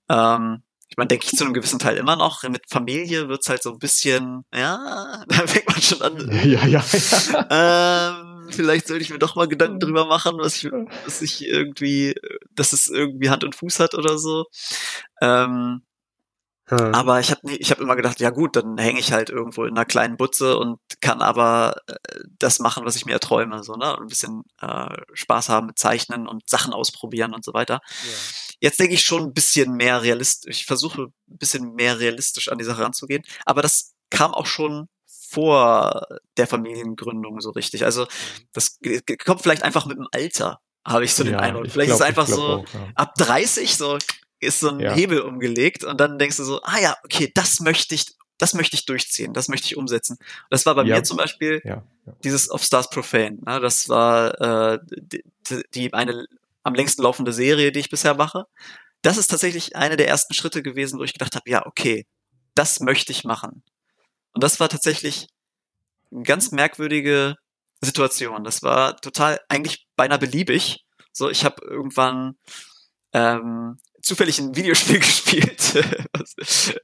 ähm, 0.09 0.63
ich 0.87 0.97
meine, 0.97 1.07
denke 1.07 1.25
ich 1.25 1.37
zu 1.37 1.43
einem 1.43 1.53
gewissen 1.53 1.79
Teil 1.79 1.97
immer 1.97 2.15
noch. 2.15 2.43
Mit 2.43 2.63
Familie 2.69 3.27
wird's 3.27 3.49
halt 3.49 3.63
so 3.63 3.71
ein 3.71 3.79
bisschen, 3.79 4.43
ja, 4.53 5.23
da 5.27 5.47
fängt 5.47 5.67
man 5.67 5.81
schon 5.81 6.01
an. 6.01 6.15
Ja, 6.45 6.65
ja, 6.65 6.83
ja. 6.83 6.85
Ähm, 7.49 8.35
hm, 8.45 8.51
vielleicht 8.51 8.87
sollte 8.87 9.03
ich 9.03 9.09
mir 9.09 9.19
doch 9.19 9.35
mal 9.35 9.47
Gedanken 9.47 9.79
drüber 9.79 10.05
machen, 10.05 10.37
was 10.37 10.57
ich, 10.57 10.71
was 11.05 11.21
ich 11.21 11.45
irgendwie, 11.47 12.15
dass 12.51 12.73
es 12.73 12.87
irgendwie 12.87 13.29
Hand 13.29 13.43
und 13.43 13.55
Fuß 13.55 13.79
hat 13.79 13.95
oder 13.95 14.17
so. 14.17 14.45
Ähm, 15.21 15.81
hm. 16.67 16.95
Aber 16.95 17.19
ich 17.19 17.29
habe 17.29 17.51
ich 17.51 17.69
hab 17.69 17.79
immer 17.79 17.95
gedacht, 17.95 18.19
ja 18.19 18.31
gut, 18.31 18.55
dann 18.55 18.77
hänge 18.77 18.99
ich 18.99 19.11
halt 19.11 19.29
irgendwo 19.29 19.65
in 19.65 19.75
einer 19.75 19.85
kleinen 19.85 20.17
Butze 20.17 20.57
und 20.57 20.79
kann 20.99 21.21
aber 21.21 21.75
äh, 21.87 21.95
das 22.39 22.59
machen, 22.59 22.85
was 22.85 22.95
ich 22.95 23.05
mir 23.05 23.13
erträume, 23.13 23.63
so 23.63 23.75
ne, 23.75 23.95
ein 23.97 24.07
bisschen 24.07 24.43
äh, 24.61 24.95
Spaß 25.13 25.49
haben 25.49 25.67
mit 25.67 25.77
Zeichnen 25.77 26.27
und 26.27 26.49
Sachen 26.49 26.73
ausprobieren 26.73 27.35
und 27.35 27.45
so 27.45 27.53
weiter. 27.53 27.81
Ja. 28.03 28.11
Jetzt 28.61 28.79
denke 28.79 28.95
ich 28.95 29.03
schon 29.03 29.23
ein 29.23 29.33
bisschen 29.33 29.73
mehr 29.73 30.01
realistisch. 30.01 30.61
Ich 30.61 30.65
versuche 30.65 31.03
ein 31.03 31.13
bisschen 31.27 31.73
mehr 31.75 31.99
realistisch 31.99 32.49
an 32.49 32.57
die 32.57 32.63
Sache 32.63 32.81
ranzugehen, 32.81 33.23
aber 33.45 33.61
das 33.61 33.93
kam 34.09 34.33
auch 34.33 34.47
schon 34.47 34.87
vor 35.05 36.07
der 36.37 36.47
Familiengründung 36.47 37.41
so 37.41 37.51
richtig. 37.51 37.85
Also 37.85 38.03
mhm. 38.03 38.47
das 38.53 38.79
kommt 39.23 39.41
vielleicht 39.41 39.63
einfach 39.63 39.85
mit 39.85 39.97
dem 39.97 40.07
Alter, 40.11 40.61
habe 40.83 41.05
ich 41.05 41.13
so 41.13 41.23
den 41.23 41.35
Eindruck. 41.35 41.69
Vielleicht 41.69 41.89
glaub, 41.89 41.99
ist 41.99 42.01
es 42.01 42.07
einfach 42.07 42.27
so 42.27 42.41
auch, 42.41 42.73
ja. 42.73 42.87
ab 42.95 43.13
30 43.15 43.75
so 43.75 43.97
ist 44.39 44.59
so 44.59 44.69
ein 44.69 44.79
ja. 44.79 44.93
Hebel 44.93 45.21
umgelegt 45.21 45.83
und 45.83 45.99
dann 45.99 46.19
denkst 46.19 46.37
du 46.37 46.43
so, 46.43 46.61
ah 46.63 46.79
ja, 46.79 46.95
okay, 47.03 47.31
das 47.33 47.59
möchte 47.59 47.95
ich, 47.95 48.15
das 48.37 48.53
möchte 48.53 48.75
ich 48.75 48.85
durchziehen, 48.85 49.33
das 49.33 49.47
möchte 49.47 49.67
ich 49.67 49.77
umsetzen. 49.77 50.17
das 50.49 50.65
war 50.65 50.75
bei 50.75 50.83
ja. 50.83 50.95
mir 50.95 51.03
zum 51.03 51.17
Beispiel 51.17 51.61
ja. 51.63 51.83
dieses 52.23 52.51
Of 52.51 52.63
Stars 52.63 52.89
Profane. 52.89 53.37
Ne? 53.45 53.59
Das 53.59 53.89
war 53.89 54.73
äh, 54.73 54.79
die, 54.91 55.23
die 55.73 55.93
eine 55.93 56.27
am 56.63 56.73
längsten 56.73 57.03
laufende 57.03 57.31
Serie, 57.31 57.71
die 57.71 57.79
ich 57.79 57.89
bisher 57.89 58.15
mache. 58.15 58.45
Das 59.03 59.17
ist 59.17 59.27
tatsächlich 59.27 59.75
eine 59.75 59.97
der 59.97 60.07
ersten 60.07 60.33
Schritte 60.33 60.63
gewesen, 60.63 60.99
wo 60.99 61.03
ich 61.03 61.13
gedacht 61.13 61.35
habe, 61.35 61.49
ja, 61.49 61.65
okay, 61.67 62.07
das 62.55 62.79
möchte 62.79 63.11
ich 63.11 63.23
machen. 63.23 63.61
Und 64.33 64.43
das 64.43 64.59
war 64.59 64.67
tatsächlich 64.67 65.27
eine 66.11 66.23
ganz 66.23 66.51
merkwürdige 66.51 67.35
Situation. 67.81 68.43
Das 68.43 68.63
war 68.63 68.97
total 68.97 69.39
eigentlich 69.47 69.87
beinahe 69.95 70.17
beliebig. 70.17 70.85
So, 71.11 71.29
ich 71.29 71.45
habe 71.45 71.63
irgendwann 71.63 72.35
ähm, 73.13 73.77
zufällig 74.05 74.39
ein 74.39 74.55
Videospiel 74.55 74.99
gespielt. 74.99 75.73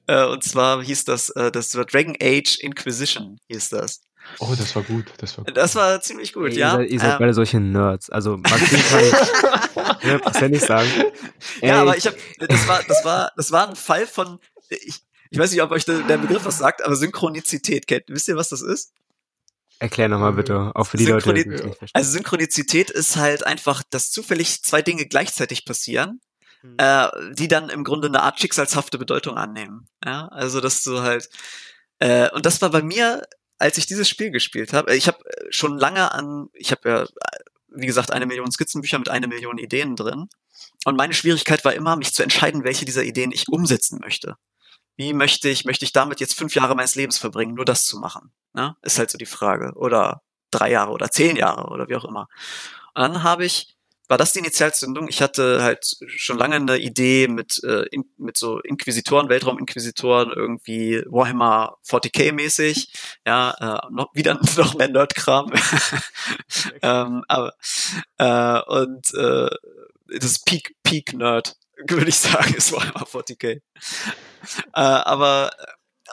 äh, 0.08 0.26
und 0.26 0.44
zwar 0.44 0.84
hieß 0.84 1.06
das, 1.06 1.30
äh, 1.32 1.52
das 1.52 1.76
war 1.76 1.86
Dragon 1.86 2.16
Age 2.22 2.60
Inquisition, 2.60 3.38
hieß 3.48 3.70
das. 3.70 4.02
Oh, 4.40 4.54
das 4.58 4.76
war 4.76 4.84
gut. 4.84 5.06
Das 5.18 5.38
war, 5.38 5.46
gut. 5.46 5.58
Das 5.58 5.76
war 5.76 6.00
ziemlich 6.02 6.34
gut, 6.34 6.52
Ey, 6.52 6.60
ja. 6.60 6.74
Ihr 6.74 6.78
seid, 6.78 6.90
ihr 6.92 7.00
seid 7.00 7.12
ähm, 7.14 7.20
beide 7.20 7.34
solche 7.34 7.60
Nerds. 7.60 8.10
Also 8.10 8.38
Maxim 8.38 8.80
kann 8.90 9.04
ich 9.06 10.04
hundertprozentig 10.04 10.62
sagen. 10.62 10.90
Ey. 11.62 11.70
Ja, 11.70 11.82
aber 11.82 11.98
ich 11.98 12.06
habe, 12.06 12.18
das 12.40 12.68
war, 12.68 12.84
das 12.88 13.06
war, 13.06 13.32
das 13.36 13.52
war 13.52 13.70
ein 13.70 13.76
Fall 13.76 14.06
von, 14.06 14.40
ich, 14.70 15.00
ich 15.32 15.40
weiß 15.40 15.52
nicht, 15.52 15.62
ob 15.62 15.72
euch 15.72 15.86
der, 15.86 16.02
der 16.02 16.18
Begriff 16.18 16.46
was 16.46 16.60
sagt, 16.60 16.84
aber 16.84 16.96
Synchronizität 16.96 17.88
kennt. 17.88 18.06
Wisst 18.10 18.28
ihr, 18.28 18.36
was 18.36 18.50
das 18.50 18.62
ist? 18.62 18.94
Erklär 19.80 20.08
nochmal 20.08 20.34
bitte, 20.34 20.72
auch 20.76 20.86
für 20.86 20.98
die 20.98 21.06
Synchroni 21.06 21.42
Leute, 21.42 21.64
die 21.64 21.68
nicht. 21.70 21.80
Also 21.94 22.12
Synchronizität 22.12 22.92
ist 22.92 23.16
halt 23.16 23.44
einfach, 23.48 23.82
dass 23.90 24.12
zufällig 24.12 24.62
zwei 24.62 24.84
Dinge 24.84 25.08
gleichzeitig 25.08 25.66
passieren 25.66 26.22
äh, 26.78 27.08
die 27.34 27.48
dann 27.48 27.70
im 27.70 27.84
Grunde 27.84 28.08
eine 28.08 28.22
Art 28.22 28.40
schicksalshafte 28.40 28.98
Bedeutung 28.98 29.38
annehmen. 29.38 29.88
Ja, 30.04 30.28
also 30.28 30.62
dass 30.62 30.84
du 30.84 31.02
halt 31.02 31.30
äh, 32.00 32.30
und 32.32 32.46
das 32.46 32.62
war 32.62 32.70
bei 32.70 32.82
mir, 32.82 33.24
als 33.58 33.78
ich 33.78 33.86
dieses 33.86 34.10
Spiel 34.10 34.32
gespielt 34.32 34.74
habe. 34.74 34.96
Ich 34.96 35.08
habe 35.08 35.20
äh, 35.26 35.48
schon 35.52 35.78
lange 35.78 36.12
an, 36.12 36.50
ich 36.54 36.72
habe 36.72 36.90
ja 36.90 37.08
wie 37.74 37.86
gesagt 37.86 38.12
eine 38.12 38.26
Million 38.26 38.52
Skizzenbücher 38.52 39.00
mit 39.00 39.10
einer 39.10 39.28
Million 39.28 39.58
Ideen 39.58 39.96
drin 39.96 40.28
und 40.86 40.98
meine 40.98 41.14
Schwierigkeit 41.14 41.64
war 41.64 41.74
immer, 41.74 41.96
mich 41.96 42.14
zu 42.14 42.24
entscheiden, 42.24 42.64
welche 42.64 42.86
dieser 42.86 43.04
Ideen 43.04 43.32
ich 43.32 43.48
umsetzen 43.48 44.00
möchte. 44.02 44.36
Wie 44.98 45.14
möchte 45.14 45.50
ich, 45.50 45.66
möchte 45.66 45.86
ich 45.86 45.94
damit 45.94 46.20
jetzt 46.20 46.38
fünf 46.38 46.54
Jahre 46.56 46.76
meines 46.76 46.96
Lebens 46.96 47.18
verbringen, 47.18 47.56
nur 47.56 47.66
das 47.66 47.86
zu 47.86 47.98
machen? 47.98 48.32
Ne? 48.54 48.76
Ist 48.82 49.00
halt 49.00 49.10
so 49.10 49.18
die 49.18 49.26
Frage. 49.26 49.74
Oder 49.76 50.22
drei 50.52 50.70
Jahre 50.72 50.92
oder 50.92 51.10
zehn 51.10 51.38
Jahre 51.38 51.70
oder 51.70 51.88
wie 51.88 51.96
auch 51.96 52.06
immer. 52.06 52.28
Und 52.94 53.02
dann 53.02 53.24
habe 53.24 53.46
ich 53.46 53.76
war 54.12 54.18
das 54.18 54.34
die 54.34 54.40
Initialzündung. 54.40 55.08
Ich 55.08 55.22
hatte 55.22 55.64
halt 55.64 55.96
schon 56.06 56.38
lange 56.38 56.58
eine 56.58 56.78
Idee 56.78 57.30
mit, 57.30 57.64
äh, 57.64 57.84
in, 57.92 58.04
mit 58.18 58.36
so 58.36 58.60
Inquisitoren, 58.60 59.30
Weltrauminquisitoren, 59.30 60.34
irgendwie 60.36 61.02
Warhammer 61.08 61.78
40k 61.88 62.34
mäßig, 62.34 62.92
ja, 63.26 63.52
äh, 63.52 63.94
noch 63.94 64.14
wieder 64.14 64.34
noch 64.58 64.76
mehr 64.76 64.90
Nerdkram. 64.90 65.54
ähm, 66.82 67.24
aber 67.30 67.54
äh, 68.18 68.60
und 68.64 69.14
äh, 69.14 69.50
das 70.20 70.40
Peak 70.40 70.76
Peak 70.84 71.14
Nerd 71.14 71.56
würde 71.88 72.10
ich 72.10 72.18
sagen, 72.18 72.54
ist 72.54 72.74
Warhammer 72.74 73.08
40k. 73.08 73.48
äh, 73.48 73.62
aber 74.74 75.52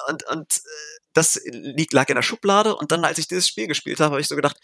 und 0.09 0.25
und 0.29 0.53
äh, 0.57 0.99
das 1.15 1.41
liegt, 1.47 1.93
lag 1.95 2.09
in 2.09 2.15
der 2.15 2.23
Schublade 2.23 2.77
und 2.77 2.93
dann, 2.93 3.05
als 3.05 3.19
ich 3.19 3.27
dieses 3.27 3.49
Spiel 3.49 3.67
gespielt 3.67 3.99
habe, 3.99 4.13
habe 4.13 4.21
ich 4.21 4.29
so 4.29 4.37
gedacht, 4.37 4.57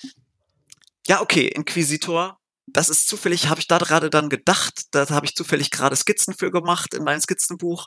ja, 1.09 1.21
okay, 1.21 1.49
Inquisitor, 1.49 2.39
das 2.67 2.89
ist 2.89 3.09
zufällig, 3.09 3.49
habe 3.49 3.61
ich 3.61 3.67
da 3.67 3.79
gerade 3.79 4.11
dann 4.11 4.29
gedacht, 4.29 4.87
da 4.93 5.09
habe 5.11 5.27
ich 5.27 5.35
zufällig 5.35 5.71
gerade 5.71 5.97
Skizzen 5.97 6.35
für 6.35 6.51
gemacht 6.51 6.95
in 6.95 7.05
meinem 7.05 7.21
Skizzenbuch. 7.21 7.87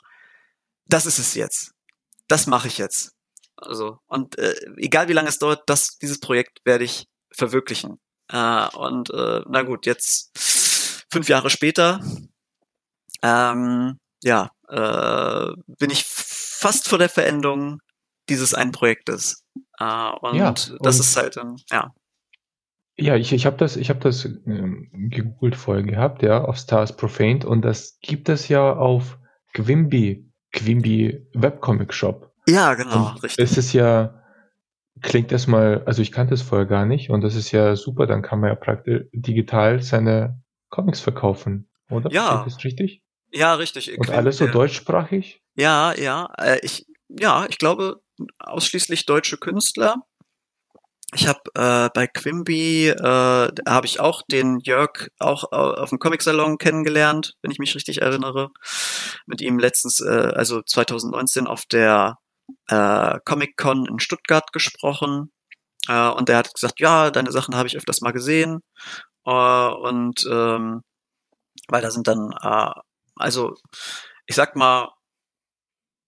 Das 0.86 1.06
ist 1.06 1.18
es 1.18 1.34
jetzt. 1.34 1.72
Das 2.28 2.46
mache 2.46 2.68
ich 2.68 2.78
jetzt. 2.78 3.12
Also, 3.56 3.98
und 4.06 4.38
äh, 4.38 4.54
egal 4.76 5.08
wie 5.08 5.12
lange 5.14 5.28
es 5.28 5.38
dauert, 5.38 5.62
das, 5.66 5.98
dieses 5.98 6.20
Projekt 6.20 6.60
werde 6.64 6.84
ich 6.84 7.08
verwirklichen. 7.32 7.98
Äh, 8.30 8.68
und 8.76 9.10
äh, 9.10 9.42
na 9.48 9.62
gut, 9.62 9.86
jetzt 9.86 10.30
fünf 11.10 11.28
Jahre 11.28 11.50
später, 11.50 12.00
ähm, 13.22 13.98
ja, 14.22 14.50
äh, 14.68 15.52
bin 15.66 15.90
ich 15.90 16.04
fast 16.04 16.88
vor 16.88 16.98
der 16.98 17.08
Verendung 17.08 17.80
dieses 18.28 18.54
einen 18.54 18.72
Projektes. 18.72 19.42
Äh, 19.78 20.10
und, 20.20 20.34
ja, 20.36 20.48
und 20.48 20.78
das 20.82 21.00
ist 21.00 21.16
halt, 21.16 21.36
ähm, 21.36 21.56
ja. 21.70 21.92
Ja, 23.00 23.14
ich, 23.14 23.32
ich 23.32 23.46
habe 23.46 23.56
das, 23.56 23.76
ich 23.76 23.90
hab 23.90 24.00
das 24.00 24.24
ähm, 24.24 24.90
gegoogelt 24.92 25.54
vorher 25.54 25.84
gehabt, 25.84 26.22
ja, 26.22 26.42
auf 26.42 26.56
Stars 26.56 26.96
Profaned 26.96 27.44
und 27.44 27.62
das 27.64 27.98
gibt 28.00 28.28
es 28.28 28.48
ja 28.48 28.74
auf 28.74 29.18
Quimby, 29.54 30.28
Quimby 30.52 31.26
Webcomic 31.32 31.94
Shop. 31.94 32.32
Ja, 32.48 32.74
genau, 32.74 33.10
und 33.10 33.22
richtig. 33.22 33.44
Es 33.44 33.56
ist 33.56 33.72
ja, 33.72 34.20
klingt 35.00 35.30
erstmal, 35.30 35.84
also 35.84 36.02
ich 36.02 36.10
kannte 36.10 36.34
es 36.34 36.42
vorher 36.42 36.66
gar 36.66 36.86
nicht 36.86 37.10
und 37.10 37.20
das 37.20 37.36
ist 37.36 37.52
ja 37.52 37.76
super, 37.76 38.06
dann 38.06 38.22
kann 38.22 38.40
man 38.40 38.50
ja 38.50 38.56
praktisch 38.56 39.04
digital 39.12 39.80
seine 39.80 40.42
Comics 40.68 41.00
verkaufen, 41.00 41.68
oder? 41.90 42.10
Ja. 42.10 42.44
Ist 42.44 42.56
das 42.56 42.64
richtig? 42.64 43.02
Ja, 43.30 43.54
richtig. 43.54 43.96
Und 43.96 44.10
alles 44.10 44.38
so 44.38 44.46
deutschsprachig? 44.46 45.40
Ja, 45.54 45.94
ja, 45.94 46.32
äh, 46.38 46.58
ich, 46.62 46.86
ja, 47.08 47.46
ich 47.48 47.58
glaube 47.58 48.00
ausschließlich 48.38 49.06
deutsche 49.06 49.36
Künstler. 49.36 50.02
Ich 51.14 51.26
habe 51.26 51.40
äh, 51.54 51.88
bei 51.94 52.06
Quimby 52.06 52.88
äh, 52.88 53.48
habe 53.66 53.86
ich 53.86 53.98
auch 53.98 54.22
den 54.30 54.60
Jörg 54.60 55.08
auch 55.18 55.44
äh, 55.52 55.56
auf 55.56 55.88
dem 55.88 55.98
Comic 55.98 56.20
Salon 56.20 56.58
kennengelernt, 56.58 57.34
wenn 57.40 57.50
ich 57.50 57.58
mich 57.58 57.74
richtig 57.74 58.02
erinnere. 58.02 58.50
Mit 59.26 59.40
ihm 59.40 59.58
letztens, 59.58 60.00
äh, 60.00 60.32
also 60.34 60.60
2019 60.62 61.46
auf 61.46 61.64
der 61.64 62.18
äh, 62.68 63.18
Comic 63.24 63.56
Con 63.56 63.86
in 63.86 64.00
Stuttgart 64.00 64.52
gesprochen. 64.52 65.32
Äh, 65.88 66.08
und 66.10 66.28
der 66.28 66.38
hat 66.38 66.52
gesagt, 66.54 66.80
ja, 66.80 67.10
deine 67.10 67.32
Sachen 67.32 67.56
habe 67.56 67.68
ich 67.68 67.76
öfters 67.76 68.02
mal 68.02 68.12
gesehen. 68.12 68.60
Äh, 69.26 69.30
und 69.30 70.26
ähm, 70.30 70.82
weil 71.68 71.82
da 71.82 71.90
sind 71.90 72.08
dann, 72.08 72.32
äh, 72.42 72.70
also 73.16 73.54
ich 74.26 74.36
sag 74.36 74.56
mal, 74.56 74.90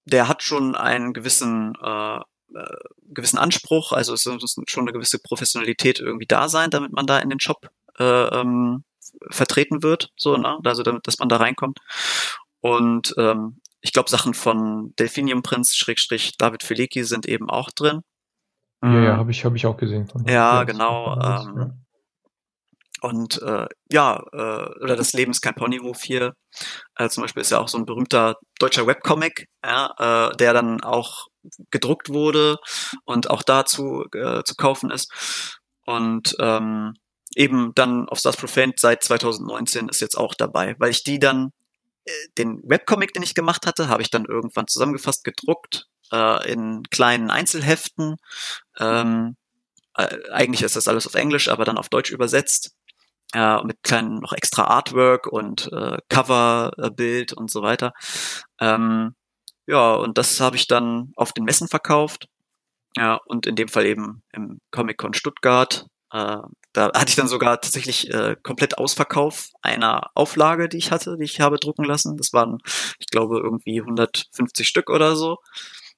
der 0.05 0.29
hat 0.29 0.43
schon 0.43 0.75
einen 0.77 1.13
gewissen 1.15 1.75
äh, 1.83 2.21
äh, 2.55 2.77
gewissen 3.09 3.39
Anspruch, 3.39 3.93
also 3.93 4.15
es 4.15 4.27
muss 4.27 4.57
schon 4.69 4.85
eine 4.85 4.93
gewisse 4.93 5.19
Professionalität 5.19 6.01
irgendwie 6.01 6.27
da 6.27 6.49
sein, 6.49 6.71
damit 6.71 6.93
man 6.93 7.07
da 7.07 7.19
in 7.19 7.31
den 7.31 7.41
Shop 7.41 7.69
äh, 7.99 8.05
ähm, 8.05 8.85
vertreten 9.31 9.83
wird, 9.83 10.13
so, 10.17 10.37
ne? 10.37 10.59
also 10.65 10.83
damit, 10.83 11.07
dass 11.07 11.19
man 11.19 11.29
da 11.29 11.37
reinkommt. 11.37 11.81
Und 12.61 13.15
ähm, 13.19 13.61
ich 13.81 13.93
glaube, 13.93 14.11
Sachen 14.11 14.35
von 14.35 14.95
Delphinium 14.99 15.43
Prinz, 15.43 15.75
Schrägstrich 15.75 16.37
David 16.37 16.63
Felicki 16.63 17.05
sind 17.05 17.27
eben 17.27 17.49
auch 17.49 17.71
drin. 17.71 18.03
Ja, 18.83 18.93
ja, 18.93 19.15
mhm. 19.15 19.19
habe 19.19 19.31
ich, 19.31 19.45
hab 19.45 19.55
ich 19.55 19.67
auch 19.67 19.77
gesehen. 19.77 20.11
Ja, 20.27 20.65
genau. 20.65 21.19
Ähm, 21.21 21.85
und 23.03 23.41
äh, 23.43 23.67
ja, 23.91 24.23
äh, 24.33 24.83
oder 24.83 24.97
das 24.97 25.13
Leben 25.13 25.31
ist 25.31 25.41
kein 25.41 25.55
Ponyhof 25.55 26.03
hier. 26.03 26.35
Äh, 26.97 27.09
zum 27.09 27.23
Beispiel 27.23 27.41
ist 27.41 27.51
ja 27.51 27.59
auch 27.59 27.69
so 27.69 27.79
ein 27.79 27.87
berühmter 27.87 28.37
deutscher 28.59 28.87
Webcomic, 28.87 29.49
ja, 29.65 30.31
äh, 30.31 30.37
der 30.37 30.53
dann 30.53 30.83
auch 30.83 31.29
gedruckt 31.71 32.09
wurde 32.09 32.59
und 33.05 33.31
auch 33.31 33.43
dazu 33.43 34.05
äh, 34.13 34.43
zu 34.45 34.55
kaufen 34.55 34.91
ist. 34.91 35.13
Und 35.85 36.37
ähm, 36.39 36.95
eben 37.35 37.73
dann 37.75 38.09
auf 38.09 38.19
Stars 38.19 38.37
Profane 38.37 38.75
seit 38.77 39.03
2019 39.03 39.89
ist 39.89 40.01
jetzt 40.01 40.17
auch 40.17 40.35
dabei, 40.35 40.77
weil 40.79 40.91
ich 40.91 41.05
die 41.05 41.19
dann, 41.19 41.53
äh, 42.05 42.13
den 42.39 42.61
Webcomic, 42.65 43.13
den 43.13 43.23
ich 43.23 43.35
gemacht 43.35 43.67
hatte, 43.67 43.89
habe 43.89 44.03
ich 44.03 44.11
dann 44.11 44.25
irgendwann 44.25 44.67
zusammengefasst, 44.67 45.25
gedruckt, 45.25 45.87
äh, 46.13 46.53
in 46.53 46.83
kleinen 46.91 47.31
Einzelheften. 47.31 48.17
Ähm, 48.79 49.37
äh, 49.97 50.17
eigentlich 50.31 50.63
ist 50.63 50.77
das 50.77 50.89
alles 50.89 51.07
auf 51.07 51.15
Englisch, 51.15 51.49
aber 51.49 51.65
dann 51.65 51.79
auf 51.79 51.89
Deutsch 51.89 52.11
übersetzt 52.11 52.75
äh, 53.35 53.63
mit 53.65 53.83
kleinen 53.83 54.21
noch 54.21 54.33
extra 54.33 54.65
Artwork 54.65 55.27
und 55.27 55.71
äh, 55.73 55.99
Coverbild 56.09 57.33
und 57.33 57.51
so 57.51 57.63
weiter. 57.63 57.93
Ähm, 58.61 59.15
ja, 59.71 59.95
und 59.95 60.19
das 60.19 60.41
habe 60.41 60.57
ich 60.57 60.67
dann 60.67 61.13
auf 61.17 61.33
den 61.33 61.45
Messen 61.45 61.69
verkauft. 61.69 62.29
Ja, 62.97 63.21
und 63.27 63.47
in 63.47 63.55
dem 63.55 63.69
Fall 63.69 63.87
eben 63.87 64.23
im 64.33 64.61
Comic-Con 64.73 65.15
Stuttgart. 65.15 65.87
Äh, 66.13 66.39
Da 66.73 66.93
hatte 66.93 67.09
ich 67.09 67.17
dann 67.17 67.29
sogar 67.29 67.61
tatsächlich 67.61 68.13
äh, 68.13 68.37
komplett 68.43 68.79
Ausverkauf 68.79 69.49
einer 69.63 70.11
Auflage, 70.15 70.69
die 70.69 70.79
ich 70.79 70.91
hatte, 70.91 71.17
die 71.17 71.25
ich 71.25 71.41
habe 71.41 71.59
drucken 71.59 71.85
lassen. 71.85 72.17
Das 72.17 72.33
waren, 72.33 72.59
ich 72.99 73.07
glaube, 73.07 73.39
irgendwie 73.39 73.81
150 73.81 74.67
Stück 74.67 74.91
oder 74.91 75.17
so. 75.17 75.39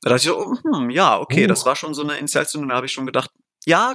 Da 0.02 0.10
dachte 0.10 0.22
ich 0.22 0.28
so, 0.28 0.54
hm, 0.64 0.90
ja, 0.90 1.18
okay, 1.18 1.44
uh. 1.44 1.46
das 1.48 1.64
war 1.66 1.76
schon 1.76 1.94
so 1.94 2.02
eine 2.02 2.16
Initialzündung. 2.18 2.68
Da 2.68 2.76
habe 2.76 2.86
ich 2.86 2.92
schon 2.92 3.06
gedacht, 3.06 3.30
ja, 3.64 3.94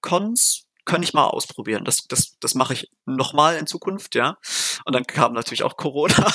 Cons 0.00 0.66
kann 0.84 1.02
ich 1.02 1.14
mal 1.14 1.26
ausprobieren. 1.26 1.84
Das, 1.84 2.06
das, 2.06 2.38
das 2.40 2.54
mache 2.54 2.74
ich 2.74 2.90
nochmal 3.06 3.56
in 3.56 3.66
Zukunft, 3.66 4.14
ja. 4.14 4.38
Und 4.84 4.94
dann 4.94 5.04
kam 5.04 5.32
natürlich 5.32 5.64
auch 5.64 5.76
Corona. 5.76 6.14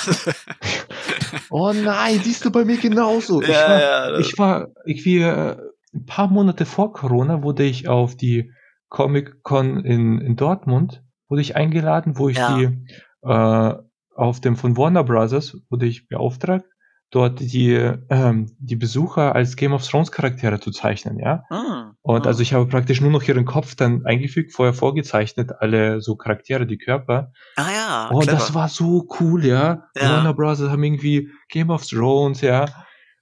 oh 1.50 1.74
nein, 1.74 2.20
siehst 2.24 2.46
du 2.46 2.52
bei 2.52 2.66
mir 2.66 2.78
genauso. 2.78 3.42
Ja, 3.42 3.50
ich 3.50 3.58
war, 3.68 3.80
ja, 3.82 4.18
ich 4.20 4.38
war, 4.38 4.68
ich 4.86 5.06
wie, 5.06 5.20
äh, 5.20 5.58
ein 5.94 6.06
paar 6.06 6.28
Monate 6.28 6.66
vor 6.66 6.94
Corona 6.94 7.44
wurde 7.44 7.64
ich 7.64 7.88
auf 7.88 8.16
die 8.16 8.52
Comic 8.90 9.44
Con 9.44 9.84
in, 9.84 10.20
in 10.20 10.36
Dortmund, 10.36 11.04
wurde 11.28 11.42
ich 11.42 11.56
eingeladen, 11.56 12.18
wo 12.18 12.30
ich 12.30 12.38
Ja. 12.38 12.56
die 12.56 12.86
äh, 13.24 13.74
auf 14.16 14.40
dem 14.40 14.56
von 14.56 14.78
Warner 14.78 15.04
Brothers 15.04 15.58
wurde 15.70 15.86
ich 15.86 16.08
beauftragt, 16.08 16.66
dort 17.12 17.40
die, 17.40 17.74
ähm, 18.10 18.48
die 18.60 18.78
Besucher 18.78 19.36
als 19.36 19.56
Game 19.58 19.74
of 19.74 19.86
Thrones 19.88 20.12
Charaktere 20.12 20.60
zu 20.60 20.72
zeichnen, 20.72 21.20
ja. 21.20 21.44
Hm, 21.50 21.92
Und 22.02 22.22
hm. 22.22 22.28
also 22.28 22.42
ich 22.42 22.54
habe 22.54 22.66
praktisch 22.68 23.02
nur 23.02 23.12
noch 23.12 23.24
ihren 23.24 23.46
Kopf 23.46 23.76
dann 23.76 24.06
eingefügt, 24.06 24.54
vorher 24.54 24.74
vorgezeichnet, 24.74 25.52
alle 25.60 26.02
so 26.02 26.16
Charaktere, 26.16 26.66
die 26.66 26.78
Körper. 26.78 27.32
Ah 27.58 27.72
ja, 27.72 28.10
Oh, 28.12 28.20
clever. 28.20 28.38
das 28.38 28.54
war 28.54 28.70
so 28.70 29.08
cool, 29.20 29.46
ja. 29.46 29.84
Ja. 29.96 30.10
Warner 30.10 30.34
Bros. 30.34 30.62
haben 30.62 30.84
irgendwie 30.84 31.30
Game 31.50 31.70
of 31.70 31.86
Thrones, 31.86 32.42
ja. 32.42 32.66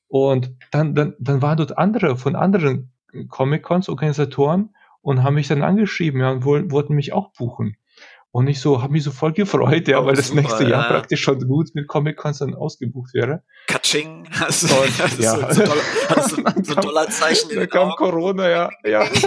Und 0.07 0.55
dann, 0.71 0.95
dann, 0.95 1.15
dann 1.19 1.41
waren 1.41 1.57
dort 1.57 1.77
andere 1.77 2.15
von 2.15 2.35
anderen 2.35 2.91
Comic-Cons, 3.27 3.89
Organisatoren 3.89 4.69
und 5.01 5.23
haben 5.23 5.35
mich 5.35 5.47
dann 5.47 5.63
angeschrieben, 5.63 6.21
ja, 6.21 6.29
und 6.31 6.45
wollten 6.45 6.93
mich 6.93 7.13
auch 7.13 7.31
buchen. 7.33 7.75
Und 8.31 8.47
ich 8.47 8.59
so, 8.61 8.81
habe 8.83 8.93
mich 8.93 9.03
so 9.03 9.11
voll 9.11 9.33
gefreut, 9.33 9.87
ja, 9.87 9.99
Oh, 9.99 10.05
weil 10.05 10.15
das 10.15 10.27
super, 10.27 10.41
nächste 10.41 10.63
Jahr 10.63 10.83
ja. 10.83 10.87
praktisch 10.89 11.21
schon 11.21 11.39
gut 11.47 11.69
mit 11.73 11.87
Comic-Cons 11.87 12.37
dann 12.39 12.53
ausgebucht 12.53 13.13
wäre. 13.15 13.41
Katsching. 13.67 14.27
Hast 14.31 14.69
du, 14.69 14.75
Und, 14.75 14.99
hast 14.99 15.19
ja. 15.19 15.51
so, 15.53 15.63
Dollar, 15.63 15.83
hast 16.09 16.31
du 16.37 16.43
Dann 16.43 16.63
so 16.63 16.73
kam- 16.75 16.83
Dollarzeichen 16.83 17.49
in 17.49 17.55
Da 17.55 17.61
den 17.65 17.69
kam 17.71 17.87
Augen. 17.89 17.95
Corona, 17.97 18.49
ja, 18.49 18.69
ja. 18.85 19.09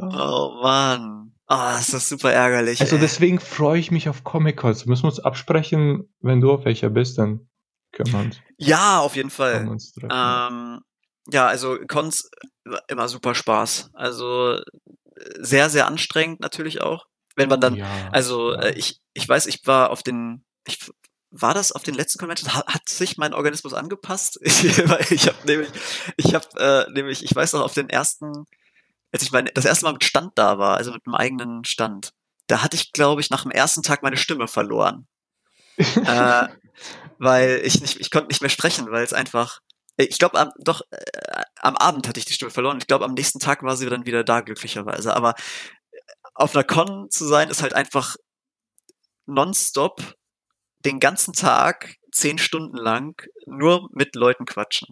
Oh 0.00 0.58
Mann. 0.62 1.32
Ah, 1.48 1.78
ist 1.78 1.92
das 1.92 2.08
super 2.08 2.32
ärgerlich. 2.32 2.80
Also 2.80 2.96
ey. 2.96 3.00
deswegen 3.00 3.38
freue 3.38 3.78
ich 3.78 3.90
mich 3.92 4.08
auf 4.08 4.24
Comic-Cons. 4.24 4.86
Müssen 4.86 5.04
wir 5.04 5.08
uns 5.10 5.20
absprechen, 5.20 6.08
wenn 6.20 6.40
du 6.40 6.52
auf 6.52 6.64
welcher 6.64 6.90
bist, 6.90 7.18
dann 7.18 7.48
können 7.92 8.12
wir 8.12 8.18
uns, 8.20 8.36
ja, 8.58 8.98
auf 8.98 9.14
jeden 9.16 9.30
Fall. 9.30 9.76
Ähm, 10.10 10.80
ja, 11.30 11.46
also 11.46 11.78
Cons 11.86 12.30
immer 12.88 13.08
super 13.08 13.34
Spaß. 13.34 13.90
Also 13.94 14.58
sehr, 15.38 15.70
sehr 15.70 15.86
anstrengend 15.86 16.40
natürlich 16.40 16.80
auch. 16.80 17.06
Wenn 17.34 17.48
man 17.48 17.60
dann, 17.60 17.74
ja, 17.74 17.86
also 18.12 18.54
ja. 18.54 18.60
äh, 18.60 18.78
ich, 18.78 19.00
ich 19.12 19.28
weiß, 19.28 19.46
ich 19.46 19.66
war 19.66 19.90
auf 19.90 20.02
den, 20.02 20.44
ich 20.66 20.78
war 21.30 21.54
das 21.54 21.72
auf 21.72 21.82
den 21.82 21.94
letzten 21.94 22.18
Convention? 22.18 22.52
Hat, 22.52 22.88
sich 22.88 23.18
mein 23.18 23.34
Organismus 23.34 23.74
angepasst? 23.74 24.38
Ich, 24.44 24.78
weil 24.88 25.04
ich 25.10 25.26
habe 25.26 25.36
nämlich, 25.44 25.68
ich 26.16 26.34
habe 26.34 26.46
äh, 26.58 26.90
nämlich, 26.92 27.24
ich 27.24 27.34
weiß 27.34 27.52
noch 27.52 27.62
auf 27.62 27.74
den 27.74 27.90
ersten, 27.90 28.46
als 29.12 29.22
ich 29.22 29.32
mein, 29.32 29.50
das 29.54 29.64
erste 29.64 29.84
Mal 29.84 29.92
mit 29.92 30.04
Stand 30.04 30.32
da 30.36 30.58
war, 30.58 30.76
also 30.76 30.92
mit 30.92 31.06
einem 31.06 31.14
eigenen 31.14 31.64
Stand, 31.64 32.12
da 32.46 32.62
hatte 32.62 32.76
ich, 32.76 32.92
glaube 32.92 33.20
ich, 33.20 33.30
nach 33.30 33.42
dem 33.42 33.50
ersten 33.50 33.82
Tag 33.82 34.02
meine 34.02 34.16
Stimme 34.16 34.48
verloren. 34.48 35.06
äh, 35.78 36.48
weil 37.18 37.60
ich 37.64 37.80
nicht, 37.80 38.00
ich 38.00 38.10
konnte 38.10 38.28
nicht 38.28 38.40
mehr 38.40 38.50
sprechen, 38.50 38.90
weil 38.90 39.04
es 39.04 39.12
einfach, 39.12 39.60
ich 39.96 40.18
glaube, 40.18 40.38
am, 40.38 40.50
doch, 40.58 40.82
äh, 40.90 41.42
am 41.56 41.76
Abend 41.76 42.08
hatte 42.08 42.20
ich 42.20 42.26
die 42.26 42.32
Stimme 42.34 42.50
verloren. 42.50 42.78
Ich 42.78 42.86
glaube, 42.86 43.04
am 43.04 43.14
nächsten 43.14 43.38
Tag 43.38 43.62
war 43.62 43.76
sie 43.76 43.88
dann 43.88 44.06
wieder 44.06 44.24
da, 44.24 44.40
glücklicherweise. 44.40 45.14
Aber 45.16 45.34
auf 46.34 46.54
einer 46.54 46.64
Con 46.64 47.10
zu 47.10 47.26
sein, 47.26 47.48
ist 47.50 47.62
halt 47.62 47.74
einfach 47.74 48.16
nonstop 49.26 50.14
den 50.84 51.00
ganzen 51.00 51.32
Tag 51.32 51.96
zehn 52.12 52.38
Stunden 52.38 52.76
lang 52.76 53.20
nur 53.46 53.88
mit 53.92 54.14
Leuten 54.14 54.46
quatschen. 54.46 54.88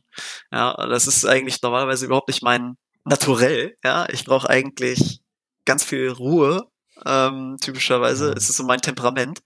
Ja, 0.51 0.75
das 0.89 1.07
ist 1.07 1.25
eigentlich 1.25 1.63
normalerweise 1.63 2.07
überhaupt 2.07 2.29
nicht 2.29 2.43
mein 2.43 2.77
Naturell. 3.05 3.77
Ja, 3.85 4.09
ich 4.11 4.25
brauche 4.25 4.49
eigentlich 4.49 5.21
ganz 5.67 5.85
viel 5.85 6.09
Ruhe. 6.11 6.67
Ähm, 7.05 7.57
typischerweise 7.61 8.29
Ja. 8.29 8.33
ist 8.35 8.49
es 8.49 8.57
so 8.57 8.65
mein 8.65 8.81
Temperament. 8.81 9.41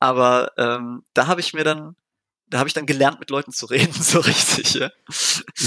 Aber 0.00 0.52
ähm, 0.58 1.04
da 1.14 1.26
habe 1.28 1.40
ich 1.40 1.54
mir 1.54 1.64
dann, 1.64 1.96
da 2.50 2.58
habe 2.58 2.68
ich 2.68 2.74
dann 2.74 2.86
gelernt, 2.86 3.20
mit 3.20 3.30
Leuten 3.30 3.52
zu 3.52 3.66
reden, 3.66 3.92
so 3.92 4.20
richtig. 4.20 4.74
Ja, 4.74 4.90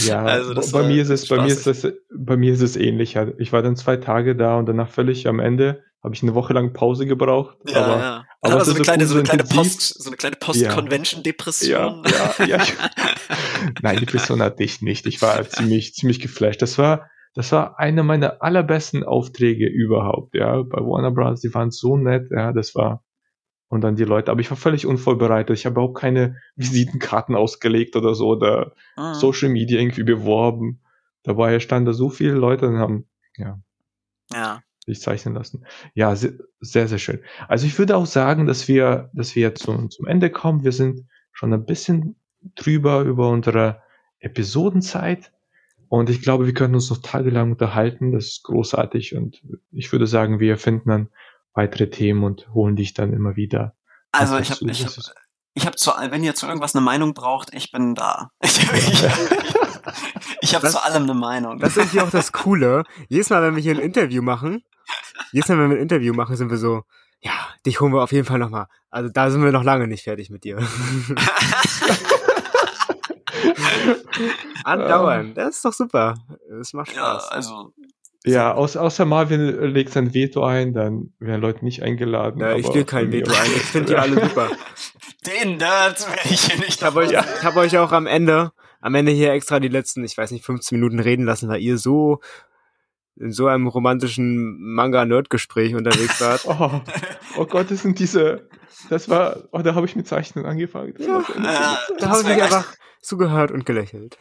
Ja, 0.05 0.23
Also 0.23 0.53
das 0.53 0.71
bei 0.71 0.79
war 0.79 0.87
mir 0.87 1.01
ist 1.01 1.09
es, 1.09 1.27
bei 1.27 1.41
mir 1.41 1.47
ist 1.47 1.67
das, 1.67 1.87
bei 2.15 2.37
mir 2.37 2.53
ist 2.53 2.61
es 2.61 2.75
ähnlich. 2.75 3.13
Ja. 3.13 3.27
Ich 3.37 3.53
war 3.53 3.61
dann 3.61 3.75
zwei 3.75 3.97
Tage 3.97 4.35
da 4.35 4.57
und 4.57 4.65
danach 4.65 4.89
völlig 4.89 5.27
am 5.27 5.39
Ende 5.39 5.83
habe 6.03 6.15
ich 6.15 6.23
eine 6.23 6.33
Woche 6.33 6.53
lang 6.53 6.73
Pause 6.73 7.05
gebraucht. 7.05 7.57
ja. 7.67 7.85
aber 7.85 7.99
ja. 7.99 8.25
aber 8.41 8.53
Aber 8.53 8.61
es 8.61 8.67
so 8.67 8.73
eine 8.73 8.81
kleine, 8.81 9.05
so 9.05 9.15
eine 9.15 9.23
kleine. 9.23 9.43
Post, 9.43 10.01
so 10.01 10.09
eine 10.09 10.17
kleine 10.17 10.35
Post-Convention-Depression. 10.35 12.03
ja, 12.05 12.33
ja, 12.39 12.45
ja. 12.45 12.63
Ich, 12.63 12.73
nein, 13.81 13.97
die 13.97 14.05
Person 14.05 14.41
hatte 14.41 14.63
ich 14.63 14.81
nicht. 14.81 15.05
Ich 15.05 15.21
war 15.21 15.47
ziemlich, 15.47 15.93
ziemlich 15.93 16.19
geflasht. 16.19 16.61
Das 16.63 16.79
war, 16.79 17.09
das 17.35 17.51
war 17.51 17.77
einer 17.79 18.01
meiner 18.01 18.41
allerbesten 18.41 19.03
Aufträge 19.03 19.67
überhaupt. 19.67 20.33
Ja, 20.33 20.63
bei 20.63 20.79
Warner 20.79 21.11
Bros. 21.11 21.41
Die 21.41 21.53
waren 21.53 21.69
so 21.69 21.97
nett. 21.97 22.29
Ja, 22.31 22.51
das 22.51 22.73
war 22.73 23.03
und 23.71 23.81
dann 23.81 23.95
die 23.95 24.03
Leute. 24.03 24.29
Aber 24.29 24.41
ich 24.41 24.49
war 24.51 24.57
völlig 24.57 24.85
unvorbereitet. 24.85 25.57
Ich 25.57 25.65
habe 25.65 25.73
überhaupt 25.73 25.97
keine 25.97 26.35
Visitenkarten 26.55 27.35
ausgelegt 27.35 27.95
oder 27.95 28.13
so 28.13 28.27
oder 28.27 28.73
Mhm. 28.97 29.13
Social 29.15 29.49
Media 29.49 29.79
irgendwie 29.79 30.03
beworben. 30.03 30.81
Dabei 31.23 31.59
standen 31.59 31.85
da 31.87 31.93
so 31.93 32.09
viele 32.09 32.33
Leute 32.33 32.67
und 32.67 32.77
haben 32.77 33.05
Ja. 33.37 34.61
sich 34.85 34.99
zeichnen 35.01 35.35
lassen. 35.35 35.65
Ja, 35.93 36.15
se- 36.15 36.37
sehr, 36.59 36.87
sehr 36.87 36.97
schön. 36.99 37.19
Also 37.47 37.65
ich 37.65 37.77
würde 37.79 37.95
auch 37.95 38.05
sagen, 38.05 38.45
dass 38.45 38.67
wir, 38.67 39.09
dass 39.13 39.35
wir 39.35 39.55
zum, 39.55 39.89
zum 39.89 40.05
Ende 40.07 40.29
kommen. 40.29 40.63
Wir 40.63 40.71
sind 40.73 41.05
schon 41.31 41.53
ein 41.53 41.65
bisschen 41.65 42.15
drüber 42.55 43.01
über 43.03 43.29
unsere 43.29 43.81
Episodenzeit. 44.19 45.31
Und 45.87 46.09
ich 46.09 46.21
glaube, 46.21 46.45
wir 46.45 46.53
können 46.53 46.73
uns 46.75 46.89
noch 46.89 46.99
tagelang 47.01 47.51
unterhalten. 47.51 48.11
Das 48.11 48.25
ist 48.25 48.43
großartig. 48.43 49.15
Und 49.15 49.41
ich 49.71 49.91
würde 49.91 50.07
sagen, 50.07 50.39
wir 50.39 50.57
finden 50.57 50.89
dann 50.89 51.09
weitere 51.53 51.89
Themen 51.89 52.23
und 52.23 52.47
holen 52.53 52.75
dich 52.75 52.93
dann 52.93 53.13
immer 53.13 53.35
wieder. 53.35 53.75
Also 54.11 54.37
ich 54.37 54.51
habe 54.51 54.69
ich 54.69 54.85
hab, 54.85 54.93
ich 55.53 55.65
hab 55.65 55.77
zu, 55.77 55.91
wenn 55.91 56.23
ihr 56.23 56.35
zu 56.35 56.47
irgendwas 56.47 56.75
eine 56.75 56.83
Meinung 56.83 57.13
braucht, 57.13 57.53
ich 57.53 57.71
bin 57.71 57.95
da. 57.95 58.31
Ich, 58.43 58.59
ich, 58.73 59.05
ich 60.41 60.55
habe 60.55 60.69
zu 60.69 60.83
allem 60.83 61.03
eine 61.03 61.13
Meinung. 61.13 61.59
Das 61.59 61.71
ist 61.71 61.77
irgendwie 61.77 62.01
auch 62.01 62.09
das 62.09 62.31
Coole. 62.31 62.83
Jedes 63.09 63.29
Mal, 63.29 63.41
wenn 63.41 63.55
wir 63.55 63.61
hier 63.61 63.75
ein 63.75 63.79
Interview 63.79 64.21
machen, 64.21 64.63
jedes 65.31 65.49
Mal, 65.49 65.59
wenn 65.59 65.69
wir 65.69 65.77
ein 65.77 65.81
Interview 65.81 66.13
machen, 66.13 66.35
sind 66.35 66.49
wir 66.49 66.57
so, 66.57 66.83
ja, 67.19 67.31
dich 67.65 67.79
holen 67.79 67.93
wir 67.93 68.03
auf 68.03 68.11
jeden 68.11 68.25
Fall 68.25 68.39
nochmal. 68.39 68.65
Also 68.89 69.09
da 69.09 69.29
sind 69.29 69.43
wir 69.43 69.51
noch 69.51 69.63
lange 69.63 69.87
nicht 69.87 70.03
fertig 70.03 70.29
mit 70.29 70.43
dir. 70.43 70.57
Andauernd. 74.63 75.37
Das 75.37 75.55
ist 75.55 75.65
doch 75.65 75.73
super. 75.73 76.15
Das 76.49 76.73
macht 76.73 76.93
ja, 76.93 77.19
Spaß. 77.19 77.29
also 77.29 77.73
Ja, 78.23 78.53
außer, 78.53 78.81
außer 78.81 79.05
Marvin 79.05 79.41
legt 79.73 79.91
sein 79.93 80.13
Veto 80.13 80.43
ein, 80.43 80.73
dann 80.73 81.11
werden 81.19 81.41
Leute 81.41 81.65
nicht 81.65 81.81
eingeladen. 81.81 82.39
Ja, 82.39 82.55
ich 82.55 82.67
lege 82.67 82.85
kein 82.85 83.11
Veto 83.11 83.31
ein. 83.31 83.51
Ich 83.55 83.63
finde 83.63 83.87
die 83.89 83.95
alle 83.95 84.21
super. 84.21 84.49
den 85.25 85.57
Nerd 85.57 86.07
werde 86.07 86.29
ich 86.29 86.41
hier 86.45 86.57
nicht 86.57 86.75
Ich 86.77 86.83
habe 86.83 86.99
euch, 86.99 87.11
Ja. 87.11 87.25
ich 87.39 87.43
hab 87.43 87.55
euch 87.55 87.77
auch 87.79 87.91
am 87.91 88.05
Ende, 88.05 88.51
am 88.79 88.93
Ende 88.93 89.11
hier 89.11 89.31
extra 89.33 89.59
die 89.59 89.69
letzten, 89.69 90.03
ich 90.03 90.15
weiß 90.17 90.31
nicht, 90.31 90.45
15 90.45 90.77
Minuten 90.79 90.99
reden 90.99 91.25
lassen, 91.25 91.49
weil 91.49 91.61
ihr 91.61 91.77
so 91.77 92.19
in 93.15 93.31
so 93.31 93.47
einem 93.47 93.67
romantischen 93.67 94.57
Manga-Nerd-Gespräch 94.73 95.75
unterwegs 95.75 96.21
wart. 96.21 96.45
Oh, 96.47 97.41
oh 97.41 97.45
Gott, 97.45 97.71
das 97.71 97.81
sind 97.81 97.97
diese. 97.99 98.47
Das 98.89 99.09
war. 99.09 99.43
Oh, 99.51 99.59
da 99.59 99.75
habe 99.75 99.85
ich 99.85 99.95
mit 99.95 100.07
Zeichnen 100.07 100.45
angefangen. 100.45 100.93
Ja. 100.97 101.19
Äh, 101.19 101.99
Da 101.99 102.09
habe 102.09 102.21
ich 102.21 102.27
mich 102.27 102.41
einfach 102.41 102.73
zugehört 103.01 103.51
und 103.51 103.65
gelächelt. 103.65 104.17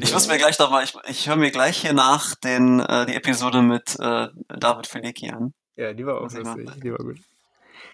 ich 0.00 0.12
muss 0.12 0.28
mir 0.28 0.38
gleich 0.38 0.58
noch 0.58 0.70
mal, 0.70 0.84
ich, 0.84 0.94
ich 1.08 1.28
höre 1.28 1.36
mir 1.36 1.50
gleich 1.50 1.78
hier 1.78 1.92
nach 1.92 2.34
den, 2.34 2.80
äh, 2.80 3.06
die 3.06 3.14
Episode 3.14 3.62
mit 3.62 3.98
äh, 3.98 4.28
David 4.48 4.86
Felicki 4.86 5.30
an. 5.30 5.52
Ja, 5.76 5.92
die 5.92 6.04
war 6.06 6.18
auch 6.18 6.30
lustig. 6.30 6.70
Die 6.82 6.92
war 6.92 6.98
gut. 6.98 7.18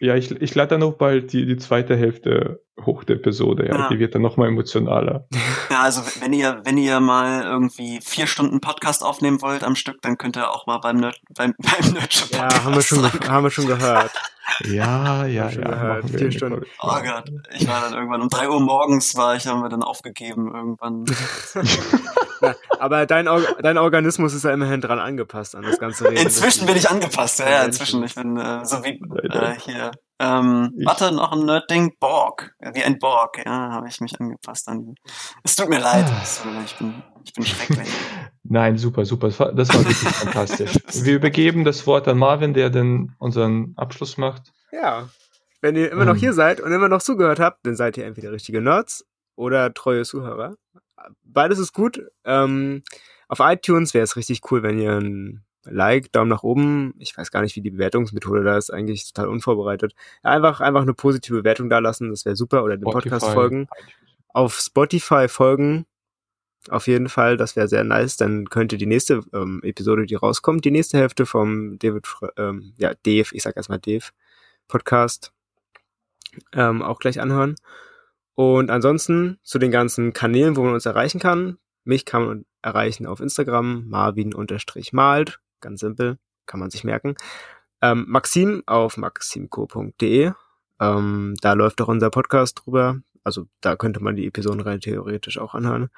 Ja, 0.00 0.14
ich, 0.14 0.30
ich 0.30 0.54
lade 0.54 0.70
dann 0.70 0.80
noch 0.80 0.92
bald 0.94 1.32
die, 1.32 1.44
die 1.46 1.56
zweite 1.56 1.96
Hälfte 1.96 2.60
hoch 2.84 3.02
der 3.04 3.16
Episode. 3.16 3.66
Ja, 3.66 3.76
Ja. 3.76 3.88
die 3.88 3.98
wird 3.98 4.14
dann 4.14 4.22
noch 4.22 4.36
mal 4.36 4.46
emotionaler. 4.48 5.26
Ja, 5.70 5.82
also 5.82 6.00
wenn 6.22 6.32
ihr, 6.32 6.62
wenn 6.64 6.78
ihr 6.78 6.98
mal 7.00 7.42
irgendwie 7.42 8.00
vier 8.02 8.26
Stunden 8.26 8.60
Podcast 8.60 9.04
aufnehmen 9.04 9.42
wollt 9.42 9.62
am 9.62 9.74
Stück, 9.76 10.00
dann 10.00 10.16
könnt 10.16 10.36
ihr 10.38 10.50
auch 10.50 10.66
mal 10.66 10.78
beim 10.78 10.96
Nerd, 10.96 11.20
beim, 11.36 11.52
beim 11.58 11.92
Nerdship 11.92 12.30
Ja, 12.32 12.42
Podcast 12.48 12.64
haben 12.64 12.74
wir 12.74 12.82
schon, 12.82 13.02
haben 13.28 13.44
wir 13.44 13.50
schon 13.50 13.66
gehört. 13.66 14.10
Ja, 14.64 15.26
ja, 15.26 15.50
ja. 15.50 15.60
gehört. 15.60 16.08
Vier 16.10 16.32
Stunden. 16.32 16.64
Oh 16.80 16.88
Gott, 17.04 17.30
ich 17.54 17.68
war 17.68 17.82
dann 17.82 17.92
irgendwann 17.92 18.22
um 18.22 18.28
drei 18.30 18.48
Uhr 18.48 18.58
morgens 18.60 19.14
war 19.14 19.36
ich, 19.36 19.46
haben 19.46 19.60
wir 19.60 19.68
dann 19.68 19.82
aufgegeben 19.82 20.50
irgendwann. 20.52 21.04
Na, 22.40 22.54
aber 22.78 23.06
dein, 23.06 23.28
Or 23.28 23.40
dein 23.62 23.78
Organismus 23.78 24.34
ist 24.34 24.44
ja 24.44 24.52
immerhin 24.52 24.80
dran 24.80 24.98
angepasst 24.98 25.54
an 25.54 25.62
das 25.62 25.78
ganze 25.78 26.08
Reden. 26.08 26.22
Inzwischen 26.22 26.66
bin 26.66 26.76
ich 26.76 26.88
angepasst, 26.88 27.38
ja, 27.40 27.50
ja, 27.50 27.62
inzwischen. 27.64 28.02
Ich 28.04 28.14
bin 28.14 28.36
äh, 28.36 28.64
so 28.64 28.82
wie 28.84 29.00
äh, 29.28 29.54
hier 29.58 29.90
Ähm, 30.18 30.72
warte, 30.84 31.12
noch 31.12 31.32
ein 31.32 31.44
Nerd-Ding. 31.44 31.94
Borg. 32.00 32.54
Wie 32.74 32.82
ein 32.82 32.98
Borg. 32.98 33.38
Ja, 33.44 33.70
habe 33.72 33.88
ich 33.88 34.00
mich 34.00 34.20
angepasst 34.20 34.68
an. 34.68 34.94
Es 35.44 35.56
tut 35.56 35.68
mir 35.68 35.78
leid. 35.78 36.06
Ah. 36.08 36.22
Ich 36.64 36.76
bin, 36.76 37.02
ich 37.24 37.32
bin 37.32 37.44
schrecklich. 37.44 37.88
Nein, 38.42 38.78
super, 38.78 39.04
super. 39.04 39.28
Das 39.28 39.38
war, 39.38 39.52
das 39.52 39.68
war 39.68 39.80
wirklich 39.80 39.96
fantastisch. 39.98 40.78
Wir 41.04 41.14
übergeben 41.14 41.64
das 41.64 41.86
Wort 41.86 42.08
an 42.08 42.18
Marvin, 42.18 42.54
der 42.54 42.70
dann 42.70 43.14
unseren 43.18 43.74
Abschluss 43.76 44.16
macht. 44.16 44.52
Ja. 44.72 45.08
Wenn 45.60 45.76
ihr 45.76 45.90
immer 45.90 46.04
noch 46.04 46.14
ähm. 46.14 46.20
hier 46.20 46.32
seid 46.32 46.60
und 46.60 46.72
immer 46.72 46.88
noch 46.88 47.02
zugehört 47.02 47.40
habt, 47.40 47.66
dann 47.66 47.76
seid 47.76 47.96
ihr 47.96 48.06
entweder 48.06 48.32
richtige 48.32 48.60
Nerds 48.60 49.04
oder 49.36 49.72
treue 49.74 50.04
Zuhörer. 50.04 50.56
Beides 51.24 51.58
ist 51.58 51.72
gut. 51.72 52.02
Ähm, 52.24 52.82
auf 53.28 53.40
iTunes 53.40 53.94
wäre 53.94 54.04
es 54.04 54.16
richtig 54.16 54.40
cool, 54.50 54.62
wenn 54.62 54.78
ihr 54.78 54.98
ein 54.98 55.44
Like, 55.64 56.12
Daumen 56.12 56.30
nach 56.30 56.42
oben. 56.42 56.94
Ich 56.98 57.16
weiß 57.16 57.30
gar 57.30 57.42
nicht, 57.42 57.56
wie 57.56 57.60
die 57.60 57.70
Bewertungsmethode 57.70 58.42
da 58.42 58.56
ist, 58.56 58.70
eigentlich 58.70 59.12
total 59.12 59.28
unvorbereitet. 59.28 59.94
Einfach, 60.22 60.60
einfach 60.60 60.82
eine 60.82 60.94
positive 60.94 61.38
Bewertung 61.38 61.68
da 61.68 61.78
lassen, 61.78 62.10
das 62.10 62.24
wäre 62.24 62.36
super. 62.36 62.64
Oder 62.64 62.76
den 62.76 62.88
Spotify, 62.88 63.08
Podcast 63.10 63.34
folgen. 63.34 63.68
Auf 64.28 64.58
Spotify 64.58 65.28
folgen. 65.28 65.86
Auf 66.70 66.86
jeden 66.86 67.08
Fall, 67.08 67.36
das 67.36 67.56
wäre 67.56 67.68
sehr 67.68 67.84
nice. 67.84 68.16
Dann 68.16 68.48
könnte 68.48 68.76
die 68.76 68.86
nächste 68.86 69.22
ähm, 69.32 69.60
Episode, 69.62 70.06
die 70.06 70.14
rauskommt, 70.14 70.64
die 70.64 70.70
nächste 70.70 70.98
Hälfte 70.98 71.26
vom 71.26 71.78
David, 71.78 72.06
ähm, 72.36 72.72
ja, 72.76 72.94
Dave, 72.94 73.28
ich 73.32 73.42
sag 73.42 73.56
erstmal 73.56 73.78
Dave, 73.78 74.04
Podcast, 74.66 75.32
ähm, 76.52 76.82
auch 76.82 76.98
gleich 76.98 77.20
anhören. 77.20 77.56
Und 78.38 78.70
ansonsten 78.70 79.40
zu 79.42 79.58
den 79.58 79.72
ganzen 79.72 80.12
Kanälen, 80.12 80.54
wo 80.54 80.62
man 80.62 80.74
uns 80.74 80.86
erreichen 80.86 81.18
kann. 81.18 81.58
Mich 81.82 82.04
kann 82.04 82.24
man 82.24 82.46
erreichen 82.62 83.04
auf 83.04 83.18
Instagram, 83.18 83.88
marvin-malt, 83.88 85.40
Ganz 85.60 85.80
simpel, 85.80 86.18
kann 86.46 86.60
man 86.60 86.70
sich 86.70 86.84
merken. 86.84 87.16
Ähm, 87.82 88.04
Maxim 88.06 88.62
auf 88.66 88.96
maximco.de. 88.96 90.30
Ähm, 90.78 91.34
da 91.40 91.52
läuft 91.54 91.80
auch 91.80 91.88
unser 91.88 92.10
Podcast 92.10 92.62
drüber. 92.64 93.00
Also 93.24 93.48
da 93.60 93.74
könnte 93.74 93.98
man 93.98 94.14
die 94.14 94.28
Episoden 94.28 94.60
rein 94.60 94.78
theoretisch 94.78 95.38
auch 95.38 95.54
anhören. 95.54 95.88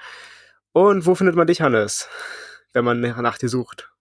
Und 0.72 1.04
wo 1.04 1.14
findet 1.14 1.36
man 1.36 1.46
dich, 1.46 1.60
Hannes, 1.60 2.08
wenn 2.72 2.86
man 2.86 3.02
nach 3.02 3.36
dir 3.36 3.50
sucht? 3.50 3.92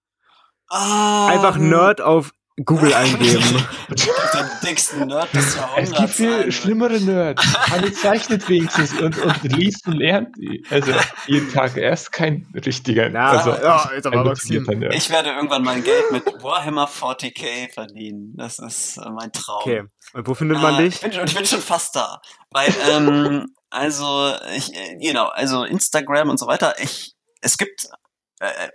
Ah, 0.70 1.28
Einfach 1.28 1.58
Nerd 1.58 2.00
auf 2.00 2.32
Google 2.66 2.94
eingeben. 2.94 3.44
Den 3.90 4.50
dicksten 4.64 5.08
Nerd 5.08 5.34
des 5.34 5.56
Jahrhunderts. 5.56 5.92
Es 5.92 5.98
gibt 5.98 6.10
viel 6.10 6.52
schlimmere 6.52 7.00
Nerds. 7.00 7.44
Alle 7.72 7.92
zeichnet 7.94 8.48
wenigstens 8.50 9.00
und, 9.00 9.18
und 9.18 9.44
liest 9.44 9.88
und 9.88 9.94
lernt. 9.94 10.36
Also 10.70 10.92
jeden 11.28 11.52
Tag. 11.52 11.78
Er 11.78 11.94
ist 11.94 12.12
kein 12.12 12.48
richtiger 12.54 13.10
Na, 13.10 13.32
also, 13.32 13.52
ja, 13.52 13.90
jetzt 13.94 14.08
aber 14.08 14.24
Nerd. 14.24 14.96
Ich 14.96 15.10
werde 15.10 15.30
irgendwann 15.30 15.64
mein 15.64 15.84
Geld 15.84 16.12
mit 16.12 16.26
Warhammer 16.44 16.88
40k 16.88 17.74
verdienen. 17.74 18.34
Das 18.36 18.60
ist 18.60 18.98
äh, 18.98 19.10
mein 19.10 19.32
Traum. 19.32 19.62
Okay. 19.62 19.84
Und 20.14 20.28
wo 20.28 20.34
findet 20.34 20.62
man 20.62 20.76
äh, 20.76 20.84
dich? 20.84 20.96
Ich 20.96 21.02
bin, 21.02 21.12
ich 21.12 21.36
bin 21.36 21.46
schon 21.46 21.62
fast 21.62 21.96
da. 21.96 22.22
Weil, 22.52 22.74
ähm, 22.92 23.48
also, 23.70 24.34
ich, 24.56 24.74
äh, 24.74 24.98
genau, 25.00 25.28
also 25.28 25.64
Instagram 25.64 26.30
und 26.30 26.40
so 26.40 26.48
weiter. 26.48 26.76
Ich, 26.80 27.14
es 27.42 27.58
gibt 27.58 27.88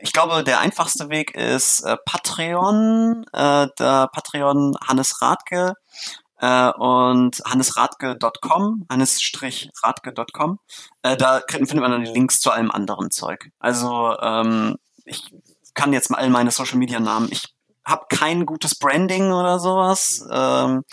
ich 0.00 0.12
glaube, 0.12 0.44
der 0.44 0.60
einfachste 0.60 1.08
Weg 1.08 1.34
ist 1.34 1.82
äh, 1.82 1.96
Patreon, 2.04 3.24
äh, 3.32 3.68
der 3.78 4.08
Patreon 4.12 4.76
Hannes 4.86 5.22
Radke 5.22 5.74
äh, 6.38 6.70
und 6.72 7.40
hannesradke.com, 7.46 8.86
hannes-radke.com. 8.90 10.58
Äh, 11.02 11.16
da 11.16 11.42
findet 11.48 11.76
man 11.76 11.90
dann 11.90 12.04
die 12.04 12.12
Links 12.12 12.40
zu 12.40 12.50
allem 12.50 12.70
anderen 12.70 13.10
Zeug. 13.10 13.50
Also 13.58 14.16
ähm, 14.20 14.76
ich 15.04 15.34
kann 15.74 15.92
jetzt 15.92 16.10
mal 16.10 16.18
all 16.18 16.30
meine 16.30 16.50
Social 16.50 16.78
Media 16.78 17.00
Namen. 17.00 17.28
Ich 17.30 17.54
habe 17.84 18.06
kein 18.08 18.46
gutes 18.46 18.74
Branding 18.74 19.32
oder 19.32 19.58
sowas. 19.58 20.26
Ähm, 20.30 20.84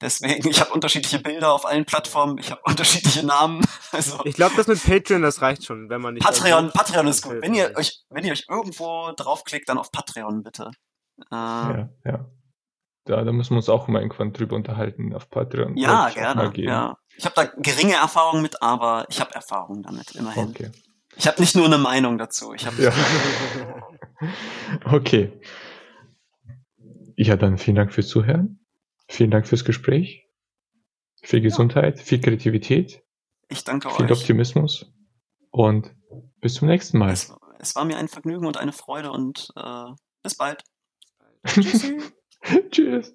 Deswegen, 0.00 0.48
ich 0.48 0.60
habe 0.60 0.72
unterschiedliche 0.72 1.18
Bilder 1.18 1.52
auf 1.52 1.64
allen 1.64 1.86
Plattformen, 1.86 2.36
ich 2.38 2.50
habe 2.50 2.60
unterschiedliche 2.64 3.24
Namen. 3.24 3.64
Also 3.92 4.20
ich 4.24 4.36
glaube, 4.36 4.54
das 4.56 4.66
mit 4.66 4.82
Patreon, 4.82 5.22
das 5.22 5.40
reicht 5.40 5.64
schon, 5.64 5.88
wenn 5.88 6.00
man 6.00 6.14
nicht. 6.14 6.24
Patreon, 6.24 6.70
Patreon 6.70 7.06
ist 7.06 7.22
gut. 7.22 7.40
Wenn 7.40 7.54
ihr 7.54 7.72
euch, 7.76 8.02
wenn 8.10 8.24
ihr 8.24 8.32
euch 8.32 8.46
irgendwo 8.48 9.12
draufklickt, 9.16 9.68
dann 9.68 9.78
auf 9.78 9.90
Patreon 9.90 10.42
bitte. 10.42 10.70
Äh, 11.30 11.34
ja, 11.34 11.88
ja. 12.04 12.30
Da, 13.04 13.22
da 13.22 13.32
müssen 13.32 13.50
wir 13.50 13.58
uns 13.58 13.68
auch 13.68 13.86
mal 13.86 14.02
irgendwann 14.02 14.32
drüber 14.32 14.56
unterhalten 14.56 15.14
auf 15.14 15.30
Patreon. 15.30 15.76
Ja, 15.76 16.10
gerne. 16.10 16.52
Ja. 16.56 16.98
Ich 17.16 17.24
habe 17.24 17.34
da 17.36 17.44
geringe 17.44 17.94
Erfahrung 17.94 18.42
mit, 18.42 18.60
aber 18.62 19.06
ich 19.08 19.20
habe 19.20 19.32
Erfahrung 19.34 19.82
damit, 19.82 20.10
immerhin. 20.16 20.48
Okay. 20.48 20.70
Ich 21.16 21.26
habe 21.26 21.40
nicht 21.40 21.56
nur 21.56 21.64
eine 21.64 21.78
Meinung 21.78 22.18
dazu. 22.18 22.52
Ich 22.52 22.66
habe. 22.66 22.82
Ja. 22.82 22.92
okay. 24.92 25.40
Ja, 27.16 27.36
dann 27.36 27.56
vielen 27.56 27.76
Dank 27.76 27.94
fürs 27.94 28.08
Zuhören. 28.08 28.65
Vielen 29.08 29.30
Dank 29.30 29.46
fürs 29.46 29.64
Gespräch. 29.64 30.24
Viel 31.22 31.40
Gesundheit, 31.40 31.98
ja. 31.98 32.04
viel 32.04 32.20
Kreativität. 32.20 33.02
Ich 33.48 33.64
danke 33.64 33.88
viel 33.88 34.04
euch. 34.04 34.08
Viel 34.08 34.16
Optimismus. 34.16 34.92
Und 35.50 35.94
bis 36.40 36.54
zum 36.54 36.68
nächsten 36.68 36.98
Mal. 36.98 37.12
Es, 37.12 37.34
es, 37.58 37.74
war 37.76 37.84
mir 37.84 37.96
ein 37.96 38.08
Vergnügen 38.08 38.46
und 38.46 38.56
eine 38.56 38.72
Freude 38.72 39.10
und 39.10 39.48
äh, 39.56 39.86
bis 40.22 40.36
bald. 40.36 40.62
Tschüssi. 41.46 41.98
Tschüss. 42.70 43.14